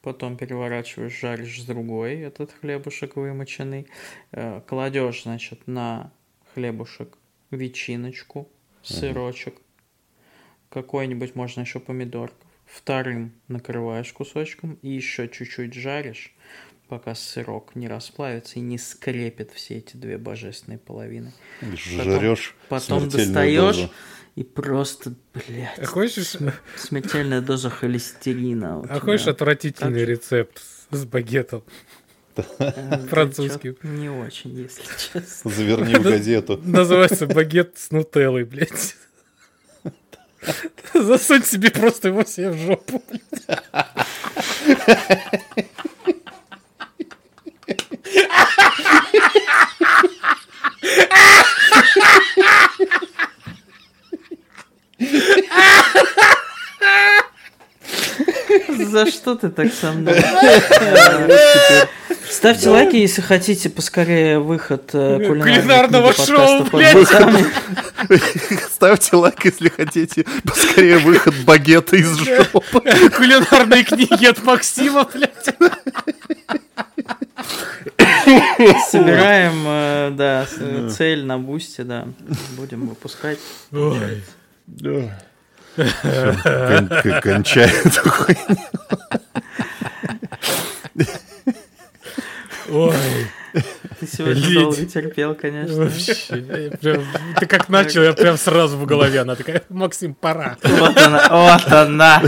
[0.02, 3.88] потом переворачиваешь, жаришь с другой этот хлебушек вымоченный,
[4.32, 6.12] э, кладешь, значит, на
[6.54, 7.18] хлебушек
[7.52, 8.50] ветчиночку,
[8.84, 9.56] сырочек,
[10.70, 16.34] какой-нибудь можно еще помидорков, вторым накрываешь кусочком и еще чуть-чуть жаришь,
[16.88, 21.34] пока сырок не расплавится и не скрепит все эти две божественные половины.
[21.62, 23.92] Жрешь Потом, потом достаешь дозу.
[24.36, 26.36] и просто, блядь, а хочешь...
[26.78, 28.82] смертельная доза холестерина.
[28.90, 30.10] А хочешь отвратительный так...
[30.10, 31.64] рецепт с багетом?
[32.60, 33.78] Э, Французский.
[33.84, 34.84] Не очень, если
[35.14, 35.52] честно.
[35.52, 36.60] Заверни в газету.
[36.64, 38.96] Называется багет с нутеллой, блядь.
[40.94, 43.02] Засунь себе просто его себе в жопу.
[58.96, 60.16] За что ты так со мной?
[62.30, 67.08] Ставьте лайки, если хотите поскорее выход э, кулинарного шоу, блядь.
[68.72, 72.62] Ставьте лайк, если хотите поскорее выход багета из жопы.
[73.16, 75.56] Кулинарные книги от Максима, блядь.
[78.90, 80.46] Собираем, э, да,
[80.90, 82.08] цель на бусте, да.
[82.58, 83.40] Будем выпускать.
[83.72, 84.24] Ой.
[87.22, 88.58] Кончай эту хуйню.
[92.70, 92.94] Ой.
[94.00, 95.86] Ты сегодня долго терпел, конечно.
[95.86, 96.14] Вообще,
[96.82, 97.06] прям,
[97.40, 99.22] ты как начал, я прям сразу в голове.
[99.22, 100.58] Она такая, Максим, пора.
[100.64, 102.24] Вот она, вот она.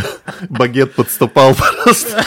[0.50, 2.24] Багет подступал просто.